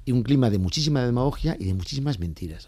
y 0.05 0.11
un 0.11 0.23
clima 0.23 0.49
de 0.49 0.57
muchísima 0.57 1.03
demagogia 1.03 1.55
y 1.59 1.65
de 1.65 1.73
muchísimas 1.73 2.19
mentiras. 2.19 2.65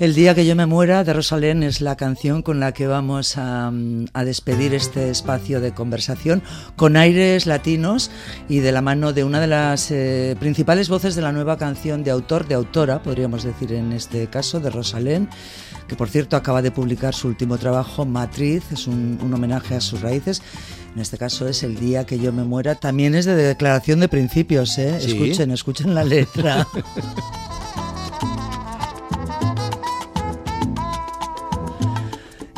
El 0.00 0.14
día 0.14 0.32
que 0.32 0.46
yo 0.46 0.54
me 0.54 0.66
muera 0.66 1.02
de 1.02 1.12
Rosalén 1.12 1.64
es 1.64 1.80
la 1.80 1.96
canción 1.96 2.42
con 2.42 2.60
la 2.60 2.70
que 2.70 2.86
vamos 2.86 3.34
a, 3.36 3.72
despedir 4.24 4.72
este 4.72 5.10
espacio 5.10 5.60
de 5.60 5.74
conversación 5.74 6.40
con 6.76 6.96
aires 6.96 7.46
latinos 7.46 8.12
y 8.48 8.60
de 8.60 8.70
la 8.70 8.80
mano 8.80 9.12
de 9.12 9.24
una 9.24 9.40
de 9.40 9.48
las 9.48 9.90
eh, 9.90 10.36
principales 10.38 10.88
voces 10.88 11.16
de 11.16 11.22
la 11.22 11.32
nueva 11.32 11.58
canción 11.58 12.04
de 12.04 12.12
autor, 12.12 12.46
de 12.46 12.54
autora, 12.54 13.02
podríamos 13.02 13.42
decir 13.42 13.72
en 13.72 13.92
este 13.92 14.28
caso, 14.28 14.60
de 14.60 14.70
Rosalén, 14.70 15.28
que 15.88 15.96
por 15.96 16.08
cierto 16.08 16.36
acaba 16.36 16.62
de 16.62 16.70
publicar 16.70 17.12
su 17.12 17.26
último 17.26 17.58
trabajo, 17.58 18.06
Matriz, 18.06 18.62
es 18.70 18.86
un, 18.86 19.18
homenaje 19.34 19.74
a 19.74 19.80
sus 19.80 20.00
raíces. 20.00 20.42
En 20.94 21.02
este 21.02 21.18
caso 21.18 21.48
es 21.48 21.64
El 21.64 21.74
día 21.74 22.06
que 22.06 22.20
yo 22.20 22.32
me 22.32 22.44
muera. 22.44 22.76
También 22.76 23.16
es 23.16 23.24
de 23.24 23.34
declaración 23.34 23.98
de 23.98 24.08
principios, 24.08 24.78
¿eh? 24.78 24.96
Escuchen, 24.96 25.50
escuchen 25.50 25.92
la 25.92 26.04
letra. 26.04 26.68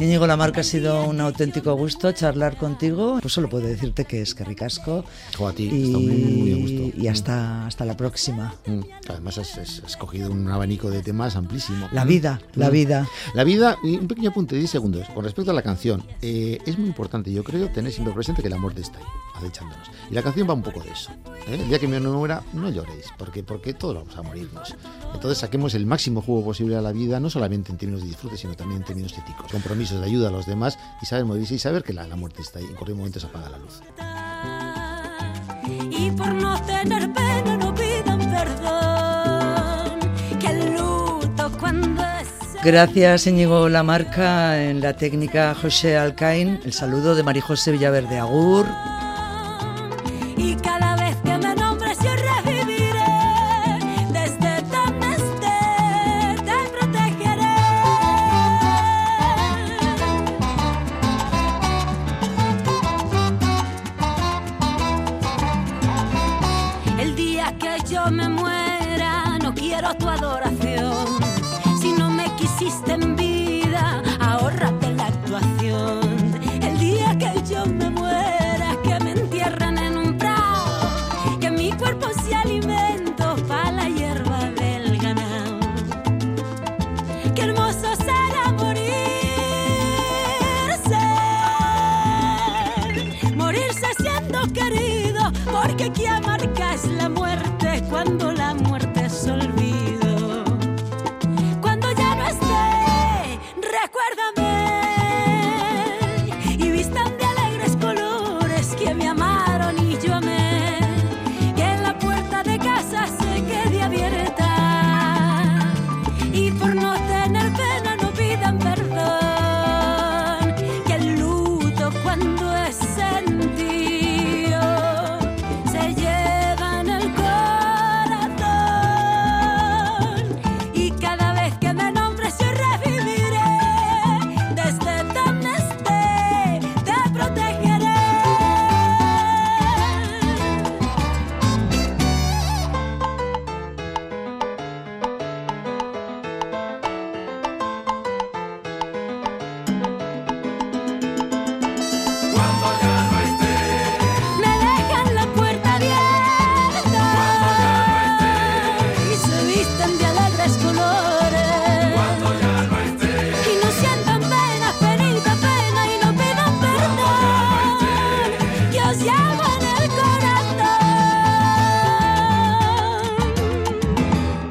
Íñigo 0.01 0.27
Lamarca 0.27 0.63
ha 0.63 0.65
sido 0.65 1.05
un 1.05 1.21
auténtico 1.21 1.75
gusto 1.75 2.11
charlar 2.13 2.57
contigo. 2.57 3.19
Pues 3.21 3.35
solo 3.35 3.51
puedo 3.51 3.67
decirte 3.67 4.07
que 4.07 4.23
es 4.23 4.35
que 4.35 4.45
ricasco. 4.45 5.05
a 5.47 5.53
ti, 5.53 5.65
y, 5.71 5.91
muy, 5.91 6.55
gusto. 6.55 6.99
Y 7.03 7.07
hasta, 7.07 7.67
hasta 7.67 7.85
la 7.85 7.99
próxima. 7.99 8.55
Mm, 8.65 8.81
además 9.11 9.37
has, 9.37 9.59
escogido 9.59 10.31
un 10.31 10.49
abanico 10.51 10.89
de 10.89 11.03
temas 11.03 11.37
amplísimo. 11.37 11.87
La 11.93 12.07
vida, 12.07 12.41
la 12.55 12.71
mm. 12.71 12.73
vida. 12.73 13.09
La 13.35 13.45
vida, 13.45 13.77
y 13.85 13.97
un 13.97 14.09
pequeño 14.09 14.31
apunte, 14.31 14.57
10 14.57 14.71
segundos. 14.71 15.07
Con 15.11 15.23
respecto 15.23 15.51
a 15.51 15.55
la 15.55 15.61
canción, 15.61 16.03
eh, 16.23 16.59
es 16.65 16.79
muy 16.79 16.89
importante, 16.89 17.31
yo 17.31 17.45
creo, 17.45 17.69
tener 17.69 17.93
siempre 17.93 18.15
presente 18.15 18.43
que 18.43 18.49
la 18.49 18.57
muerte 18.57 18.81
está 18.81 18.99
ahí, 19.01 19.05
acechándonos. 19.37 19.91
Y 20.11 20.15
la 20.15 20.23
canción 20.23 20.49
va 20.49 20.55
un 20.55 20.63
poco 20.63 20.81
de 20.81 20.93
eso. 20.93 21.11
¿eh? 21.47 21.59
El 21.61 21.69
día 21.69 21.79
que 21.79 21.89
me 21.89 22.01
muera, 22.01 22.43
no 22.55 22.71
lloréis, 22.71 23.05
porque, 23.19 23.43
porque 23.43 23.75
todos 23.75 23.97
vamos 23.97 24.17
a 24.17 24.23
morirnos. 24.23 24.75
Entonces 25.13 25.37
saquemos 25.37 25.75
el 25.75 25.85
máximo 25.85 26.23
jugo 26.23 26.43
posible 26.43 26.77
a 26.77 26.81
la 26.81 26.93
vida, 26.93 27.21
no 27.21 27.29
solamente 27.29 27.71
en 27.71 27.77
términos 27.77 28.03
de 28.03 28.09
disfrute, 28.09 28.39
sino 28.39 28.55
también 28.55 28.81
en 28.81 28.87
términos 28.87 29.13
éticos. 29.13 29.53
Compromiso 29.53 29.90
se 29.99 30.05
ayuda 30.05 30.29
a 30.29 30.31
los 30.31 30.47
demás 30.47 30.79
y 31.03 31.07
saber 31.07 31.25
morirse 31.25 31.55
y 31.55 31.59
saber 31.59 31.83
que 31.83 31.93
la, 31.93 32.07
la 32.07 32.17
muerte 32.17 32.43
está 32.43 32.59
ahí. 32.59 32.67
En 32.67 32.75
cualquier 32.75 32.97
momento 32.97 33.21
se 33.21 33.27
apaga 33.27 33.51
la 33.51 33.59
luz. 33.59 33.81
Y 35.91 36.11
por 36.13 36.33
no 36.35 36.61
tener 36.63 37.13
pena 37.13 37.57
no 37.57 37.75
pidan 37.75 38.19
perdón, 38.31 40.01
que 40.39 40.47
el 40.47 40.75
luto 40.75 41.51
cuando 41.59 42.03
Gracias 42.63 43.27
Íñigo 43.27 43.71
Lamarca, 43.71 44.63
en 44.63 44.83
la 44.83 44.93
técnica 44.95 45.55
José 45.55 45.97
Alcaín, 45.97 46.61
el 46.63 46.75
saludo 46.75 47.15
de 47.15 47.23
María 47.23 47.41
José 47.41 47.73
Villaverde 47.73 48.19
Agur. 48.19 48.67
Y 50.37 50.57